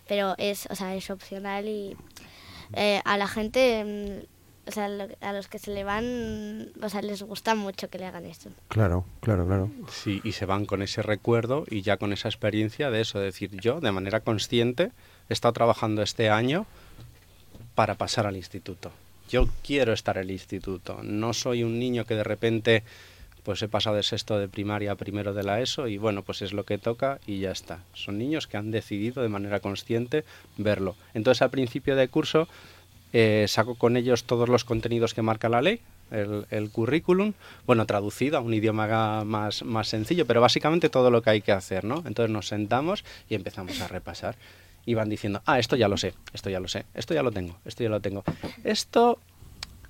Pero 0.08 0.36
es, 0.38 0.68
o 0.70 0.76
sea, 0.76 0.96
es 0.96 1.10
opcional 1.10 1.68
y 1.68 1.96
eh, 2.74 3.02
a 3.06 3.18
la 3.18 3.28
gente, 3.28 3.84
mm, 4.26 4.68
o 4.70 4.72
sea, 4.72 4.88
lo- 4.90 5.08
a 5.22 5.34
los 5.34 5.48
que 5.48 5.58
se 5.58 5.72
le 5.72 5.84
van, 5.84 6.72
o 6.82 6.90
sea, 6.90 7.02
les 7.02 7.24
gusta 7.24 7.56
mucho 7.56 7.90
que 7.90 7.98
le 7.98 8.06
hagan 8.06 8.26
esto. 8.26 8.50
Claro, 8.68 9.06
claro, 9.22 9.48
claro. 9.48 9.72
Sí, 9.92 10.22
y 10.24 10.34
se 10.34 10.46
van 10.46 10.66
con 10.66 10.82
ese 10.84 11.02
recuerdo 11.02 11.64
y 11.70 11.82
ya 11.82 11.98
con 11.98 12.14
esa 12.14 12.28
experiencia 12.28 12.92
de 12.92 13.02
eso, 13.02 13.18
de 13.18 13.26
decir, 13.26 13.50
yo 13.60 13.80
de 13.80 13.92
manera 13.92 14.20
consciente 14.20 14.92
he 15.30 15.34
estado 15.34 15.54
trabajando 15.54 16.02
este 16.04 16.30
año 16.30 16.68
para 17.80 17.96
pasar 17.96 18.28
al 18.28 18.36
instituto. 18.36 18.92
yo 19.30 19.48
quiero 19.66 19.94
estar 19.94 20.18
en 20.18 20.24
el 20.24 20.32
instituto, 20.32 21.00
no 21.02 21.32
soy 21.32 21.64
un 21.64 21.80
niño 21.80 22.04
que 22.04 22.14
de 22.14 22.26
repente 22.26 22.84
pues 23.44 23.62
he 23.62 23.70
pasado 23.70 23.96
de 23.96 24.04
sexto 24.04 24.38
de 24.38 24.50
primaria 24.50 24.92
a 24.92 24.96
primero 24.96 25.34
de 25.34 25.44
la 25.44 25.62
ESO 25.62 25.88
y 25.88 25.98
bueno, 25.98 26.22
pues 26.22 26.42
es 26.42 26.52
lo 26.52 26.66
que 26.66 26.78
toca 26.78 27.22
y 27.26 27.40
ya 27.40 27.52
está. 27.52 27.80
Son 27.94 28.18
niños 28.18 28.48
que 28.48 28.58
han 28.58 28.70
decidido 28.70 29.24
de 29.24 29.30
manera 29.30 29.62
consciente 29.62 30.26
verlo. 30.58 30.98
Entonces 31.14 31.42
al 31.42 31.52
principio 31.52 31.96
de 31.96 32.10
curso 32.10 32.50
eh, 33.14 33.46
saco 33.48 33.76
con 33.76 33.96
ellos 33.96 34.26
todos 34.26 34.50
los 34.50 34.66
contenidos 34.66 35.14
que 35.14 35.22
marca 35.22 35.48
la 35.48 35.62
ley, 35.62 35.80
el, 36.12 36.70
currículum, 36.74 37.32
bueno, 37.66 37.86
traducido 37.86 38.40
a 38.40 38.42
un 38.42 38.54
idioma 38.54 39.24
más, 39.24 39.64
más 39.64 39.88
sencillo, 39.88 40.26
pero 40.26 40.42
básicamente 40.42 40.90
todo 40.90 41.12
lo 41.12 41.22
que 41.22 41.30
hay 41.30 41.42
que 41.42 41.54
hacer, 41.54 41.86
¿no? 41.86 42.04
Entonces 42.06 42.30
nos 42.30 42.50
sentamos 42.50 43.06
y 43.30 43.36
empezamos 43.36 43.80
a 43.80 43.88
repasar. 43.88 44.36
Y 44.86 44.94
van 44.94 45.10
diciendo, 45.10 45.42
ah, 45.46 45.60
esto 45.60 45.76
ya 45.76 45.88
lo 45.88 45.98
sé, 45.98 46.14
esto 46.34 46.50
ya 46.50 46.60
lo 46.60 46.68
sé, 46.68 46.86
esto 46.94 47.14
ya 47.14 47.24
lo 47.24 47.32
tengo, 47.32 47.58
esto 47.66 47.84
ya 47.84 47.90
lo 47.90 48.00
tengo. 48.00 48.24
Esto 48.64 49.20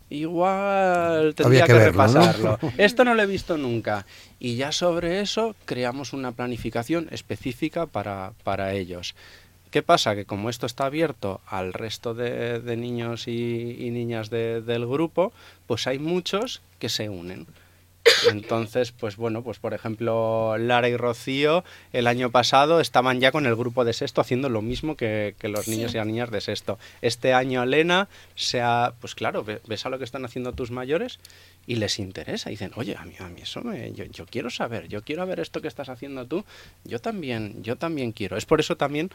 igual 0.09 1.35
tendría 1.35 1.65
que, 1.65 1.73
repasarlo. 1.73 2.59
Esto 2.77 3.05
no 3.05 3.13
lo 3.13 3.21
he 3.21 3.27
visto 3.27 3.57
nunca. 3.57 4.05
Y 4.39 4.55
ya 4.55 4.71
sobre 4.71 5.21
eso 5.21 5.55
creamos 5.65 6.13
una 6.13 6.31
planificación 6.31 7.07
específica 7.11 7.85
para, 7.85 8.33
para 8.43 8.73
ellos. 8.73 9.15
¿Qué 9.71 9.83
pasa? 9.83 10.15
Que 10.15 10.25
como 10.25 10.49
esto 10.49 10.65
está 10.65 10.85
abierto 10.85 11.41
al 11.45 11.73
resto 11.73 12.15
de, 12.15 12.75
niños 12.75 13.27
y, 13.27 13.89
niñas 13.91 14.29
del 14.29 14.87
grupo, 14.87 15.31
pues 15.67 15.85
hay 15.85 15.99
muchos 15.99 16.61
que 16.79 16.89
se 16.89 17.09
unen. 17.09 17.45
Entonces, 18.29 18.91
pues 18.91 19.15
bueno, 19.17 19.43
pues 19.43 19.59
por 19.59 19.73
ejemplo, 19.73 20.57
Lara 20.57 20.89
y 20.89 20.97
Rocío 20.97 21.63
el 21.93 22.07
año 22.07 22.31
pasado 22.31 22.79
estaban 22.79 23.19
ya 23.19 23.31
con 23.31 23.45
el 23.45 23.55
grupo 23.55 23.85
de 23.85 23.93
sexto 23.93 24.21
haciendo 24.21 24.49
lo 24.49 24.61
mismo 24.61 24.95
que, 24.95 25.35
los 25.41 25.67
niños 25.67 25.93
y 25.93 25.97
las 25.97 26.07
niñas 26.07 26.31
de 26.31 26.41
sexto. 26.41 26.79
Este 27.01 27.33
año 27.33 27.63
Elena 27.63 28.07
se 28.35 28.61
ha, 28.61 28.93
pues 28.99 29.15
claro, 29.15 29.43
ves 29.43 29.85
a 29.85 29.89
lo 29.89 29.97
que 29.97 30.03
están 30.03 30.25
haciendo 30.25 30.53
tus 30.53 30.71
mayores 30.71 31.19
y 31.67 31.75
les 31.75 31.99
interesa. 31.99 32.49
Y 32.49 32.53
dicen, 32.53 32.71
oye, 32.75 32.95
a 32.95 33.05
mí, 33.05 33.13
a 33.19 33.27
mí 33.29 33.41
eso 33.41 33.61
me, 33.61 33.93
yo, 33.93 34.05
yo 34.05 34.25
quiero 34.25 34.49
saber, 34.49 34.87
yo 34.87 35.01
quiero 35.03 35.25
ver 35.25 35.39
esto 35.39 35.61
que 35.61 35.67
estás 35.67 35.89
haciendo 35.89 36.25
tú, 36.25 36.45
yo 36.83 36.99
también, 36.99 37.63
yo 37.63 37.75
también 37.75 38.11
quiero. 38.11 38.37
Es 38.37 38.45
por 38.45 38.59
eso 38.59 38.75
también 38.77 39.09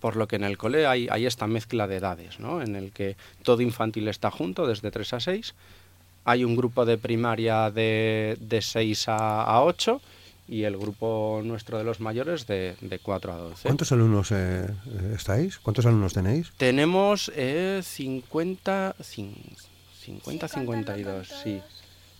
por 0.00 0.16
lo 0.16 0.28
que 0.28 0.36
en 0.36 0.44
el 0.44 0.58
cole 0.58 0.86
hay, 0.86 1.08
hay, 1.10 1.24
esta 1.24 1.46
mezcla 1.46 1.86
de 1.86 1.96
edades, 1.96 2.38
¿no? 2.38 2.60
en 2.60 2.76
el 2.76 2.92
que 2.92 3.16
todo 3.42 3.62
infantil 3.62 4.06
está 4.08 4.30
junto 4.30 4.66
desde 4.66 4.90
3 4.90 5.14
a 5.14 5.20
6 5.20 5.54
hay 6.24 6.44
un 6.44 6.56
grupo 6.56 6.84
de 6.84 6.98
primaria 6.98 7.70
de, 7.70 8.36
de 8.40 8.62
6 8.62 9.04
a, 9.08 9.62
8 9.62 10.00
y 10.48 10.64
el 10.64 10.76
grupo 10.76 11.40
nuestro 11.44 11.78
de 11.78 11.84
los 11.84 12.00
mayores 12.00 12.46
de, 12.46 12.76
de 12.80 12.98
4 12.98 13.32
a 13.32 13.36
12. 13.36 13.62
¿Cuántos 13.68 13.92
alumnos 13.92 14.30
eh, 14.32 14.66
estáis? 15.14 15.58
¿Cuántos 15.58 15.86
alumnos 15.86 16.12
tenéis? 16.12 16.52
Tenemos 16.56 17.32
eh, 17.34 17.80
50, 17.82 18.96
50 19.00 20.48
52, 20.48 21.28
sí. 21.42 21.60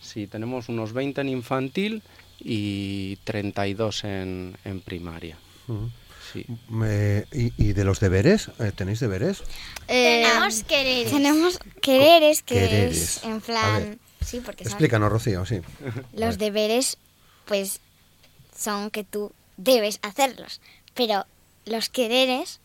Sí, 0.00 0.26
tenemos 0.26 0.68
unos 0.68 0.92
20 0.92 1.22
en 1.22 1.28
infantil 1.30 2.02
y 2.38 3.16
32 3.24 4.04
en, 4.04 4.56
en 4.64 4.80
primaria. 4.80 5.38
¿Y, 6.36 7.72
de 7.72 7.84
los 7.84 8.00
deberes? 8.00 8.50
Eh, 8.58 8.72
¿Tenéis 8.74 9.00
deberes? 9.00 9.42
Eh, 9.88 10.24
tenemos 10.24 10.62
quereres. 10.64 11.12
Tenemos 11.12 11.58
quereres, 11.80 12.42
que 12.42 12.86
es 12.88 13.24
en 13.24 13.40
plan... 13.40 13.98
Sí, 14.24 14.40
porque 14.40 14.64
Explícanos, 14.64 15.12
Rocío, 15.12 15.44
sí. 15.44 15.60
Los 16.14 16.38
deberes, 16.38 16.96
pues, 17.44 17.80
son 18.56 18.90
que 18.90 19.04
tú 19.04 19.32
debes 19.56 19.98
hacerlos, 20.02 20.60
pero 20.94 21.26
los 21.66 21.88
quereres 21.88 22.60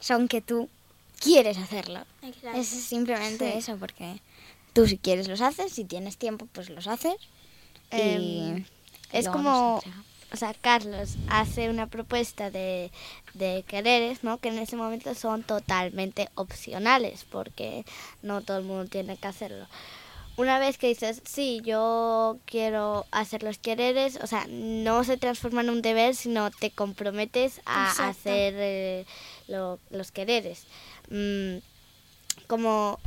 son 0.00 0.28
que 0.28 0.40
tú 0.40 0.68
quieres 1.18 1.58
hacerlo. 1.58 2.04
Es 2.54 2.68
simplemente 2.68 3.56
eso, 3.56 3.76
porque 3.76 4.20
tú 4.72 4.86
si 4.86 4.98
quieres 4.98 5.28
los 5.28 5.40
haces, 5.40 5.72
si 5.72 5.84
tienes 5.84 6.16
tiempo, 6.16 6.46
pues 6.52 6.70
los 6.70 6.86
haces. 6.86 7.16
Em, 7.90 8.64
es 9.12 9.28
como 9.28 9.82
o 10.32 10.36
sea, 10.36 10.54
Carlos 10.54 11.16
hace 11.28 11.70
una 11.70 11.86
propuesta 11.86 12.50
de, 12.50 12.90
de 13.34 13.64
quereres, 13.66 14.24
¿no? 14.24 14.38
Que 14.38 14.48
en 14.48 14.58
ese 14.58 14.76
momento 14.76 15.14
son 15.14 15.42
totalmente 15.42 16.28
opcionales, 16.34 17.24
porque 17.30 17.84
no 18.22 18.42
todo 18.42 18.58
el 18.58 18.64
mundo 18.64 18.86
tiene 18.86 19.16
que 19.16 19.28
hacerlo. 19.28 19.66
Una 20.36 20.60
vez 20.60 20.78
que 20.78 20.86
dices, 20.86 21.20
sí, 21.24 21.60
yo 21.64 22.38
quiero 22.44 23.06
hacer 23.10 23.42
los 23.42 23.58
quereres, 23.58 24.20
o 24.22 24.26
sea, 24.28 24.46
no 24.48 25.02
se 25.02 25.16
transforma 25.16 25.62
en 25.62 25.70
un 25.70 25.82
deber, 25.82 26.14
sino 26.14 26.50
te 26.52 26.70
comprometes 26.70 27.60
a 27.64 28.08
hacer 28.08 28.54
eh, 28.56 29.06
los 29.48 30.12
quereres. 30.12 30.64
Mm, 31.10 31.56
como 32.46 33.00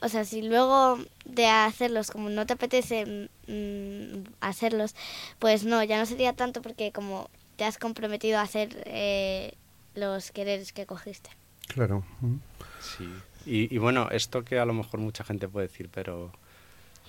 o 0.00 0.08
sea, 0.08 0.24
si 0.24 0.42
luego 0.42 0.98
de 1.24 1.46
hacerlos, 1.46 2.10
como 2.10 2.28
no 2.28 2.46
te 2.46 2.54
apetece 2.54 3.28
mm, 3.46 4.28
hacerlos, 4.40 4.94
pues 5.38 5.64
no, 5.64 5.82
ya 5.82 5.98
no 5.98 6.06
sería 6.06 6.32
tanto 6.32 6.62
porque 6.62 6.92
como 6.92 7.30
te 7.56 7.64
has 7.64 7.78
comprometido 7.78 8.38
a 8.38 8.42
hacer 8.42 8.82
eh, 8.86 9.54
los 9.94 10.30
quereres 10.30 10.72
que 10.72 10.86
cogiste. 10.86 11.30
Claro. 11.68 12.04
Sí. 12.80 13.08
Y, 13.46 13.74
y, 13.74 13.78
bueno, 13.78 14.08
esto 14.10 14.44
que 14.44 14.58
a 14.58 14.64
lo 14.64 14.74
mejor 14.74 15.00
mucha 15.00 15.24
gente 15.24 15.48
puede 15.48 15.68
decir, 15.68 15.88
pero, 15.92 16.32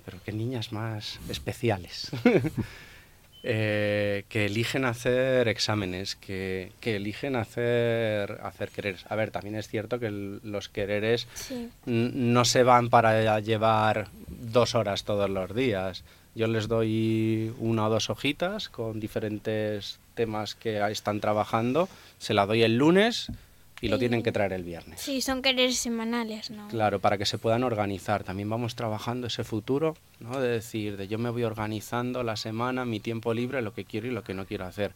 pero 0.05 0.19
qué 0.23 0.31
niñas 0.31 0.71
más 0.71 1.19
especiales. 1.29 2.11
Eh, 3.43 4.25
que 4.29 4.45
eligen 4.45 4.83
hacer 4.83 5.47
exámenes, 5.47 6.15
que, 6.15 6.71
eligen 6.81 7.35
hacer, 7.35 8.39
hacer 8.43 8.69
quereres. 8.69 9.05
A 9.09 9.15
ver, 9.15 9.31
también 9.31 9.55
es 9.55 9.67
cierto 9.67 9.99
que 9.99 10.09
los 10.11 10.69
quereres 10.69 11.27
no 11.85 12.45
se 12.45 12.63
van 12.63 12.89
para 12.89 13.39
llevar 13.39 14.09
dos 14.27 14.75
horas 14.75 15.03
todos 15.03 15.29
los 15.29 15.55
días. 15.55 16.03
Yo 16.35 16.47
les 16.47 16.67
doy 16.67 17.53
una 17.59 17.87
o 17.87 17.89
dos 17.89 18.09
hojitas 18.09 18.69
con 18.69 18.99
diferentes 18.99 19.99
temas 20.13 20.55
que 20.55 20.79
están 20.91 21.19
trabajando, 21.19 21.87
se 22.17 22.33
la 22.33 22.45
doy 22.45 22.63
el 22.63 22.77
lunes 22.77 23.31
y 23.81 23.89
lo 23.89 23.99
tienen 23.99 24.23
que 24.23 24.31
traer 24.31 24.53
el 24.53 24.63
viernes. 24.63 25.01
Sí, 25.01 25.21
son 25.21 25.41
quereres 25.41 25.77
semanales, 25.77 26.49
¿no? 26.49 26.67
Claro, 26.67 26.99
para 26.99 27.17
que 27.17 27.25
se 27.25 27.37
puedan 27.37 27.63
organizar. 27.63 28.23
También 28.23 28.49
vamos 28.49 28.75
trabajando 28.75 29.27
ese 29.27 29.43
futuro, 29.43 29.95
¿no? 30.19 30.39
De 30.39 30.49
decir, 30.49 30.97
de 30.97 31.07
yo 31.07 31.19
me 31.19 31.29
voy 31.29 31.43
organizando 31.43 32.23
la 32.23 32.35
semana, 32.35 32.85
mi 32.85 32.99
tiempo 32.99 33.33
libre, 33.33 33.61
lo 33.61 33.73
que 33.73 33.85
quiero 33.85 34.07
y 34.07 34.11
lo 34.11 34.23
que 34.23 34.33
no 34.33 34.45
quiero 34.45 34.65
hacer. 34.65 34.93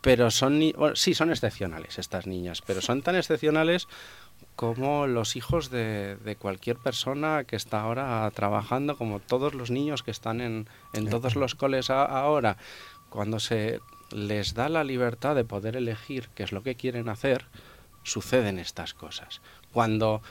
Pero 0.00 0.30
son, 0.30 0.60
sí, 0.94 1.14
son 1.14 1.30
excepcionales 1.30 1.98
estas 1.98 2.26
niñas, 2.26 2.62
pero 2.66 2.82
son 2.82 3.00
tan 3.00 3.16
excepcionales 3.16 3.88
como 4.54 5.06
los 5.06 5.34
hijos 5.36 5.70
de, 5.70 6.16
de, 6.16 6.36
cualquier 6.36 6.76
persona 6.76 7.44
que 7.44 7.56
está 7.56 7.80
ahora 7.80 8.30
trabajando, 8.34 8.98
como 8.98 9.20
todos 9.20 9.54
los 9.54 9.70
niños 9.70 10.02
que 10.02 10.10
están 10.10 10.42
en, 10.42 10.68
en 10.92 11.08
todos 11.08 11.36
los 11.36 11.54
coles 11.54 11.88
ahora. 11.88 12.58
Cuando 13.08 13.40
se 13.40 13.80
les 14.10 14.52
da 14.52 14.68
la 14.68 14.84
libertad 14.84 15.34
de 15.34 15.44
poder 15.44 15.76
elegir 15.76 16.28
qué 16.34 16.42
es 16.42 16.52
lo 16.52 16.62
que 16.62 16.74
quieren 16.74 17.08
hacer, 17.08 17.46
suceden 18.04 18.58
estas 18.58 18.94
cosas. 18.94 19.40
Cuando 19.72 20.22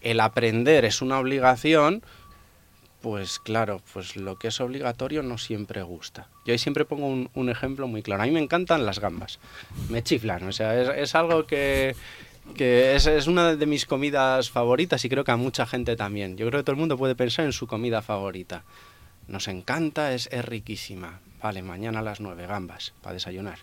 el 0.00 0.20
aprender 0.20 0.84
es 0.84 1.02
una 1.02 1.18
obligación, 1.18 2.02
pues 3.02 3.38
claro, 3.38 3.80
pues 3.92 4.16
lo 4.16 4.38
que 4.38 4.48
es 4.48 4.60
obligatorio 4.60 5.22
no 5.22 5.38
siempre 5.38 5.82
gusta. 5.82 6.28
Yo 6.44 6.52
ahí 6.52 6.58
siempre 6.58 6.84
pongo 6.84 7.28
un, 7.32 7.48
ejemplo 7.48 7.88
muy 7.88 8.02
claro. 8.02 8.22
A 8.22 8.26
mí 8.26 8.32
me 8.32 8.40
encantan 8.40 8.86
las 8.86 9.00
gambas, 9.00 9.38
me 9.88 10.02
chiflan, 10.02 10.46
o 10.48 10.52
sea, 10.52 10.94
es, 10.96 11.14
algo 11.14 11.46
que, 11.46 11.94
es, 12.56 13.06
es, 13.06 13.26
una 13.26 13.56
de 13.56 13.66
mis 13.66 13.86
comidas 13.86 14.50
favoritas 14.50 15.04
y 15.04 15.08
creo 15.08 15.24
que 15.24 15.32
a 15.32 15.36
mucha 15.36 15.66
gente 15.66 15.96
también. 15.96 16.36
Yo 16.36 16.46
creo 16.48 16.60
que 16.60 16.64
todo 16.64 16.74
el 16.74 16.80
mundo 16.80 16.98
puede 16.98 17.14
pensar 17.14 17.44
en 17.44 17.52
su 17.52 17.66
comida 17.66 18.02
favorita. 18.02 18.64
Nos 19.28 19.48
encanta, 19.48 20.12
es, 20.12 20.28
es 20.32 20.44
riquísima. 20.44 21.20
Vale, 21.42 21.62
mañana 21.62 22.00
a 22.00 22.02
las 22.02 22.20
nueve, 22.20 22.46
gambas, 22.46 22.92
para 23.02 23.14
desayunar. 23.14 23.58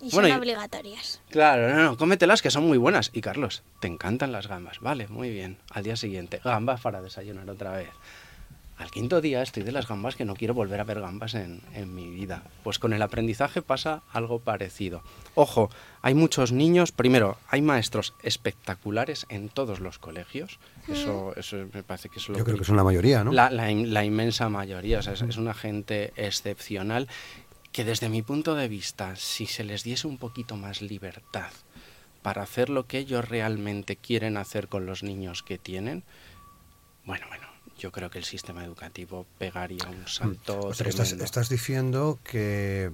Y 0.00 0.10
son 0.10 0.30
obligatorias. 0.30 1.20
Claro, 1.30 1.74
no, 1.74 1.82
no, 1.82 1.96
cómetelas 1.96 2.42
que 2.42 2.50
son 2.50 2.66
muy 2.66 2.78
buenas. 2.78 3.10
Y 3.12 3.20
Carlos, 3.20 3.62
te 3.80 3.88
encantan 3.88 4.32
las 4.32 4.46
gambas. 4.46 4.80
Vale, 4.80 5.08
muy 5.08 5.30
bien. 5.30 5.58
Al 5.70 5.82
día 5.82 5.96
siguiente, 5.96 6.40
gambas 6.44 6.80
para 6.80 7.02
desayunar 7.02 7.48
otra 7.50 7.72
vez. 7.72 7.90
Al 8.78 8.92
quinto 8.92 9.20
día 9.20 9.42
estoy 9.42 9.64
de 9.64 9.72
las 9.72 9.88
gambas 9.88 10.14
que 10.14 10.24
no 10.24 10.36
quiero 10.36 10.54
volver 10.54 10.80
a 10.80 10.84
ver 10.84 11.00
gambas 11.00 11.34
en, 11.34 11.62
en, 11.74 11.92
mi 11.96 12.08
vida. 12.10 12.44
Pues 12.62 12.78
con 12.78 12.92
el 12.92 13.02
aprendizaje 13.02 13.60
pasa 13.60 14.02
algo 14.12 14.38
parecido. 14.38 15.02
Ojo, 15.34 15.68
hay 16.00 16.14
muchos 16.14 16.52
niños, 16.52 16.92
primero, 16.92 17.38
hay 17.48 17.60
maestros 17.60 18.14
espectaculares 18.22 19.26
en 19.30 19.48
todos 19.48 19.80
los 19.80 19.98
colegios. 19.98 20.60
Eso, 20.86 21.34
eso 21.36 21.56
me 21.74 21.82
parece 21.82 22.08
que 22.08 22.20
es 22.20 22.28
lo 22.28 22.38
Yo 22.38 22.44
creo 22.44 22.56
que 22.56 22.64
son 22.64 22.76
la 22.76 22.84
mayoría, 22.84 23.24
¿no? 23.24 23.32
La, 23.32 23.50
la, 23.50 24.04
inmensa 24.04 24.48
mayoría, 24.48 25.00
o 25.00 25.02
sea, 25.02 25.14
es, 25.14 25.22
es 25.22 25.36
una 25.38 25.54
gente 25.54 26.12
excepcional 26.14 27.08
que 27.72 27.84
desde 27.84 28.08
mi 28.08 28.22
punto 28.22 28.54
de 28.54 28.68
vista, 28.68 29.16
si 29.16 29.46
se 29.46 29.64
les 29.64 29.84
diese 29.84 30.06
un 30.06 30.18
poquito 30.18 30.56
más 30.56 30.82
libertad 30.82 31.50
para 32.22 32.42
hacer 32.42 32.68
lo 32.68 32.86
que 32.86 32.98
ellos 32.98 33.28
realmente 33.28 33.96
quieren 33.96 34.36
hacer 34.36 34.68
con 34.68 34.86
los 34.86 35.02
niños 35.02 35.42
que 35.42 35.58
tienen, 35.58 36.02
bueno, 37.04 37.26
bueno, 37.28 37.46
yo 37.78 37.92
creo 37.92 38.10
que 38.10 38.18
el 38.18 38.24
sistema 38.24 38.64
educativo 38.64 39.26
pegaría 39.38 39.88
un 39.88 40.06
salto. 40.06 40.72
estás, 40.72 41.48
diciendo 41.48 42.18
que, 42.24 42.90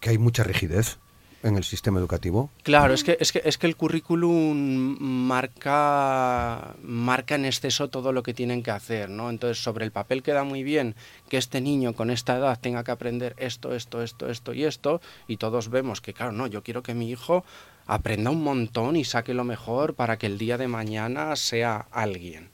que, 0.00 0.10
hay 0.10 0.18
mucha 0.18 0.42
rigidez. 0.42 0.98
en 1.42 1.56
el 1.56 1.64
sistema 1.64 1.98
educativo. 1.98 2.50
Claro, 2.62 2.94
es 2.94 3.02
que, 3.04 3.16
es 3.18 3.32
que, 3.32 3.42
es 3.44 3.58
que 3.58 3.66
el 3.66 3.76
currículum 3.76 4.96
marca, 5.00 6.74
marca 7.02 7.34
en 7.34 7.44
exceso 7.44 7.88
todo 7.88 8.12
lo 8.12 8.22
que 8.22 8.32
tienen 8.34 8.62
que 8.62 8.70
hacer, 8.70 9.10
¿no? 9.10 9.28
Entonces, 9.28 9.62
sobre 9.62 9.84
el 9.84 9.92
papel 9.92 10.22
queda 10.22 10.44
muy 10.44 10.62
bien 10.62 10.94
que 11.28 11.36
este 11.36 11.60
niño 11.60 11.92
con 11.92 12.10
esta 12.10 12.36
edad 12.36 12.58
tenga 12.58 12.84
que 12.84 12.90
aprender 12.90 13.34
esto, 13.36 13.74
esto, 13.74 14.02
esto, 14.02 14.30
esto 14.30 14.54
y 14.54 14.64
esto, 14.64 15.00
y 15.28 15.36
todos 15.36 15.68
vemos 15.68 16.00
que, 16.00 16.14
claro, 16.14 16.32
no, 16.32 16.46
yo 16.46 16.62
quiero 16.62 16.82
que 16.82 16.94
mi 16.94 17.10
hijo 17.10 17.44
aprenda 17.86 18.30
un 18.30 18.42
montón 18.42 18.96
y 18.96 19.04
saque 19.04 19.34
lo 19.34 19.44
mejor 19.44 19.94
para 19.94 20.16
que 20.16 20.26
el 20.26 20.38
día 20.38 20.56
de 20.56 20.68
mañana 20.68 21.36
sea 21.36 21.86
alguien. 21.90 22.48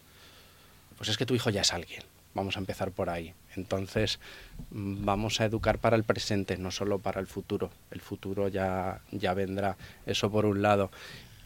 Pues 0.96 1.10
es 1.10 1.16
que 1.16 1.26
tu 1.26 1.34
hijo 1.34 1.50
ya 1.50 1.60
es 1.60 1.72
alguien. 1.72 2.02
Vamos 2.34 2.56
a 2.56 2.60
empezar 2.60 2.90
por 2.90 3.10
ahí. 3.10 3.34
Entonces, 3.56 4.20
vamos 4.70 5.40
a 5.40 5.44
educar 5.44 5.78
para 5.78 5.96
el 5.96 6.04
presente, 6.04 6.56
no 6.56 6.70
solo 6.70 6.98
para 6.98 7.20
el 7.20 7.26
futuro. 7.26 7.70
El 7.90 8.00
futuro 8.00 8.48
ya, 8.48 9.00
ya 9.10 9.34
vendrá, 9.34 9.76
eso 10.06 10.30
por 10.30 10.46
un 10.46 10.62
lado. 10.62 10.90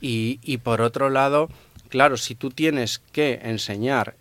Y, 0.00 0.40
y 0.42 0.58
por 0.58 0.80
otro 0.80 1.10
lado, 1.10 1.48
claro, 1.92 2.16
si 2.16 2.34
tú 2.34 2.48
tienes 2.48 3.00
que 3.12 3.40
enseñar 3.42 4.14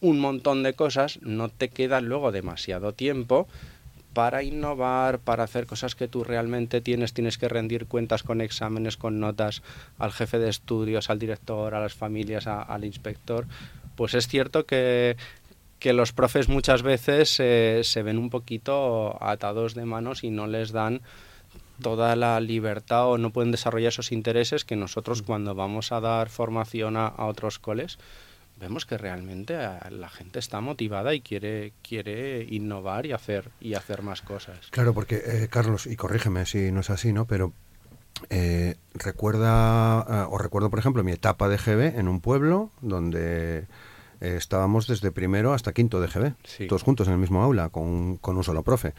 un 0.00 0.18
montón 0.18 0.62
de 0.62 0.72
cosas, 0.72 1.18
no 1.20 1.50
te 1.50 1.68
queda 1.68 2.00
luego 2.00 2.32
demasiado 2.32 2.94
tiempo 2.94 3.46
para 4.14 4.42
innovar, 4.42 5.18
para 5.18 5.44
hacer 5.44 5.66
cosas 5.66 5.94
que 5.94 6.08
tú 6.08 6.24
realmente 6.24 6.80
tienes, 6.80 7.12
tienes 7.12 7.36
que 7.36 7.50
rendir 7.50 7.84
cuentas 7.84 8.22
con 8.22 8.40
exámenes, 8.40 8.96
con 8.96 9.20
notas 9.20 9.62
al 9.98 10.10
jefe 10.12 10.38
de 10.38 10.48
estudios, 10.48 11.10
al 11.10 11.18
director, 11.18 11.74
a 11.74 11.80
las 11.80 11.92
familias, 11.92 12.46
al 12.46 12.86
inspector. 12.86 13.46
Pues 13.94 14.14
es 14.14 14.26
cierto 14.26 14.64
que, 14.64 15.18
que 15.80 15.92
los 15.92 16.14
profes 16.14 16.48
muchas 16.48 16.80
veces 16.80 17.38
eh, 17.40 17.82
se 17.84 18.02
ven 18.02 18.16
un 18.16 18.30
poquito 18.30 19.22
atados 19.22 19.74
de 19.74 19.84
manos 19.84 20.24
y 20.24 20.30
no 20.30 20.46
les 20.46 20.72
dan 20.72 21.02
toda 21.80 22.16
la 22.16 22.40
libertad 22.40 23.08
o 23.08 23.18
no 23.18 23.30
pueden 23.30 23.52
desarrollar 23.52 23.88
esos 23.88 24.12
intereses 24.12 24.64
que 24.64 24.76
nosotros 24.76 25.22
cuando 25.22 25.54
vamos 25.54 25.92
a 25.92 26.00
dar 26.00 26.28
formación 26.28 26.96
a, 26.96 27.14
otros 27.18 27.58
coles 27.58 27.98
vemos 28.58 28.86
que 28.86 28.98
realmente 28.98 29.56
la 29.90 30.08
gente 30.08 30.38
está 30.38 30.60
motivada 30.60 31.14
y 31.14 31.20
quiere 31.20 31.72
quiere 31.82 32.44
innovar 32.50 33.06
y 33.06 33.12
hacer 33.12 33.50
y 33.60 33.74
hacer 33.74 34.02
más 34.02 34.20
cosas. 34.20 34.68
Claro, 34.70 34.94
porque 34.94 35.22
eh, 35.24 35.48
Carlos 35.48 35.86
y 35.86 35.94
corrígeme 35.94 36.44
si 36.44 36.72
no 36.72 36.80
es 36.80 36.90
así, 36.90 37.12
¿no? 37.12 37.24
Pero 37.26 37.52
eh, 38.30 38.74
recuerda 38.94 40.26
o 40.28 40.38
recuerdo 40.38 40.70
por 40.70 40.80
ejemplo 40.80 41.04
mi 41.04 41.12
etapa 41.12 41.48
de 41.48 41.56
GB 41.56 41.98
en 41.98 42.08
un 42.08 42.20
pueblo 42.20 42.72
donde 42.80 43.66
eh, 44.20 44.34
estábamos 44.36 44.86
desde 44.88 45.12
primero 45.12 45.52
hasta 45.52 45.72
quinto 45.72 46.00
de 46.00 46.08
GB, 46.08 46.68
todos 46.68 46.82
juntos 46.82 47.06
en 47.06 47.14
el 47.14 47.18
mismo 47.20 47.42
aula, 47.42 47.68
con, 47.68 48.16
con 48.16 48.36
un 48.36 48.44
solo 48.44 48.62
profe. 48.62 48.94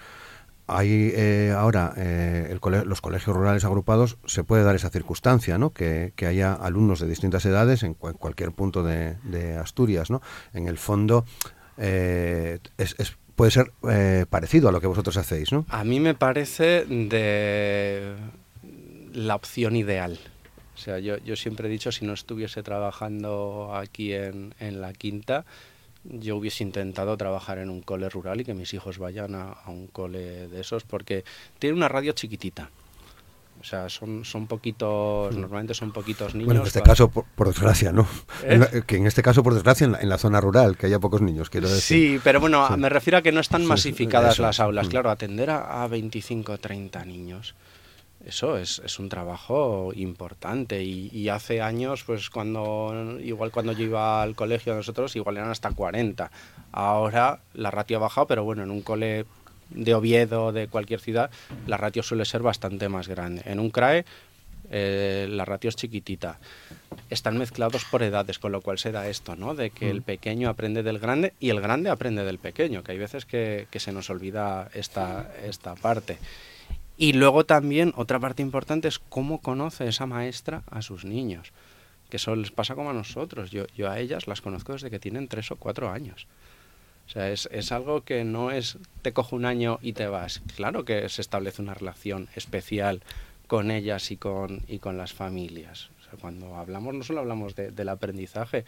Hay 0.69 1.11
eh, 1.15 1.53
ahora 1.55 1.93
eh, 1.97 2.57
los 2.85 3.01
colegios 3.01 3.35
rurales 3.35 3.65
agrupados, 3.65 4.17
se 4.25 4.43
puede 4.43 4.63
dar 4.63 4.75
esa 4.75 4.89
circunstancia, 4.89 5.57
¿no? 5.57 5.71
Que, 5.71 6.13
haya 6.27 6.53
alumnos 6.53 6.99
de 6.99 7.07
distintas 7.07 7.45
edades 7.45 7.83
en 7.83 7.93
cualquier 7.93 8.51
punto 8.51 8.83
de, 8.83 9.57
Asturias, 9.57 10.09
¿no? 10.09 10.21
En 10.53 10.67
el 10.67 10.77
fondo 10.77 11.25
es, 11.77 13.17
puede 13.35 13.51
ser 13.51 13.71
parecido 14.29 14.69
a 14.69 14.71
lo 14.71 14.79
que 14.79 14.87
vosotros 14.87 15.17
hacéis, 15.17 15.51
¿no? 15.51 15.65
A 15.69 15.83
mí 15.83 15.99
me 15.99 16.13
parece 16.13 16.85
de 16.85 18.15
la 19.13 19.35
opción 19.35 19.75
ideal. 19.75 20.19
O 20.75 20.81
sea, 20.81 20.99
yo, 20.99 21.17
yo 21.17 21.35
siempre 21.35 21.67
he 21.67 21.71
dicho, 21.71 21.91
si 21.91 22.05
no 22.05 22.13
estuviese 22.13 22.63
trabajando 22.63 23.75
aquí 23.75 24.13
en, 24.13 24.55
en 24.59 24.79
la 24.79 24.93
quinta, 24.93 25.45
yo 26.03 26.37
hubiese 26.37 26.63
intentado 26.63 27.17
trabajar 27.17 27.57
en 27.59 27.69
un 27.69 27.81
cole 27.81 28.09
rural 28.09 28.41
y 28.41 28.45
que 28.45 28.53
mis 28.53 28.73
hijos 28.73 28.97
vayan 28.97 29.35
a, 29.35 29.57
un 29.67 29.87
cole 29.87 30.47
de 30.47 30.61
esos, 30.61 30.83
porque 30.83 31.23
tiene 31.59 31.75
una 31.75 31.87
radio 31.87 32.13
chiquitita. 32.13 32.69
O 33.59 33.63
sea, 33.65 33.89
son, 33.89 34.23
son 34.23 34.47
poquitos, 34.47 35.35
mm. 35.35 35.41
normalmente 35.41 35.73
son 35.73 35.91
poquitos 35.91 36.33
niños. 36.33 36.45
Bueno, 36.45 36.61
en 36.61 36.67
este 36.67 36.81
caso, 36.81 37.09
por, 37.09 37.47
desgracia, 37.47 37.91
¿no? 37.91 38.07
¿Eh? 38.43 38.83
que 38.87 38.95
en 38.95 39.05
este 39.05 39.21
caso, 39.21 39.43
por 39.43 39.53
desgracia, 39.53 39.85
en 39.99 40.09
la, 40.09 40.17
zona 40.17 40.39
rural, 40.39 40.77
que 40.77 40.85
haya 40.85 40.99
pocos 40.99 41.21
niños, 41.21 41.49
quiero 41.49 41.67
decir. 41.67 41.81
Sí, 42.13 42.21
pero 42.23 42.39
bueno, 42.39 42.69
me 42.77 42.87
refiero 42.87 43.17
a 43.17 43.21
que 43.21 43.33
no 43.33 43.41
están 43.41 43.65
masificadas 43.65 44.39
las 44.39 44.61
aulas. 44.61 44.87
Mm. 44.87 44.89
Claro, 44.89 45.09
atender 45.09 45.49
a, 45.49 45.83
a 45.83 45.87
25 45.87 46.53
o 46.53 46.57
30 46.57 47.03
niños 47.03 47.55
eso 48.25 48.57
es, 48.57 48.81
es, 48.83 48.99
un 48.99 49.07
trabajo 49.09 49.91
importante 49.95 50.83
y, 50.83 51.29
hace 51.29 51.61
años, 51.61 52.03
pues 52.03 52.29
cuando, 52.29 53.17
igual 53.21 53.51
cuando 53.51 53.71
yo 53.71 53.85
iba 53.85 54.21
al 54.21 54.35
colegio 54.35 54.75
nosotros, 54.75 55.15
igual 55.15 55.37
eran 55.37 55.51
hasta 55.51 55.71
40. 55.71 56.29
Ahora 56.71 57.39
la 57.53 57.71
ratio 57.71 57.97
ha 57.97 58.01
bajado, 58.01 58.27
pero 58.27 58.43
bueno, 58.43 58.63
en 58.63 58.71
un 58.71 58.81
cole 58.81 59.25
de 59.69 59.93
Oviedo, 59.93 60.51
de 60.51 60.67
cualquier 60.67 60.99
ciudad, 60.99 61.31
la 61.65 61.77
ratio 61.77 62.03
suele 62.03 62.25
ser 62.25 62.41
bastante 62.41 62.89
más 62.89 63.07
grande. 63.07 63.41
En 63.45 63.59
un 63.59 63.69
CRAE 63.69 64.05
eh, 64.71 65.27
la 65.29 65.45
ratio 65.45 65.69
es 65.69 65.75
chiquitita. 65.75 66.39
Están 67.09 67.37
mezclados 67.37 67.85
por 67.85 68.03
edades, 68.03 68.37
con 68.37 68.51
lo 68.51 68.61
cual 68.61 68.77
se 68.77 68.91
da 68.91 69.07
esto, 69.07 69.35
¿no? 69.35 69.55
De 69.55 69.71
que 69.71 69.89
el 69.89 70.01
mm. 70.01 70.03
pequeño 70.03 70.49
aprende 70.49 70.83
del 70.83 70.99
grande 70.99 71.33
y 71.39 71.49
el 71.49 71.61
grande 71.61 71.89
aprende 71.89 72.23
del 72.23 72.37
pequeño, 72.37 72.83
que 72.83 72.91
hay 72.91 72.97
veces 72.97 73.25
que, 73.25 73.67
que 73.71 73.79
se 73.79 73.91
nos 73.91 74.09
olvida 74.09 74.69
esta, 74.73 75.31
esta 75.43 75.75
parte. 75.75 76.17
Y 77.01 77.13
luego 77.13 77.45
también 77.45 77.93
otra 77.95 78.19
parte 78.19 78.41
importante 78.41 78.89
es 78.89 78.99
cómo 78.99 79.39
conoce 79.39 79.87
esa 79.87 80.05
maestra 80.05 80.63
a 80.69 80.81
sus 80.81 81.05
niños, 81.05 81.53
que 82.09 82.17
eso 82.17 82.35
les 82.35 82.51
pasa 82.51 82.75
como 82.75 82.89
a 82.89 82.93
nosotros. 82.93 83.51
Yo, 83.51 83.67
yo 83.67 83.89
a 83.89 83.99
ellas 83.99 84.27
las 84.27 84.41
conozco 84.41 84.73
desde 84.73 84.89
que 84.89 84.99
tienen 84.99 85.29
tres 85.29 85.49
o 85.49 85.55
cuatro 85.55 85.89
años. 85.91 86.27
O 87.07 87.09
sea, 87.09 87.31
es, 87.31 87.47
es, 87.53 87.71
algo 87.71 88.01
que 88.01 88.25
no 88.25 88.51
es 88.51 88.77
te 89.01 89.13
cojo 89.13 89.37
un 89.37 89.45
año 89.45 89.79
y 89.81 89.93
te 89.93 90.07
vas. 90.07 90.41
Claro 90.57 90.83
que 90.83 91.07
se 91.07 91.21
establece 91.21 91.61
una 91.61 91.73
relación 91.73 92.27
especial 92.35 93.01
con 93.47 93.71
ellas 93.71 94.11
y 94.11 94.17
con, 94.17 94.63
y 94.67 94.79
con 94.79 94.97
las 94.97 95.13
familias. 95.13 95.91
O 96.01 96.03
sea, 96.03 96.19
cuando 96.19 96.57
hablamos, 96.57 96.93
no 96.93 97.03
solo 97.03 97.21
hablamos 97.21 97.55
de, 97.55 97.71
del 97.71 97.87
aprendizaje, 97.87 98.65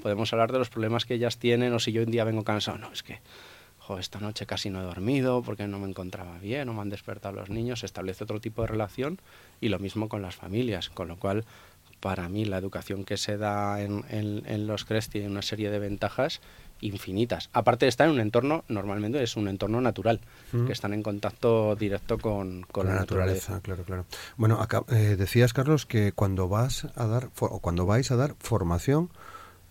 podemos 0.00 0.32
hablar 0.32 0.52
de 0.52 0.58
los 0.58 0.70
problemas 0.70 1.04
que 1.04 1.14
ellas 1.14 1.36
tienen 1.36 1.74
o 1.74 1.78
si 1.78 1.92
yo 1.92 2.02
un 2.02 2.10
día 2.10 2.24
vengo 2.24 2.44
cansado. 2.44 2.78
No, 2.78 2.90
es 2.90 3.02
que 3.02 3.20
esta 3.98 4.18
noche 4.18 4.46
casi 4.46 4.70
no 4.70 4.80
he 4.80 4.84
dormido 4.84 5.42
porque 5.42 5.66
no 5.66 5.78
me 5.78 5.88
encontraba 5.88 6.38
bien 6.38 6.68
o 6.68 6.74
me 6.74 6.80
han 6.80 6.90
despertado 6.90 7.34
los 7.34 7.50
niños, 7.50 7.80
se 7.80 7.86
establece 7.86 8.24
otro 8.24 8.40
tipo 8.40 8.62
de 8.62 8.68
relación 8.68 9.20
y 9.60 9.68
lo 9.68 9.78
mismo 9.78 10.08
con 10.08 10.22
las 10.22 10.34
familias, 10.34 10.88
con 10.88 11.08
lo 11.08 11.16
cual 11.16 11.44
para 12.00 12.28
mí 12.28 12.44
la 12.44 12.58
educación 12.58 13.04
que 13.04 13.16
se 13.16 13.38
da 13.38 13.80
en, 13.80 14.04
en, 14.10 14.66
los 14.66 14.84
CRES 14.84 15.08
tiene 15.08 15.28
una 15.28 15.40
serie 15.40 15.70
de 15.70 15.78
ventajas 15.78 16.42
infinitas. 16.82 17.48
Aparte 17.54 17.86
de 17.86 17.88
estar 17.88 18.06
en 18.06 18.14
un 18.14 18.20
entorno, 18.20 18.62
normalmente 18.68 19.22
es 19.22 19.36
un 19.36 19.48
entorno 19.48 19.80
natural, 19.80 20.20
que 20.66 20.72
están 20.72 20.92
en 20.92 21.02
contacto 21.02 21.74
directo 21.76 22.18
con, 22.18 22.66
la, 22.74 22.94
naturaleza. 22.94 23.60
Claro, 23.62 23.84
claro. 23.84 24.04
Bueno, 24.36 24.60
acá, 24.60 24.84
eh, 24.88 25.16
decías, 25.16 25.54
Carlos, 25.54 25.86
que 25.86 26.12
cuando 26.12 26.46
vas 26.46 26.88
a 26.94 27.06
dar, 27.06 27.30
o 27.40 27.60
cuando 27.60 27.86
vais 27.86 28.10
a 28.10 28.16
dar 28.16 28.34
formación 28.38 29.08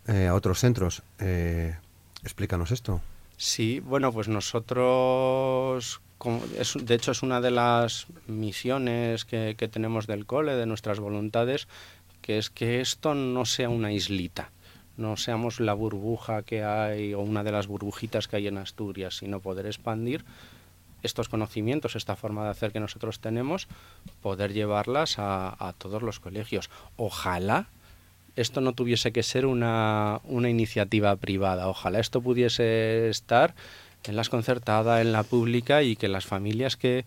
eh, 0.08 0.26
a 0.26 0.34
otros 0.34 0.60
centros, 0.60 1.04
eh, 1.20 1.78
explícanos 2.24 2.72
esto. 2.72 3.00
Sí, 3.38 3.80
bueno, 3.80 4.12
pues 4.12 4.28
nosotros, 4.28 6.02
de 6.76 6.96
hecho 6.96 7.12
es 7.12 7.24
una 7.24 7.42
de 7.42 7.52
las 7.52 8.08
misiones 8.28 9.26
que, 9.26 9.56
tenemos 9.72 10.08
del 10.08 10.26
cole, 10.26 10.56
de 10.56 10.66
nuestras 10.66 11.00
voluntades, 11.00 11.68
que 12.22 12.38
es 12.38 12.50
que 12.50 12.80
esto 12.80 13.16
no 13.16 13.46
sea 13.46 13.70
una 13.70 13.92
islita, 13.92 14.52
no 14.98 15.18
seamos 15.18 15.60
la 15.60 15.74
burbuja 15.74 16.44
que 16.44 16.64
hay 16.64 17.14
o 17.14 17.22
una 17.22 17.44
de 17.44 17.52
las 17.52 17.68
burbujitas 17.68 18.28
que 18.28 18.38
hay 18.38 18.48
en 18.48 18.58
Asturias, 18.58 19.18
sino 19.18 19.40
poder 19.40 19.66
expandir 19.66 20.24
estos 21.02 21.28
conocimientos, 21.28 21.98
esta 21.98 22.16
forma 22.16 22.46
de 22.46 22.52
hacer 22.52 22.72
que 22.72 22.80
nosotros 22.80 23.20
tenemos, 23.20 23.68
poder 24.22 24.54
llevarlas 24.54 25.16
a 25.18 25.74
todos 25.78 26.02
los 26.02 26.22
colegios. 26.22 26.70
Ojalá 26.96 27.68
esto 28.36 28.62
no 28.62 28.74
tuviese 28.74 29.12
que 29.12 29.24
ser 29.24 29.46
una, 29.46 30.22
una 30.24 30.50
iniciativa 30.50 31.16
privada. 31.16 31.68
Ojalá 31.68 32.00
esto 32.00 32.22
pudiese 32.22 33.10
estar 33.10 33.54
en 34.06 34.16
las 34.16 34.30
concertadas, 34.30 35.02
en 35.02 35.12
la 35.12 35.24
pública 35.24 35.84
y 35.84 35.96
que 35.96 36.08
las 36.08 36.26
familias 36.26 36.76
que, 36.76 37.06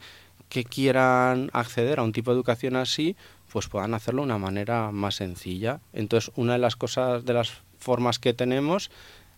que 0.48 0.64
quieran 0.64 1.50
acceder 1.52 1.98
a 1.98 2.02
un 2.02 2.12
tipo 2.12 2.30
de 2.30 2.36
educación 2.36 2.76
así, 2.76 3.16
pues 3.52 3.68
puedan 3.68 3.94
hacerlo 3.94 4.22
de 4.22 4.26
una 4.26 4.38
manera 4.38 4.90
más 4.92 5.16
sencilla. 5.16 5.80
Entonces, 5.92 6.32
una 6.36 6.54
de 6.54 6.58
las 6.58 6.76
cosas, 6.76 7.24
de 7.24 7.34
las 7.34 7.52
formas 7.78 8.18
que 8.18 8.34
tenemos 8.34 8.90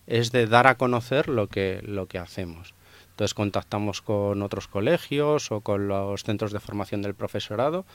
es 0.07 0.31
de 0.31 0.47
dar 0.47 0.67
a 0.67 0.75
conocer 0.75 1.27
lo 1.29 1.47
que, 1.47 1.81
lo 1.83 2.07
que 2.07 2.17
hacemos. 2.17 2.73
Entonces 3.11 3.33
contactamos 3.33 4.01
con 4.01 4.41
otros 4.41 4.67
colegios 4.67 5.51
o 5.51 5.61
con 5.61 5.87
los 5.87 6.23
centros 6.23 6.53
de 6.53 6.61
formación 6.61 7.01
del 7.01 7.15
profesorado, 7.15 7.85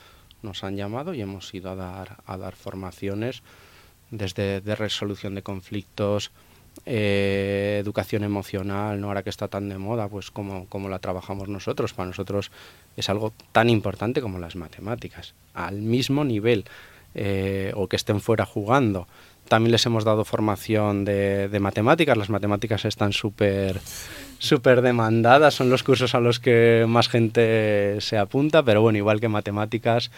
nos 0.43 0.63
han 0.65 0.77
llamado 0.77 1.15
y 1.15 1.23
hemos 1.23 1.53
ido 1.55 1.71
a 1.71 1.75
dar, 1.75 2.19
a 2.27 2.37
dar 2.37 2.55
formaciones 2.55 3.43
desde 4.17 4.61
de 4.61 4.75
resolución 4.75 5.35
de 5.35 5.43
conflictos, 5.43 6.31
eh, 6.87 7.79
educación 7.81 8.25
emocional, 8.25 9.01
¿no? 9.01 9.09
ahora 9.09 9.23
que 9.23 9.31
está 9.31 9.49
tan 9.49 9.69
de 9.69 9.79
moda, 9.79 10.09
pues 10.09 10.31
como, 10.31 10.67
como 10.67 10.89
la 10.89 10.99
trabajamos 10.99 11.49
nosotros. 11.49 11.95
Para 11.95 12.09
nosotros 12.09 12.51
es 12.97 13.09
algo 13.09 13.33
tan 13.53 13.71
importante 13.71 14.21
como 14.21 14.39
las 14.39 14.57
matemáticas, 14.57 15.35
al 15.55 15.83
mismo 15.83 16.25
nivel, 16.25 16.65
eh, 17.15 17.73
o 17.75 17.89
que 17.89 17.97
estén 17.97 18.21
fuera 18.21 18.45
jugando. 18.45 19.07
También 19.49 19.73
les 19.73 19.87
hemos 19.87 20.05
dado 20.05 20.25
formación 20.25 21.05
de, 21.05 21.49
de 21.49 21.61
matemáticas, 21.61 22.17
las 22.17 22.31
matemáticas 22.31 22.85
están 22.85 23.13
súper 23.13 23.81
súper 24.39 24.83
demandadas, 24.83 25.55
son 25.55 25.71
los 25.71 25.83
cursos 25.83 26.15
a 26.15 26.21
los 26.21 26.41
que 26.41 26.85
más 26.89 27.09
gente 27.09 28.01
se 28.01 28.19
apunta, 28.19 28.63
pero 28.63 28.83
bueno, 28.83 28.99
igual 28.99 29.21
que 29.21 29.29
matemáticas, 29.29 30.11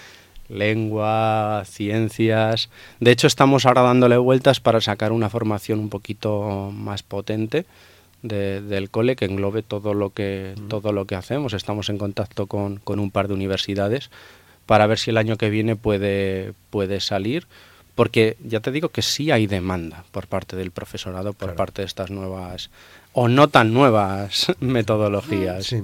lengua, 0.49 1.63
ciencias. 1.67 2.71
De 3.01 3.11
hecho, 3.11 3.27
estamos 3.27 3.67
ahora 3.67 3.83
dándole 3.83 4.17
vueltas 4.17 4.61
para 4.61 4.81
sacar 4.81 5.13
una 5.13 5.31
formación 5.31 5.79
un 5.79 5.89
poquito 5.89 6.71
más 6.73 7.03
potente 7.03 7.67
del 8.23 8.91
cole 8.91 9.15
que 9.15 9.27
englobe 9.27 9.63
todo 9.63 9.95
lo 9.95 10.11
que, 10.11 10.55
todo 10.69 10.93
lo 10.93 11.05
que 11.05 11.15
hacemos. 11.15 11.53
Estamos 11.53 11.89
en 11.89 11.99
contacto 11.99 12.47
con, 12.47 12.79
con, 12.79 12.99
un 12.99 13.11
par 13.11 13.29
de 13.29 13.35
universidades 13.35 14.11
para 14.67 14.87
ver 14.87 14.99
si 14.99 15.11
el 15.11 15.17
año 15.17 15.37
que 15.37 15.51
viene 15.51 15.77
puede, 15.77 16.53
puede 16.71 17.01
salir. 17.01 17.47
Porque 17.95 18.37
ya 18.45 18.61
te 18.61 18.73
digo 18.73 18.91
que 18.91 19.01
sí 19.01 19.31
hay 19.31 19.47
demanda 19.47 20.05
por 20.11 20.27
parte 20.27 20.55
del 20.55 20.71
profesorado, 20.71 21.33
por 21.33 21.55
parte 21.55 21.83
de 21.83 21.87
estas 21.87 22.11
nuevas 22.11 22.71
o 23.15 23.29
no 23.29 23.49
tan 23.49 23.73
nuevas 23.73 24.53
metodologías. 24.61 25.65
Sí. 25.65 25.83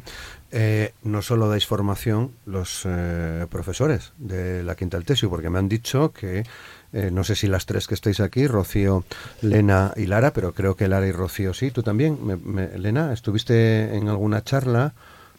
Eh, 0.54 0.92
no 1.02 1.22
solo 1.22 1.48
dais 1.48 1.64
formación 1.64 2.36
los 2.44 2.84
eh, 2.84 3.46
profesores 3.48 4.12
de 4.18 4.62
la 4.62 4.76
Quinta 4.76 4.98
del 4.98 5.06
Tesio, 5.06 5.30
porque 5.30 5.48
me 5.48 5.58
han 5.58 5.66
dicho 5.66 6.12
que, 6.12 6.44
eh, 6.92 7.10
no 7.10 7.24
sé 7.24 7.36
si 7.36 7.46
las 7.46 7.64
tres 7.64 7.88
que 7.88 7.94
estáis 7.94 8.20
aquí, 8.20 8.46
Rocío, 8.46 9.04
Lena 9.40 9.94
y 9.96 10.04
Lara, 10.04 10.34
pero 10.34 10.52
creo 10.52 10.76
que 10.76 10.88
Lara 10.88 11.06
y 11.06 11.12
Rocío 11.12 11.54
sí, 11.54 11.70
tú 11.70 11.82
también. 11.82 12.18
Me, 12.20 12.68
Lena, 12.76 13.14
¿estuviste 13.14 13.96
en 13.96 14.10
alguna 14.10 14.44
charla? 14.44 14.92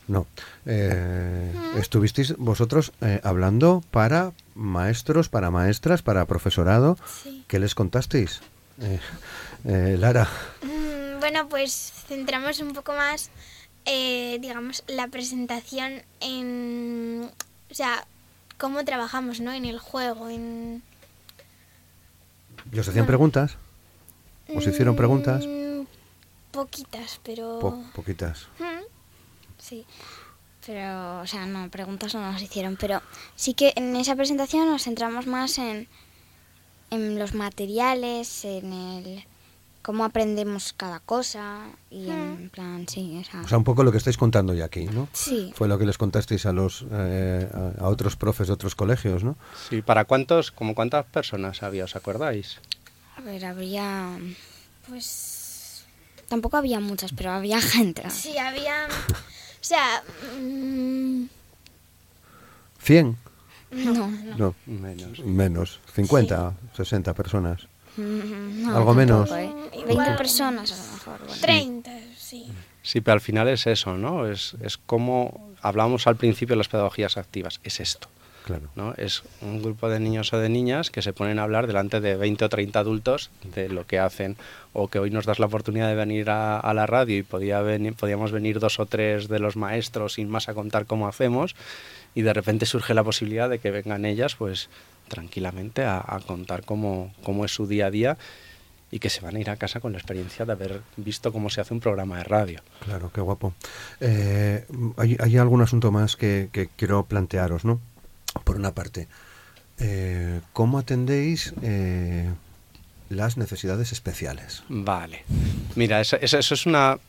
No. 0.08 0.26
¿Estuvisteis 1.78 2.36
vosotros 2.38 2.92
hablando 3.22 3.84
para 3.92 4.34
maestros, 4.56 5.30
para 5.30 5.52
maestras, 5.52 6.02
para 6.02 6.26
profesorado? 6.26 6.98
¿Qué 7.48 7.60
les 7.60 7.76
contasteis? 7.76 8.42
Lara. 9.64 10.28
Mm, 10.64 11.20
bueno, 11.20 11.48
pues 11.48 11.94
centramos 12.08 12.60
un 12.60 12.74
poco 12.74 12.94
más 12.94 13.30
eh, 13.86 14.38
digamos, 14.42 14.84
la 14.88 15.08
presentación 15.08 16.04
en, 16.20 17.30
o 17.70 17.74
sea, 17.74 18.06
cómo 18.58 18.84
trabajamos, 18.86 19.40
¿no? 19.40 19.52
En 19.52 19.66
el 19.66 19.80
juego, 19.80 20.30
en... 20.30 20.84
¿Y 22.72 22.80
os 22.80 22.88
hacían 22.88 23.06
preguntas? 23.06 23.58
¿Os 24.56 24.66
hicieron 24.66 24.96
preguntas? 24.96 25.46
Mm, 25.46 25.82
poquitas, 26.52 27.20
pero... 27.24 27.60
poquitas. 27.94 28.48
Sí. 29.58 29.86
Pero, 30.66 31.20
o 31.20 31.28
sea, 31.28 31.46
no, 31.46 31.70
preguntas 31.70 32.14
no 32.14 32.32
nos 32.32 32.42
hicieron, 32.42 32.78
pero 32.78 33.02
sí 33.36 33.54
que 33.54 33.74
en 33.76 33.96
esa 33.98 34.16
presentación 34.16 34.70
nos 34.70 34.84
centramos 34.84 35.28
más 35.28 35.58
en, 35.58 35.90
en 36.90 37.20
los 37.20 37.34
materiales, 37.34 38.46
en 38.46 38.72
el 38.72 39.26
cómo 39.84 40.06
aprendemos 40.06 40.74
cada 40.74 41.00
cosa 41.02 41.68
y 41.92 42.10
en 42.10 42.50
plan, 42.50 42.88
sí. 42.88 43.22
O 43.44 43.48
sea, 43.48 43.58
un 43.58 43.64
poco 43.64 43.84
lo 43.84 43.92
que 43.92 43.98
estáis 44.00 44.18
contando 44.18 44.54
ya 44.54 44.66
aquí, 44.66 44.86
¿no? 44.86 45.10
Sí. 45.12 45.54
Fue 45.56 45.68
lo 45.68 45.78
que 45.78 45.86
les 45.86 45.98
contasteis 45.98 46.46
a 46.46 46.54
los 46.54 46.86
eh, 46.90 47.48
a, 47.78 47.88
otros 47.90 48.16
profes 48.16 48.48
de 48.48 48.54
otros 48.54 48.76
colegios, 48.76 49.24
¿no? 49.24 49.36
Sí, 49.70 49.82
¿para 49.82 50.06
cuántos, 50.06 50.52
como 50.52 50.74
cuántas 50.74 51.06
personas 51.06 51.62
había, 51.62 51.84
os 51.84 51.96
acordáis? 51.96 52.60
A 53.18 53.22
ver, 53.22 53.46
habría, 53.46 54.18
pues, 54.88 55.86
tampoco 56.30 56.58
había 56.58 56.80
muchas, 56.80 57.12
pero 57.12 57.32
había 57.32 57.62
gente. 57.62 58.10
Sí, 58.10 58.38
había, 58.38 58.88
o 58.88 59.64
sea... 59.64 60.02
Mmm... 60.40 61.26
¿100? 62.84 63.16
No, 63.72 64.08
no. 64.38 64.56
Menos. 64.66 65.20
Menos. 65.20 65.80
50, 65.94 66.54
60 66.76 67.14
personas. 67.14 67.68
Algo 67.98 68.94
menos. 68.94 69.30
20 69.30 69.94
¿eh? 69.94 70.16
personas 70.18 70.72
a 70.72 70.76
lo 70.76 70.94
mejor. 70.94 71.40
30, 71.42 71.92
sí. 72.18 72.52
Sí, 72.82 73.02
pero 73.02 73.14
al 73.14 73.22
final 73.22 73.48
es 73.48 73.66
eso, 73.68 73.98
¿no? 73.98 74.28
Es, 74.28 74.56
es 74.62 74.78
como 74.78 75.54
hablábamos 75.62 76.06
al 76.08 76.18
principio 76.18 76.54
de 76.54 76.58
las 76.58 76.68
pedagogías 76.68 77.18
activas, 77.18 77.60
es 77.64 77.80
esto. 77.80 78.10
Claro. 78.46 78.68
¿no? 78.76 78.94
Es 78.98 79.24
un 79.42 79.62
grupo 79.64 79.88
de 79.88 80.02
niños 80.02 80.34
o 80.34 80.38
de 80.38 80.50
niñas 80.50 80.92
que 80.92 81.02
se 81.02 81.14
ponen 81.14 81.40
a 81.40 81.44
hablar 81.44 81.66
delante 81.66 82.02
de 82.02 82.18
20 82.18 82.44
o 82.44 82.50
30 82.50 82.78
adultos 82.78 83.32
de 83.56 83.70
lo 83.70 83.88
que 83.88 84.00
hacen. 84.00 84.36
O 84.74 84.90
que 84.90 85.00
hoy 85.00 85.12
nos 85.12 85.26
das 85.26 85.40
la 85.40 85.46
oportunidad 85.46 85.88
de 85.88 85.96
venir 85.96 86.30
a, 86.30 86.60
a 86.60 86.74
la 86.74 86.86
radio 86.86 87.18
y 87.18 87.24
podía 87.24 87.62
venir, 87.62 87.94
podíamos 87.94 88.34
venir 88.34 88.60
dos 88.60 88.82
o 88.82 88.86
tres 88.86 89.30
de 89.30 89.40
los 89.40 89.56
maestros 89.56 90.16
sin 90.16 90.30
más 90.30 90.50
a 90.50 90.54
contar 90.54 90.86
cómo 90.86 91.08
hacemos. 91.08 91.56
Y 92.16 92.24
de 92.24 92.34
repente 92.34 92.66
surge 92.66 92.94
la 92.94 93.04
posibilidad 93.04 93.50
de 93.50 93.60
que 93.60 93.72
vengan 93.72 94.04
ellas, 94.04 94.36
pues 94.36 94.70
tranquilamente 95.08 95.84
a, 95.86 96.20
contar 96.26 96.64
cómo, 96.64 97.14
cómo, 97.24 97.46
es 97.46 97.52
su 97.52 97.68
día 97.68 97.88
a 97.88 97.92
día 97.92 98.18
y 98.94 99.00
que 99.00 99.10
se 99.10 99.22
van 99.22 99.36
a 99.36 99.40
ir 99.40 99.50
a 99.50 99.56
casa 99.56 99.80
con 99.80 99.92
la 99.92 99.98
experiencia 99.98 100.46
de 100.46 100.52
haber 100.52 100.82
visto 100.98 101.34
cómo 101.34 101.50
se 101.50 101.62
hace 101.62 101.74
un 101.74 101.80
programa 101.80 102.18
de 102.18 102.26
radio. 102.26 102.62
Claro, 102.86 103.12
qué 103.12 103.22
guapo. 103.22 103.56
Eh, 104.00 104.68
hay, 104.98 105.38
algún 105.38 105.64
asunto 105.64 105.92
más 105.92 106.16
que, 106.16 106.70
quiero 106.76 107.04
plantearos, 107.06 107.66
¿no? 107.66 107.82
Por 108.44 108.56
una 108.56 108.76
parte, 108.76 109.08
eh, 109.80 110.42
¿cómo 110.54 110.78
atendéis 110.78 111.56
eh, 111.64 112.30
las 113.10 113.36
necesidades 113.38 113.92
especiales? 113.92 114.64
Vale. 114.70 115.24
Mira, 115.76 116.00
eso, 116.00 116.18
eso 116.22 116.54
es 116.54 116.66
una 116.68 117.00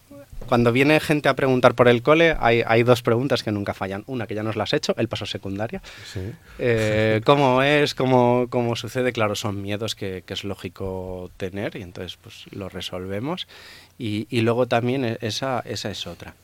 cuando 0.46 0.72
viene 0.72 1.00
gente 1.00 1.28
a 1.28 1.34
preguntar 1.34 1.74
por 1.74 1.88
el 1.88 2.02
cole, 2.02 2.36
hay, 2.38 2.62
hay, 2.66 2.82
dos 2.82 3.02
preguntas 3.02 3.42
que 3.42 3.52
nunca 3.52 3.74
fallan. 3.74 4.04
Una 4.06 4.26
que 4.26 4.34
ya 4.34 4.42
nos 4.42 4.56
la 4.56 4.64
has 4.64 4.72
hecho, 4.72 4.94
el 4.96 5.08
paso 5.08 5.26
secundaria. 5.26 5.82
Sí. 6.12 6.20
Eh, 6.58 7.20
¿Cómo 7.24 7.62
es? 7.62 7.94
Cómo, 7.94 8.46
¿Cómo, 8.50 8.76
sucede? 8.76 9.12
Claro, 9.12 9.34
son 9.34 9.62
miedos 9.62 9.94
que, 9.94 10.22
que, 10.26 10.34
es 10.34 10.44
lógico 10.44 11.30
tener 11.36 11.76
y 11.76 11.82
entonces 11.82 12.18
pues 12.22 12.44
lo 12.50 12.68
resolvemos. 12.68 13.48
Y, 13.98 14.26
y 14.30 14.42
luego 14.42 14.66
también 14.66 15.04
e, 15.04 15.18
esa, 15.20 15.60
esa 15.66 15.90
es 15.90 16.06
otra. 16.06 16.34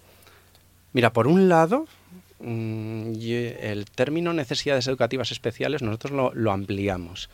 Mira, 0.92 1.12
por 1.12 1.26
un 1.26 1.48
lado, 1.48 1.86
mm, 2.40 3.12
el 3.60 3.86
término 3.94 4.32
necesidades 4.32 4.86
educativas 4.88 5.30
especiales 5.30 5.82
nosotros 5.82 6.12
lo, 6.12 6.32
lo 6.34 6.52
ampliamos. 6.52 7.28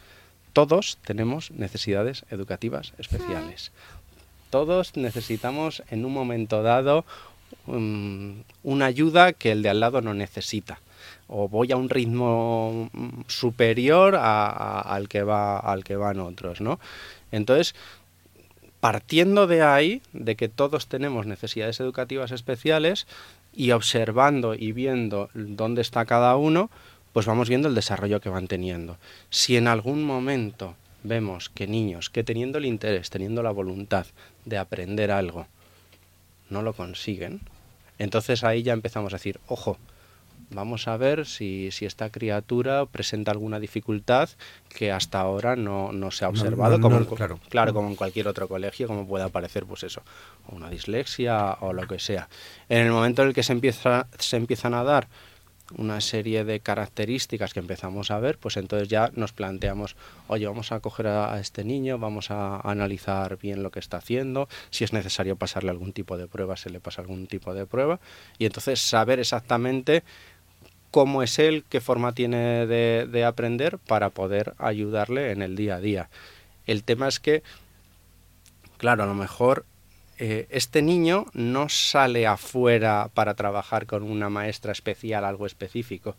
Todos 0.52 0.98
tenemos 1.04 1.50
necesidades 1.50 2.24
educativas 2.30 2.94
especiales 2.98 3.72
todos 4.56 4.96
necesitamos 4.96 5.82
en 5.90 6.06
un 6.06 6.14
momento 6.14 6.62
dado 6.62 7.04
um, 7.66 8.42
una 8.62 8.86
ayuda 8.86 9.34
que 9.34 9.52
el 9.52 9.60
de 9.60 9.68
al 9.68 9.80
lado 9.80 10.00
no 10.00 10.14
necesita. 10.14 10.80
O 11.28 11.46
voy 11.46 11.72
a 11.72 11.76
un 11.76 11.90
ritmo 11.90 12.88
mm, 12.90 13.24
superior 13.26 14.16
al 14.16 15.10
que 15.10 15.22
va 15.22 15.58
al 15.58 15.84
que 15.84 15.96
van 15.96 16.20
otros 16.20 16.62
no 16.62 16.80
entonces 17.32 17.74
partiendo 18.80 19.46
de 19.46 19.60
ahí 19.62 20.00
de 20.14 20.36
que 20.36 20.48
todos 20.48 20.86
tenemos 20.86 21.26
necesidades 21.26 21.78
educativas 21.80 22.30
especiales 22.30 23.06
y 23.52 23.72
observando 23.72 24.54
y 24.54 24.72
viendo 24.72 25.28
dónde 25.34 25.82
está 25.82 26.06
cada 26.06 26.34
uno 26.36 26.70
pues 27.12 27.26
vamos 27.26 27.50
viendo 27.50 27.68
el 27.68 27.74
desarrollo 27.74 28.20
que 28.20 28.30
van 28.30 28.46
teniendo. 28.46 28.96
Si 29.28 29.56
en 29.56 29.68
algún 29.68 30.04
momento 30.04 30.76
vemos 31.02 31.48
que 31.48 31.66
niños 31.66 32.10
que 32.10 32.24
teniendo 32.24 32.58
el 32.58 32.66
interés, 32.66 33.10
teniendo 33.10 33.42
la 33.42 33.50
voluntad 33.50 34.06
de 34.44 34.58
aprender 34.58 35.10
algo, 35.10 35.46
no 36.50 36.62
lo 36.62 36.72
consiguen, 36.72 37.40
entonces 37.98 38.44
ahí 38.44 38.62
ya 38.62 38.72
empezamos 38.72 39.12
a 39.12 39.16
decir, 39.16 39.40
ojo, 39.48 39.78
vamos 40.50 40.86
a 40.88 40.96
ver 40.96 41.26
si, 41.26 41.70
si 41.70 41.86
esta 41.86 42.10
criatura 42.10 42.86
presenta 42.86 43.30
alguna 43.30 43.58
dificultad 43.58 44.28
que 44.68 44.92
hasta 44.92 45.20
ahora 45.20 45.56
no, 45.56 45.92
no 45.92 46.10
se 46.10 46.24
ha 46.24 46.28
observado, 46.28 46.80
como, 46.80 47.04
claro. 47.06 47.40
claro, 47.48 47.74
como 47.74 47.88
en 47.88 47.96
cualquier 47.96 48.28
otro 48.28 48.48
colegio, 48.48 48.86
como 48.86 49.06
puede 49.06 49.24
aparecer, 49.24 49.64
pues 49.64 49.82
eso, 49.82 50.02
una 50.48 50.70
dislexia 50.70 51.56
o 51.60 51.72
lo 51.72 51.86
que 51.86 51.98
sea. 51.98 52.28
En 52.68 52.86
el 52.86 52.92
momento 52.92 53.22
en 53.22 53.28
el 53.28 53.34
que 53.34 53.42
se, 53.42 53.52
empieza, 53.52 54.06
se 54.18 54.36
empiezan 54.36 54.74
a 54.74 54.84
dar 54.84 55.08
una 55.76 56.00
serie 56.00 56.44
de 56.44 56.60
características 56.60 57.52
que 57.52 57.60
empezamos 57.60 58.10
a 58.10 58.18
ver, 58.20 58.38
pues 58.38 58.56
entonces 58.56 58.88
ya 58.88 59.10
nos 59.14 59.32
planteamos, 59.32 59.96
oye, 60.28 60.46
vamos 60.46 60.72
a 60.72 60.80
coger 60.80 61.08
a, 61.08 61.38
este 61.40 61.64
niño, 61.64 61.98
vamos 61.98 62.30
a, 62.30 62.60
analizar 62.60 63.38
bien 63.38 63.62
lo 63.62 63.70
que 63.70 63.80
está 63.80 63.98
haciendo, 63.98 64.48
si 64.70 64.84
es 64.84 64.92
necesario 64.92 65.36
pasarle 65.36 65.70
algún 65.70 65.92
tipo 65.92 66.16
de 66.16 66.28
prueba, 66.28 66.56
se 66.56 66.70
le 66.70 66.80
pasa 66.80 67.02
algún 67.02 67.26
tipo 67.26 67.54
de 67.54 67.66
prueba, 67.66 68.00
y 68.38 68.46
entonces 68.46 68.80
saber 68.80 69.18
exactamente 69.18 70.04
cómo 70.90 71.22
es 71.22 71.38
él, 71.38 71.64
qué 71.68 71.80
forma 71.80 72.12
tiene 72.12 72.66
de, 72.66 73.06
de 73.10 73.24
aprender 73.24 73.78
para 73.78 74.10
poder 74.10 74.54
ayudarle 74.58 75.32
en 75.32 75.42
el 75.42 75.56
día 75.56 75.76
a 75.76 75.80
día. 75.80 76.08
El 76.66 76.84
tema 76.84 77.08
es 77.08 77.20
que, 77.20 77.42
claro, 78.78 79.02
a 79.02 79.06
lo 79.06 79.14
mejor 79.14 79.66
eh, 80.18 80.46
este 80.50 80.82
niño 80.82 81.26
no 81.34 81.68
sale 81.68 82.26
afuera 82.26 83.10
para 83.12 83.34
trabajar 83.34 83.86
con 83.86 84.02
una 84.02 84.30
maestra 84.30 84.72
especial, 84.72 85.24
algo 85.24 85.46
específico. 85.46 86.16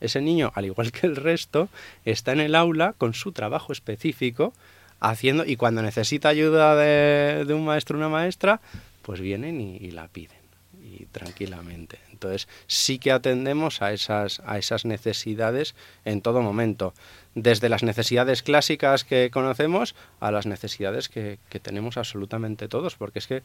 Ese 0.00 0.20
niño, 0.20 0.52
al 0.54 0.66
igual 0.66 0.92
que 0.92 1.06
el 1.06 1.16
resto, 1.16 1.68
está 2.04 2.32
en 2.32 2.40
el 2.40 2.54
aula 2.54 2.94
con 2.96 3.12
su 3.14 3.32
trabajo 3.32 3.72
específico, 3.72 4.52
haciendo, 5.00 5.44
y 5.44 5.56
cuando 5.56 5.82
necesita 5.82 6.28
ayuda 6.28 6.76
de, 6.76 7.52
un 7.52 7.64
maestro 7.64 7.96
o 7.96 7.98
una 7.98 8.08
maestra, 8.08 8.60
pues 9.02 9.20
vienen 9.20 9.60
y 9.60 9.90
la 9.90 10.08
piden, 10.08 10.38
y 10.82 11.06
tranquilamente. 11.06 11.98
Entonces 12.20 12.48
sí 12.66 12.98
que 12.98 13.12
atendemos 13.12 13.80
a 13.80 13.92
esas, 13.92 14.42
a 14.44 14.58
esas 14.58 14.84
necesidades 14.84 15.74
en 16.04 16.20
todo 16.20 16.42
momento, 16.42 16.92
desde 17.34 17.68
las 17.68 17.82
necesidades 17.82 18.42
clásicas 18.42 19.04
que 19.04 19.30
conocemos 19.30 19.94
a 20.18 20.30
las 20.30 20.46
necesidades 20.46 21.08
que, 21.08 21.38
tenemos 21.62 21.96
absolutamente 21.96 22.68
todos, 22.68 22.96
porque 22.96 23.18
es 23.20 23.26
que 23.26 23.42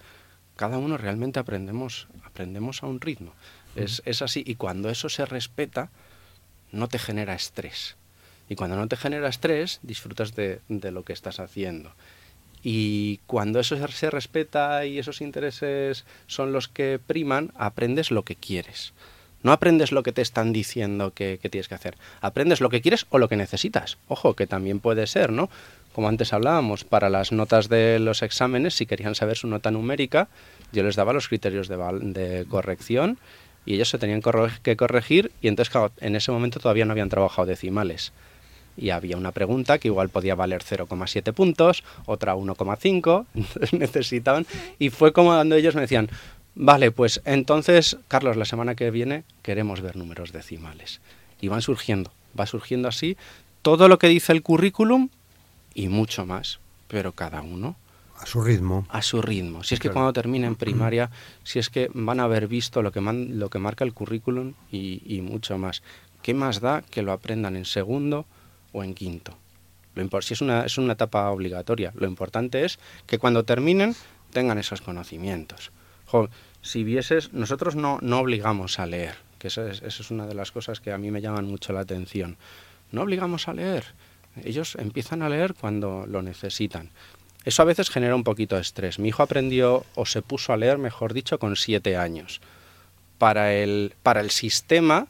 cada 0.56 0.78
uno 0.78 0.98
realmente 0.98 1.40
aprendemos, 1.40 2.08
aprendemos 2.24 2.84
a 2.84 2.88
un 2.88 3.02
ritmo. 3.02 3.34
Es, 3.76 4.02
es 4.06 4.22
así, 4.22 4.44
y 4.46 4.56
cuando 4.56 4.90
eso 4.90 5.10
se 5.10 5.26
respeta, 5.26 5.90
no 6.72 6.88
te 6.88 7.00
genera 7.00 7.36
estrés. 7.36 7.98
Y 8.48 8.56
cuando 8.56 8.76
no 8.76 8.88
te 8.88 8.96
genera 8.96 9.28
estrés, 9.28 9.80
disfrutas 9.84 10.36
de, 10.36 10.62
de 10.70 10.92
lo 10.92 11.04
que 11.04 11.14
estás 11.14 11.40
haciendo. 11.40 11.94
Y 12.64 13.20
cuando 13.28 13.60
eso 13.60 13.76
se 13.88 14.10
respeta 14.10 14.86
y 14.86 14.98
esos 14.98 15.22
intereses 15.22 16.06
son 16.26 16.52
los 16.52 16.68
que 16.68 17.00
priman, 17.06 17.52
aprendes 17.56 18.10
lo 18.10 18.24
que 18.24 18.36
quieres. 18.36 18.94
No 19.46 19.52
aprendes 19.52 19.92
lo 19.92 20.02
que 20.02 20.12
te 20.12 20.24
están 20.24 20.54
diciendo 20.54 21.14
que, 21.14 21.38
tienes 21.38 21.68
que 21.68 21.76
hacer. 21.76 21.96
Aprendes 22.20 22.62
lo 22.62 22.70
que 22.70 22.82
quieres 22.82 23.06
o 23.12 23.20
lo 23.20 23.30
que 23.30 23.36
necesitas. 23.36 24.00
Ojo, 24.08 24.34
que 24.34 24.48
también 24.48 24.80
puede 24.80 25.06
ser, 25.06 25.32
¿no? 25.32 25.52
Como 25.94 26.10
antes 26.10 26.34
hablábamos, 26.34 26.84
para 26.84 27.12
las 27.12 27.32
notas 27.32 27.70
de 27.70 28.00
los 28.00 28.24
exámenes, 28.24 28.74
si 28.74 28.88
querían 28.88 29.14
saber 29.14 29.38
su 29.38 29.46
nota 29.46 29.70
numérica, 29.70 30.30
yo 30.74 30.82
les 30.82 30.96
daba 30.96 31.14
los 31.14 31.28
criterios 31.28 31.68
de, 31.68 32.48
corrección 32.50 33.20
y 33.68 33.76
ellos 33.76 33.90
se 33.90 34.00
tenían 34.00 34.24
que 34.64 34.76
corregir 34.76 35.32
y 35.44 35.48
entonces, 35.48 35.76
en 36.02 36.16
ese 36.16 36.32
momento 36.32 36.60
todavía 36.60 36.86
no 36.86 36.94
habían 36.94 37.10
trabajado 37.10 37.46
decimales 37.46 38.14
y 38.78 38.90
había 38.90 39.16
una 39.16 39.32
pregunta 39.32 39.78
que 39.78 39.90
igual 39.90 40.10
podía 40.10 40.34
valer 40.34 40.64
0,7 40.64 41.34
puntos, 41.34 41.84
otra 42.08 42.36
1,5, 42.36 43.26
entonces 43.36 43.74
necesitaban, 43.74 44.46
y 44.80 44.90
fue 44.90 45.14
como 45.14 45.30
cuando 45.30 45.56
ellos 45.56 45.76
me 45.76 45.82
decían, 45.82 46.10
vale, 46.56 46.92
pues 46.92 47.22
entonces, 47.26 47.98
Carlos, 48.08 48.38
la 48.38 48.46
semana 48.46 48.76
que 48.76 48.92
viene 48.92 49.24
queremos 49.42 49.82
ver 49.82 49.96
números 49.96 50.32
decimales. 50.32 51.02
Y 51.42 51.48
van 51.48 51.62
surgiendo, 51.62 52.12
va 52.40 52.46
surgiendo 52.46 52.88
así 52.88 53.18
todo 53.62 53.88
lo 53.88 54.00
que 54.00 54.08
dice 54.08 54.32
el 54.32 54.42
currículum 54.42 55.10
y 55.74 55.90
mucho 55.90 56.26
más, 56.26 56.60
pero 56.88 57.12
cada 57.12 57.42
uno 57.42 57.76
a 58.18 58.26
su 58.26 58.42
ritmo. 58.42 58.88
A 58.90 59.02
su 59.02 59.22
ritmo. 59.22 59.64
Si 59.64 59.74
es 59.74 59.82
que 59.82 59.90
cuando 59.90 60.14
terminen 60.14 60.56
primaria, 60.56 61.12
si 61.44 61.60
es 61.60 61.70
que 61.70 61.90
van 61.94 62.22
a 62.22 62.24
haber 62.24 62.48
visto 62.48 62.82
lo 62.82 62.94
que, 62.94 63.02
man, 63.02 63.40
lo 63.40 63.50
que 63.50 63.60
marca 63.60 63.84
el 63.84 63.94
currículum 63.94 64.54
y, 64.72 65.02
y, 65.06 65.20
mucho 65.20 65.58
más. 65.58 65.84
¿Qué 66.22 66.34
más 66.34 66.62
da 66.62 66.82
que 66.82 67.02
lo 67.02 67.12
aprendan 67.12 67.58
en 67.58 67.66
segundo 67.66 68.26
o 68.76 68.84
en 68.84 68.94
quinto. 68.94 69.38
Lo 69.96 70.22
si 70.22 70.34
es 70.34 70.42
una, 70.42 70.66
es 70.66 70.78
una 70.78 70.94
etapa 70.94 71.30
obligatoria. 71.30 71.94
Lo 71.96 72.08
importante 72.08 72.66
es 72.66 72.78
que 73.08 73.18
cuando 73.18 73.46
terminen 73.46 73.96
tengan 74.32 74.58
esos 74.58 74.82
conocimientos. 74.82 75.72
Si 76.62 76.84
vieses, 76.84 77.34
nosotros 77.34 77.76
no, 77.76 78.00
no 78.02 78.20
obligamos 78.20 78.80
a 78.80 78.86
leer, 78.86 79.16
que 79.40 79.48
eso 79.48 79.68
es, 79.68 79.82
es 79.82 80.12
una 80.12 80.26
de 80.26 80.36
las 80.36 80.52
cosas 80.52 80.80
que 80.80 80.92
a 80.92 80.98
mí 80.98 81.12
me 81.12 81.22
llaman 81.22 81.46
mucho 81.46 81.74
la 81.74 81.82
atención. 81.82 82.38
No 82.92 83.02
obligamos 83.02 83.48
a 83.48 83.54
leer. 83.54 83.86
Ellos 84.44 84.76
empiezan 84.76 85.22
a 85.22 85.30
leer 85.30 85.54
cuando 85.54 86.06
lo 86.08 86.22
necesitan. 86.22 86.90
Eso 87.46 87.62
a 87.62 87.66
veces 87.66 87.90
genera 87.90 88.16
un 88.16 88.24
poquito 88.24 88.56
de 88.56 88.62
estrés. 88.62 89.00
Mi 89.00 89.10
hijo 89.10 89.24
aprendió 89.24 89.86
o 89.96 90.06
se 90.06 90.22
puso 90.22 90.52
a 90.52 90.58
leer, 90.58 90.78
mejor 90.78 91.14
dicho, 91.14 91.38
con 91.38 91.56
siete 91.56 91.96
años. 91.96 92.42
Para 93.18 93.54
el, 93.54 93.94
para 94.02 94.22
el 94.22 94.32
sistema 94.32 95.08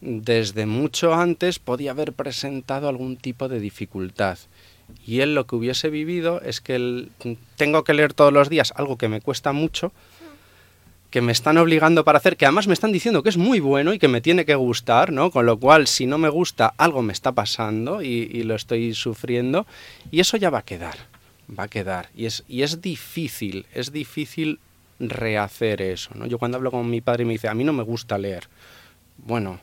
desde 0.00 0.66
mucho 0.66 1.14
antes 1.14 1.58
podía 1.58 1.92
haber 1.92 2.12
presentado 2.12 2.88
algún 2.88 3.16
tipo 3.16 3.48
de 3.48 3.60
dificultad. 3.60 4.38
Y 5.06 5.20
él 5.20 5.34
lo 5.34 5.46
que 5.46 5.56
hubiese 5.56 5.90
vivido 5.90 6.40
es 6.42 6.60
que 6.60 6.74
él, 6.74 7.10
tengo 7.56 7.84
que 7.84 7.94
leer 7.94 8.12
todos 8.12 8.32
los 8.32 8.48
días 8.48 8.72
algo 8.76 8.98
que 8.98 9.08
me 9.08 9.20
cuesta 9.20 9.52
mucho, 9.52 9.92
que 11.10 11.20
me 11.20 11.32
están 11.32 11.56
obligando 11.58 12.04
para 12.04 12.18
hacer, 12.18 12.36
que 12.36 12.44
además 12.44 12.66
me 12.66 12.74
están 12.74 12.92
diciendo 12.92 13.22
que 13.22 13.28
es 13.28 13.36
muy 13.36 13.60
bueno 13.60 13.92
y 13.92 13.98
que 13.98 14.08
me 14.08 14.20
tiene 14.20 14.44
que 14.44 14.54
gustar, 14.54 15.12
¿no? 15.12 15.30
Con 15.30 15.46
lo 15.46 15.58
cual, 15.58 15.86
si 15.86 16.06
no 16.06 16.18
me 16.18 16.28
gusta, 16.28 16.74
algo 16.76 17.02
me 17.02 17.12
está 17.12 17.32
pasando 17.32 18.02
y, 18.02 18.28
y 18.32 18.42
lo 18.42 18.54
estoy 18.54 18.94
sufriendo, 18.94 19.66
y 20.10 20.20
eso 20.20 20.36
ya 20.36 20.50
va 20.50 20.58
a 20.58 20.64
quedar, 20.64 20.96
va 21.56 21.64
a 21.64 21.68
quedar. 21.68 22.10
Y 22.14 22.26
es, 22.26 22.44
y 22.48 22.62
es 22.62 22.82
difícil, 22.82 23.66
es 23.72 23.92
difícil 23.92 24.58
rehacer 24.98 25.82
eso, 25.82 26.10
¿no? 26.14 26.26
Yo 26.26 26.38
cuando 26.38 26.56
hablo 26.56 26.70
con 26.70 26.88
mi 26.90 27.00
padre 27.00 27.22
y 27.22 27.26
me 27.26 27.32
dice, 27.34 27.48
a 27.48 27.54
mí 27.54 27.64
no 27.64 27.72
me 27.72 27.82
gusta 27.82 28.18
leer, 28.18 28.48
bueno, 29.18 29.60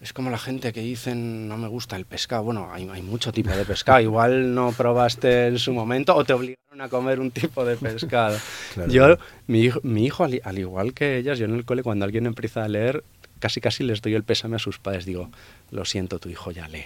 es 0.00 0.12
como 0.12 0.30
la 0.30 0.38
gente 0.38 0.72
que 0.72 0.80
dicen 0.80 1.48
no 1.48 1.56
me 1.56 1.68
gusta 1.68 1.96
el 1.96 2.04
pescado. 2.04 2.44
Bueno, 2.44 2.68
hay, 2.72 2.88
hay, 2.88 3.02
mucho 3.02 3.32
tipo 3.32 3.50
de 3.50 3.64
pescado. 3.64 4.00
Igual 4.00 4.54
no 4.54 4.72
probaste 4.72 5.46
en 5.46 5.58
su 5.58 5.72
momento 5.72 6.14
o 6.14 6.24
te 6.24 6.32
obligaron 6.32 6.80
a 6.80 6.88
comer 6.88 7.18
un 7.20 7.30
tipo 7.30 7.64
de 7.64 7.76
pescado. 7.76 8.38
Claro. 8.74 8.92
Yo, 8.92 9.16
mi 9.46 9.62
hijo, 9.62 9.80
mi 9.82 10.04
hijo 10.04 10.24
al, 10.24 10.40
al, 10.44 10.58
igual 10.58 10.92
que 10.92 11.16
ellas, 11.16 11.38
yo 11.38 11.46
en 11.46 11.54
el 11.54 11.64
cole 11.64 11.82
cuando 11.82 12.04
alguien 12.04 12.26
empieza 12.26 12.62
a 12.62 12.68
leer, 12.68 13.04
casi 13.38 13.60
casi 13.60 13.84
les 13.84 14.02
doy 14.02 14.14
el 14.14 14.22
pésame 14.22 14.56
a 14.56 14.58
sus 14.58 14.78
padres. 14.78 15.06
Digo, 15.06 15.30
lo 15.70 15.84
siento, 15.86 16.18
tu 16.18 16.28
hijo 16.28 16.50
ya 16.50 16.68
lee, 16.68 16.84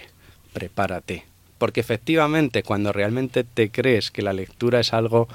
prepárate. 0.53 1.25
Porque 1.57 1.81
efectivamente, 1.81 2.63
cuando 2.63 2.93
realmente 2.93 3.43
te 3.43 3.69
crees 3.69 4.09
que 4.09 4.21
la 4.21 4.33
lectura 4.33 4.79
es 4.79 4.93
algo 4.93 5.27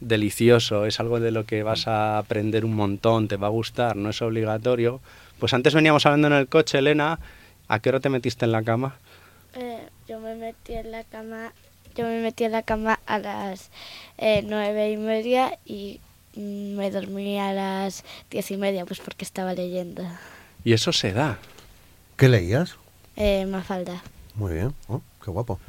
delicioso, 0.00 0.84
es 0.84 1.00
algo 1.00 1.20
de 1.20 1.30
lo 1.30 1.44
que 1.44 1.62
vas 1.62 1.86
a 1.86 2.18
aprender 2.18 2.64
un 2.64 2.74
montón, 2.74 3.28
te 3.28 3.36
va 3.36 3.46
a 3.46 3.50
gustar, 3.50 3.96
no 3.96 4.10
es 4.10 4.20
obligatorio, 4.20 5.00
pues 5.38 5.54
antes 5.54 5.74
veníamos 5.74 6.06
hablando 6.06 6.28
en 6.28 6.34
el 6.34 6.48
coche, 6.48 6.78
Elena. 6.78 7.18
¿A 7.68 7.78
qué 7.78 7.88
hora 7.88 8.00
te 8.00 8.08
metiste 8.08 8.44
en 8.44 8.52
la 8.52 8.62
cama? 8.62 8.96
Eh, 9.54 9.88
yo 10.08 10.20
me 10.20 10.34
metí 10.34 10.74
en 10.74 10.90
la 10.90 11.04
cama. 11.04 11.52
Yo 11.96 12.04
me 12.04 12.20
metí 12.20 12.44
en 12.44 12.52
la 12.52 12.62
cama 12.62 12.98
a 13.06 13.18
las 13.18 13.70
eh, 14.18 14.42
nueve 14.44 14.90
y 14.90 14.96
media 14.96 15.58
y 15.64 16.00
me 16.36 16.90
dormí 16.90 17.38
a 17.38 17.52
las 17.52 18.04
diez 18.30 18.50
y 18.50 18.56
media, 18.56 18.84
pues 18.84 19.00
porque 19.00 19.24
estaba 19.24 19.54
leyendo. 19.54 20.02
¿Y 20.64 20.72
eso 20.72 20.92
se 20.92 21.12
da? 21.12 21.38
¿Qué 22.16 22.28
leías? 22.28 22.76
Eh, 23.16 23.46
Mafalda. 23.46 24.02
Muy 24.34 24.54
bien, 24.54 24.74
oh, 24.88 25.00
qué 25.24 25.30
guapo. 25.30 25.60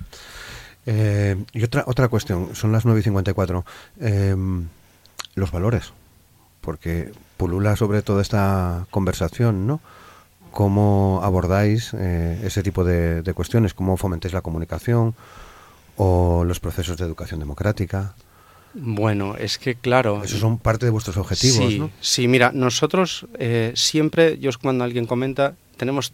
Eh, 0.87 1.35
y 1.53 1.63
otra, 1.63 1.83
otra 1.87 2.07
cuestión, 2.07 2.55
son 2.55 2.71
las 2.71 2.85
9 2.85 2.99
y 2.99 3.03
54. 3.03 3.65
Eh, 4.01 4.35
los 5.35 5.51
valores, 5.51 5.91
porque 6.61 7.11
pulula 7.37 7.75
sobre 7.75 8.01
toda 8.01 8.21
esta 8.21 8.87
conversación, 8.91 9.67
¿no? 9.67 9.81
¿Cómo 10.51 11.19
abordáis 11.23 11.93
eh, 11.93 12.41
ese 12.43 12.63
tipo 12.63 12.83
de, 12.83 13.21
de, 13.21 13.33
cuestiones? 13.33 13.73
¿Cómo 13.73 13.97
fomentáis 13.97 14.33
la 14.33 14.41
comunicación 14.41 15.13
o 15.97 16.43
los 16.45 16.59
procesos 16.59 16.97
de 16.97 17.05
educación 17.05 17.39
democrática? 17.39 18.15
Bueno, 18.73 19.35
es 19.37 19.57
que 19.57 19.75
claro. 19.75 20.21
Esos 20.23 20.39
son 20.39 20.57
parte 20.57 20.85
de 20.85 20.91
vuestros 20.91 21.17
objetivos, 21.17 21.57
sí, 21.57 21.79
¿no? 21.79 21.91
Sí, 22.01 22.27
mira, 22.27 22.51
nosotros 22.53 23.25
eh, 23.39 23.71
siempre, 23.75 24.37
yo 24.37 24.51
cuando 24.61 24.83
alguien 24.83 25.05
comenta, 25.05 25.55
tenemos 25.77 26.13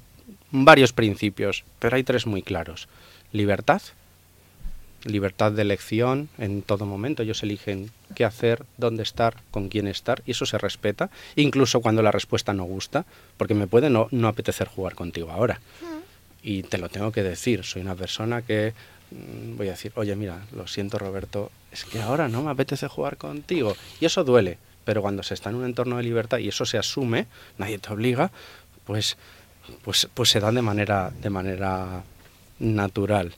varios 0.52 0.94
principios, 0.94 1.64
pero 1.80 1.96
hay 1.96 2.04
tres 2.04 2.28
muy 2.28 2.44
claros. 2.44 2.88
Libertad, 3.32 3.82
libertad 5.04 5.52
de 5.52 5.62
elección 5.62 6.30
en 6.38 6.62
todo 6.62 6.86
momento. 6.86 7.24
Ellos 7.24 7.44
eligen 7.44 7.92
qué 8.16 8.26
hacer, 8.26 8.66
dónde 8.78 9.04
estar, 9.04 9.38
con 9.52 9.70
quién 9.70 9.88
estar, 9.88 10.22
y 10.26 10.32
eso 10.32 10.46
se 10.46 10.58
respeta, 10.58 11.10
incluso 11.36 11.82
cuando 11.82 12.02
la 12.02 12.12
respuesta 12.12 12.54
no 12.54 12.64
gusta, 12.64 13.06
porque 13.38 13.54
me 13.54 13.68
puede 13.68 13.90
no, 13.90 14.08
no 14.12 14.28
apetecer 14.28 14.68
jugar 14.68 14.96
contigo 14.96 15.32
ahora. 15.32 15.60
Y 16.44 16.64
te 16.64 16.78
lo 16.78 16.90
tengo 16.90 17.12
que 17.12 17.24
decir, 17.24 17.64
soy 17.64 17.82
una 17.82 17.96
persona 17.96 18.42
que 18.42 18.74
mm, 19.12 19.58
voy 19.58 19.68
a 19.68 19.72
decir, 19.72 19.92
oye, 19.96 20.16
mira, 20.16 20.42
lo 20.56 20.68
siento 20.68 20.98
Roberto, 20.98 21.52
es 21.72 21.86
que 21.86 22.02
ahora 22.02 22.28
no 22.28 22.42
me 22.42 22.52
apetece 22.52 22.88
jugar 22.88 23.18
contigo. 23.18 23.76
Y 24.00 24.06
eso 24.06 24.24
duele, 24.24 24.58
pero 24.84 25.02
cuando 25.02 25.24
se 25.24 25.36
está 25.36 25.50
en 25.50 25.58
un 25.58 25.66
entorno 25.66 25.98
de 25.98 26.04
libertad 26.04 26.40
y 26.40 26.48
eso 26.48 26.66
se 26.66 26.78
asume, 26.78 27.28
nadie 27.58 27.78
te 27.78 27.94
obliga, 27.94 28.32
pues, 28.86 29.18
pues, 29.84 30.10
pues 30.14 30.30
se 30.30 30.40
dan 30.40 30.56
de 30.56 30.62
manera, 30.64 31.12
de 31.22 31.30
manera 31.30 32.04
natural. 32.60 33.34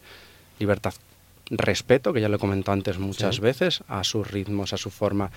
Libertad 0.59 0.93
respeto, 1.49 2.13
que 2.13 2.21
ya 2.21 2.29
lo 2.29 2.37
he 2.37 2.39
comentado 2.39 2.73
antes 2.73 2.97
muchas 2.97 3.35
sí. 3.35 3.41
veces, 3.41 3.83
a 3.87 4.03
sus 4.03 4.29
ritmos, 4.29 4.73
a 4.73 4.77
su 4.77 4.89
forma. 4.89 5.31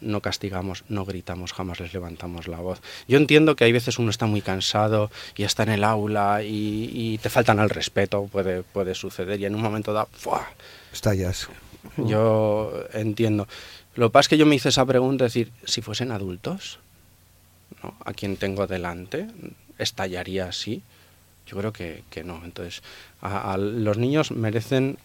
No 0.00 0.20
castigamos, 0.20 0.84
no 0.88 1.04
gritamos, 1.04 1.52
jamás 1.52 1.80
les 1.80 1.92
levantamos 1.92 2.48
la 2.48 2.58
voz. 2.58 2.80
Yo 3.08 3.18
entiendo 3.18 3.56
que 3.56 3.64
hay 3.64 3.72
veces 3.72 3.98
uno 3.98 4.10
está 4.10 4.26
muy 4.26 4.40
cansado 4.40 5.10
y 5.36 5.44
está 5.44 5.62
en 5.62 5.70
el 5.70 5.84
aula 5.84 6.42
y, 6.42 6.90
y 6.92 7.18
te 7.18 7.30
faltan 7.30 7.60
al 7.60 7.70
respeto, 7.70 8.28
puede, 8.30 8.62
puede 8.62 8.94
suceder, 8.94 9.40
y 9.40 9.46
en 9.46 9.54
un 9.54 9.62
momento 9.62 9.92
da, 9.92 10.06
¡fua! 10.06 10.48
Estallas. 10.92 11.48
Yo 11.96 12.72
entiendo. 12.92 13.46
Lo 13.94 14.08
que 14.08 14.12
pasa 14.12 14.20
es 14.20 14.28
que 14.28 14.38
yo 14.38 14.46
me 14.46 14.54
hice 14.54 14.68
esa 14.68 14.84
pregunta, 14.84 15.26
es 15.26 15.34
decir, 15.34 15.52
si 15.64 15.82
fuesen 15.82 16.10
adultos, 16.10 16.78
¿no? 17.82 17.94
a 18.04 18.12
quien 18.12 18.36
tengo 18.36 18.66
delante, 18.66 19.28
estallaría 19.78 20.46
así. 20.46 20.82
Yo 21.46 21.56
creo 21.56 21.72
que, 21.72 22.04
que 22.10 22.22
no. 22.22 22.42
Entonces, 22.44 22.82
a, 23.20 23.52
a 23.52 23.56
los 23.56 23.98
niños 23.98 24.30
merecen 24.30 24.98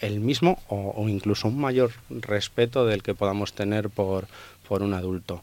el 0.00 0.20
mismo 0.20 0.58
o, 0.68 0.94
o, 0.96 1.08
incluso 1.08 1.48
un 1.48 1.60
mayor 1.60 1.92
respeto 2.10 2.86
del 2.86 3.02
que 3.02 3.14
podamos 3.14 3.52
tener 3.52 3.90
por, 3.90 4.26
por 4.66 4.82
un 4.82 4.94
adulto. 4.94 5.42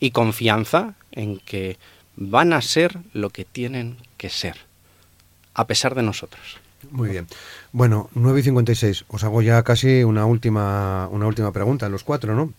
Y 0.00 0.10
confianza 0.10 0.94
en 1.12 1.38
que 1.38 1.78
van 2.16 2.52
a 2.52 2.62
ser 2.62 2.98
lo 3.12 3.30
que 3.30 3.44
tienen 3.44 3.96
que 4.16 4.30
ser, 4.30 4.56
a 5.54 5.66
pesar 5.66 5.94
de 5.94 6.02
nosotros. 6.02 6.58
Muy 6.90 7.10
bien. 7.10 7.26
Bueno, 7.72 8.10
9 8.14 8.40
y 8.40 8.42
56. 8.44 9.04
Os 9.08 9.24
hago 9.24 9.42
ya 9.42 9.62
casi 9.62 10.04
una 10.04 10.26
última, 10.26 11.08
una 11.10 11.26
última 11.26 11.52
pregunta, 11.52 11.88
los 11.88 12.04
cuatro, 12.04 12.34
¿no? 12.34 12.52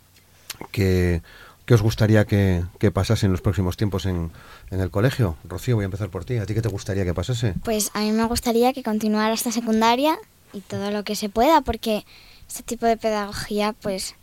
¿Qué, 0.71 1.21
qué 1.65 1.73
os 1.73 1.81
gustaría 1.81 2.25
que, 2.25 2.63
que, 2.79 2.91
pasase 2.91 3.25
en 3.25 3.31
los 3.31 3.41
próximos 3.41 3.77
tiempos 3.77 4.05
en, 4.05 4.31
en, 4.71 4.79
el 4.79 4.89
colegio? 4.89 5.37
Rocío, 5.43 5.75
voy 5.75 5.83
a 5.83 5.85
empezar 5.85 6.09
por 6.09 6.25
ti. 6.25 6.37
¿A 6.37 6.45
ti 6.45 6.53
qué 6.53 6.61
te 6.61 6.69
gustaría 6.69 7.05
que 7.05 7.13
pasase? 7.13 7.53
Pues 7.63 7.91
a 7.93 8.01
mí 8.01 8.11
me 8.11 8.25
gustaría 8.25 8.73
que 8.73 8.83
continuara 8.83 9.33
hasta 9.33 9.51
secundaria 9.51 10.17
y 10.53 10.61
todo 10.61 10.91
lo 10.91 11.03
que 11.03 11.15
se 11.15 11.29
pueda, 11.29 11.61
porque 11.61 12.05
este 12.47 12.63
tipo 12.63 12.85
de 12.85 12.97
pedagogía, 12.97 13.73
pues, 13.73 14.15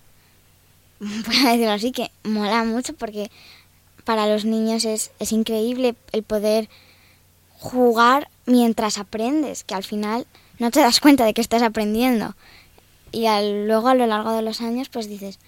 voy 1.00 1.36
a 1.46 1.50
decirlo 1.50 1.72
así, 1.72 1.92
que 1.92 2.10
mola 2.22 2.64
mucho 2.64 2.94
porque 2.94 3.30
para 4.04 4.26
los 4.26 4.44
niños 4.44 4.84
es, 4.84 5.12
es 5.18 5.32
increíble 5.32 5.94
el 6.12 6.22
poder 6.22 6.68
jugar 7.58 8.28
mientras 8.46 8.98
aprendes, 8.98 9.64
que 9.64 9.74
al 9.74 9.84
final 9.84 10.26
no 10.58 10.70
te 10.70 10.80
das 10.80 11.00
cuenta 11.00 11.24
de 11.24 11.34
que 11.34 11.40
estás 11.40 11.62
aprendiendo. 11.62 12.36
Y 13.12 13.26
al, 13.26 13.66
luego 13.66 13.88
a 13.88 13.94
lo 13.94 14.06
largo 14.06 14.32
de 14.32 14.42
los 14.42 14.60
años 14.60 14.88
pues 14.88 15.08
dices, 15.08 15.38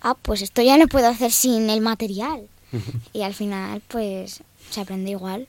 ah, 0.00 0.14
pues 0.14 0.42
esto 0.42 0.62
ya 0.62 0.78
lo 0.78 0.86
puedo 0.86 1.08
hacer 1.08 1.32
sin 1.32 1.70
el 1.70 1.80
material. 1.80 2.48
y 3.12 3.22
al 3.22 3.34
final 3.34 3.82
pues 3.88 4.42
se 4.70 4.80
aprende 4.80 5.10
igual. 5.10 5.48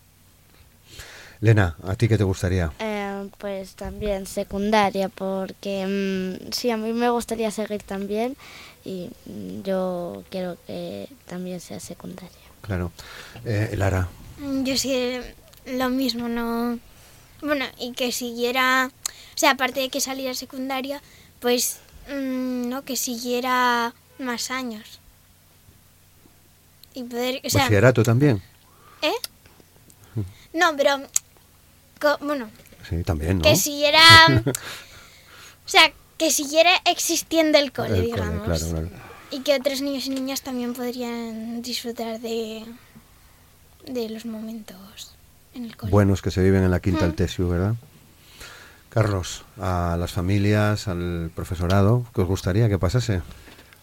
Lena, 1.42 1.76
¿a 1.84 1.96
ti 1.96 2.08
qué 2.08 2.18
te 2.18 2.24
gustaría? 2.24 2.72
Eh, 2.80 2.95
pues 3.38 3.76
también 3.76 4.26
secundaria, 4.26 5.10
porque 5.10 5.86
mm, 5.86 6.52
sí, 6.52 6.70
a 6.70 6.78
mí 6.78 6.94
me 6.94 7.10
gustaría 7.10 7.52
seguir 7.52 7.84
también 7.84 8.36
y 8.84 9.10
mm, 9.26 9.62
yo 9.64 10.24
quiero 10.30 10.58
que 10.68 11.10
también 11.26 11.60
sea 11.60 11.80
secundaria. 11.80 12.30
Claro. 12.62 12.92
Eh, 13.46 13.74
Lara, 13.78 14.08
Yo 14.64 14.76
sí, 14.78 15.18
lo 15.66 15.90
mismo, 15.90 16.28
no... 16.28 16.80
Bueno, 17.42 17.66
y 17.80 17.92
que 17.94 18.12
siguiera... 18.12 18.90
O 19.36 19.38
sea, 19.38 19.52
aparte 19.52 19.82
de 19.82 19.90
que 19.90 20.00
saliera 20.02 20.34
secundaria, 20.34 21.02
pues, 21.40 21.78
mm, 22.10 22.70
no, 22.70 22.84
que 22.84 22.96
siguiera 22.96 23.94
más 24.20 24.50
años. 24.52 25.00
Y 26.94 27.04
poder... 27.04 27.42
O 27.46 27.50
sea, 27.50 27.62
bachillerato 27.64 28.02
también. 28.04 28.42
¿Eh? 29.02 29.14
No, 30.54 30.76
pero... 30.78 31.02
co- 32.00 32.18
bueno, 32.22 32.50
Sí, 32.90 33.04
también, 33.04 33.38
¿no? 33.38 33.44
que 33.44 33.56
siguiera... 33.56 34.02
o 34.46 35.68
sea, 35.70 35.92
que 36.18 36.32
siguiera 36.32 36.72
existiendo 36.86 37.58
el 37.58 37.72
cole, 37.72 37.90
El 38.00 38.10
cole, 38.10 38.22
digamos. 38.24 38.44
claro, 38.46 38.66
claro. 38.70 38.90
Y 39.32 39.40
que 39.42 39.56
otros 39.56 39.82
niños 39.82 40.06
y 40.06 40.12
niñas 40.12 40.42
también 40.42 40.74
podrían 40.74 41.62
disfrutar 41.62 42.20
de, 42.22 42.64
de 43.88 44.10
los 44.10 44.26
momentos 44.26 45.14
en 45.54 45.66
el 45.66 45.76
cole. 45.76 45.92
Buenos 45.92 46.22
que 46.22 46.32
se 46.32 46.42
viven 46.44 46.64
en 46.64 46.72
la 46.72 46.80
quinta 46.80 47.02
Mm. 47.02 47.08
del 47.08 47.16
TESIU, 47.16 47.50
¿verdad? 47.50 47.76
Carlos, 48.90 49.44
a 49.60 49.98
las 50.00 50.12
familias, 50.14 50.88
al 50.88 51.30
profesorado, 51.36 52.06
¿qué 52.16 52.22
os 52.22 52.28
gustaría 52.28 52.70
que 52.70 52.80
pasase? 52.80 53.22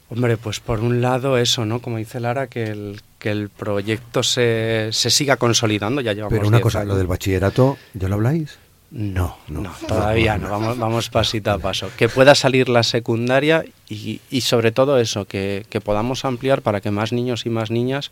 Hombre, 0.08 0.36
pues 0.38 0.60
por 0.60 0.80
un 0.80 1.02
lado 1.02 1.36
eso, 1.36 1.66
¿no? 1.66 1.80
Como 1.82 1.98
dice 1.98 2.18
Lara, 2.20 2.46
que 2.46 2.64
el, 2.64 3.02
que 3.18 3.30
el 3.30 3.48
proyecto 3.50 4.22
se, 4.22 4.88
se 4.92 5.10
siga 5.10 5.36
consolidando, 5.36 6.00
ya 6.00 6.12
llevamos 6.12 6.32
Pero 6.34 6.48
una 6.48 6.58
10 6.58 6.62
cosa, 6.62 6.78
años. 6.80 6.88
lo 6.92 6.96
del 6.96 7.06
bachillerato, 7.06 7.76
¿ya 7.94 8.08
lo 8.08 8.14
habláis? 8.16 8.58
No, 8.94 9.38
No. 9.48 9.62
no, 9.62 9.72
todavía 9.88 10.36
no, 10.36 10.50
vamos, 10.50 10.76
vamos 10.76 11.08
pasito 11.08 11.50
a 11.50 11.58
paso. 11.58 11.90
Que 11.96 12.10
pueda 12.10 12.34
salir 12.34 12.68
la 12.68 12.82
secundaria 12.82 13.64
y, 13.88 14.20
y 14.30 14.42
sobre 14.42 14.70
todo 14.70 14.98
eso, 14.98 15.24
que, 15.24 15.64
que 15.70 15.80
podamos 15.80 16.26
ampliar 16.26 16.60
para 16.60 16.82
que 16.82 16.90
más 16.90 17.10
niños 17.12 17.46
y 17.46 17.48
más 17.50 17.70
niñas 17.70 18.10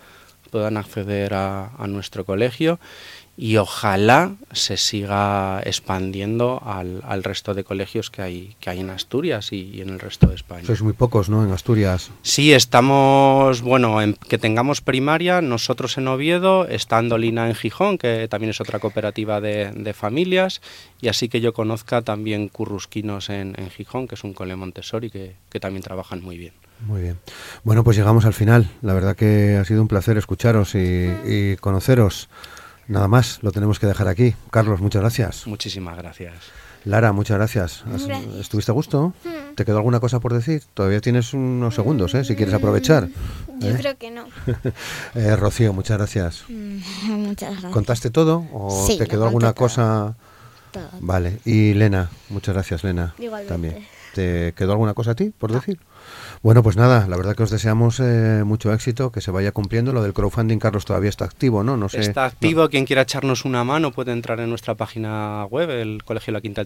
puedan 0.51 0.78
acceder 0.78 1.35
a, 1.35 1.66
a 1.76 1.87
nuestro 1.87 2.24
colegio 2.24 2.81
y 3.43 3.57
ojalá 3.57 4.34
se 4.53 4.76
siga 4.76 5.62
expandiendo 5.64 6.62
al, 6.62 7.01
al 7.07 7.24
resto 7.24 7.55
de 7.55 7.64
colegios 7.64 8.11
que 8.11 8.20
hay, 8.20 8.55
que 8.61 8.68
hay 8.68 8.80
en 8.80 8.91
Asturias 8.91 9.55
y, 9.55 9.70
y 9.72 9.80
en 9.80 9.88
el 9.88 9.99
resto 9.99 10.26
de 10.26 10.34
España. 10.34 10.66
Sois 10.66 10.82
muy 10.82 10.93
pocos, 10.93 11.30
¿no? 11.30 11.43
En 11.43 11.51
Asturias. 11.51 12.11
Sí, 12.20 12.53
estamos, 12.53 13.62
bueno, 13.62 14.03
en, 14.03 14.12
que 14.12 14.36
tengamos 14.36 14.82
primaria, 14.82 15.41
nosotros 15.41 15.97
en 15.97 16.09
Oviedo, 16.09 16.68
estando 16.68 17.16
Lina 17.16 17.49
en 17.49 17.55
Gijón, 17.55 17.97
que 17.97 18.28
también 18.28 18.51
es 18.51 18.61
otra 18.61 18.78
cooperativa 18.78 19.41
de, 19.41 19.72
de 19.72 19.95
familias, 19.95 20.61
y 21.01 21.09
así 21.09 21.30
que 21.30 21.41
yo 21.41 21.55
conozca 21.55 22.03
también 22.03 22.51
Currusquinos 22.51 23.30
en, 23.30 23.55
en 23.59 23.70
Gijón, 23.70 24.07
que 24.07 24.16
es 24.16 24.22
un 24.22 24.34
cole 24.34 24.55
Montessori 24.55 25.11
que, 25.11 25.36
que 25.49 25.61
también 25.61 25.82
trabajan 25.82 26.22
muy 26.22 26.36
bien. 26.36 26.53
Muy 26.86 27.01
bien. 27.01 27.18
Bueno, 27.64 27.84
pues 27.84 27.97
llegamos 27.97 28.26
al 28.26 28.34
final. 28.34 28.68
La 28.82 28.93
verdad 28.93 29.16
que 29.16 29.57
ha 29.57 29.64
sido 29.64 29.80
un 29.80 29.88
placer 29.88 30.18
escucharos 30.18 30.74
y, 30.74 31.11
y 31.24 31.57
conoceros. 31.57 32.28
Nada 32.91 33.07
más, 33.07 33.38
lo 33.43 33.53
tenemos 33.53 33.78
que 33.78 33.86
dejar 33.86 34.09
aquí. 34.09 34.34
Carlos, 34.51 34.80
muchas 34.80 35.01
gracias. 35.01 35.47
Muchísimas 35.47 35.97
gracias. 35.97 36.34
Lara, 36.84 37.12
muchas 37.12 37.36
gracias. 37.36 37.84
¿Estuviste 38.41 38.72
a 38.72 38.74
gusto? 38.74 39.14
¿Te 39.55 39.64
quedó 39.64 39.76
alguna 39.76 40.01
cosa 40.01 40.18
por 40.18 40.34
decir? 40.34 40.64
Todavía 40.74 41.01
tienes 41.01 41.32
unos 41.32 41.76
segundos, 41.76 42.16
¿eh? 42.16 42.24
Si 42.24 42.34
quieres 42.34 42.53
aprovechar. 42.53 43.09
Yo 43.61 43.68
¿eh? 43.68 43.76
creo 43.78 43.97
que 43.97 44.11
no. 44.11 44.24
Eh, 45.14 45.36
Rocío, 45.36 45.72
muchas 45.72 45.99
gracias. 45.99 46.45
Muchas 46.49 47.51
gracias. 47.53 47.72
¿Contaste 47.72 48.11
todo 48.11 48.45
o 48.53 48.84
Sí, 48.88 48.99
te 48.99 49.07
quedó 49.07 49.26
alguna 49.26 49.53
todo. 49.53 49.66
cosa? 49.66 50.16
Todo. 50.72 50.88
Vale. 50.99 51.38
Y 51.45 51.74
Lena, 51.74 52.11
muchas 52.28 52.55
gracias, 52.57 52.82
Lena. 52.82 53.14
Igualmente. 53.18 53.53
También. 53.53 53.86
¿Te 54.16 54.53
quedó 54.57 54.72
alguna 54.72 54.95
cosa 54.95 55.12
a 55.12 55.14
ti 55.14 55.32
por 55.38 55.53
decir? 55.53 55.78
Bueno, 56.43 56.62
pues 56.62 56.74
nada, 56.74 57.07
la 57.07 57.18
verdad 57.18 57.36
que 57.36 57.43
os 57.43 57.51
deseamos 57.51 58.01
eh, 58.01 58.45
mucho 58.47 58.72
éxito, 58.72 59.12
que 59.12 59.20
se 59.20 59.30
vaya 59.30 59.53
cumpliendo. 59.53 59.93
Lo 59.93 60.03
del 60.03 60.14
crowdfunding, 60.14 60.59
Carlos, 60.59 60.86
todavía 60.86 61.11
está 61.11 61.26
activo, 61.26 61.62
¿no? 61.62 61.76
No 61.76 61.91
sé. 61.91 62.01
Está 62.01 62.24
activo, 62.24 62.66
quien 62.70 62.86
quiera 62.86 63.03
echarnos 63.03 63.45
una 63.45 63.62
mano 63.62 63.93
puede 63.93 64.12
entrar 64.12 64.41
en 64.41 64.49
nuestra 64.49 64.74
página 64.74 65.45
web, 65.51 65.68
el 65.68 66.03
colegio 66.03 66.32
la 66.32 66.41
quinta 66.41 66.64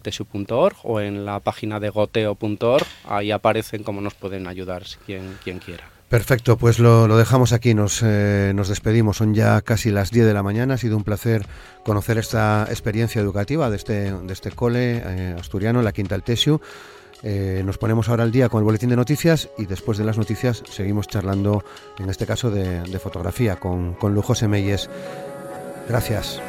o 0.84 1.00
en 1.00 1.24
la 1.24 1.40
página 1.40 1.80
de 1.80 1.90
goteo.org, 1.90 2.86
ahí 3.08 3.32
aparecen 3.32 3.82
cómo 3.82 4.00
nos 4.00 4.14
pueden 4.14 4.46
ayudar 4.46 4.84
si 4.84 4.96
quien, 4.98 5.36
quien 5.42 5.58
quiera. 5.58 5.84
Perfecto, 6.08 6.56
pues 6.56 6.78
lo, 6.78 7.08
lo 7.08 7.16
dejamos 7.16 7.52
aquí, 7.52 7.74
nos, 7.74 8.00
eh, 8.04 8.52
nos 8.54 8.68
despedimos. 8.68 9.16
Son 9.16 9.34
ya 9.34 9.60
casi 9.62 9.90
las 9.90 10.12
10 10.12 10.26
de 10.26 10.34
la 10.34 10.44
mañana. 10.44 10.74
Ha 10.74 10.78
sido 10.78 10.96
un 10.96 11.02
placer 11.02 11.46
conocer 11.84 12.18
esta 12.18 12.66
experiencia 12.68 13.20
educativa 13.20 13.68
de 13.70 13.76
este, 13.76 14.12
de 14.12 14.32
este 14.32 14.52
cole 14.52 15.02
eh, 15.04 15.36
asturiano, 15.36 15.82
la 15.82 15.90
Quinta 15.90 16.14
del 16.14 16.22
Tesiu. 16.22 16.60
Eh, 17.26 17.62
nos 17.64 17.78
ponemos 17.78 18.08
ahora 18.10 18.22
al 18.22 18.30
día 18.30 18.50
con 18.50 18.58
el 18.58 18.64
boletín 18.64 18.90
de 18.90 18.96
noticias 18.96 19.48
y 19.56 19.64
después 19.64 19.96
de 19.96 20.04
las 20.04 20.18
noticias 20.18 20.62
seguimos 20.70 21.08
charlando, 21.08 21.64
en 21.98 22.10
este 22.10 22.26
caso 22.26 22.50
de, 22.50 22.98
fotografía, 22.98 23.56
con, 23.56 23.94
con 23.94 24.14
Lujo 24.14 24.34
Semeyes. 24.34 24.90
Gracias. 25.88 26.40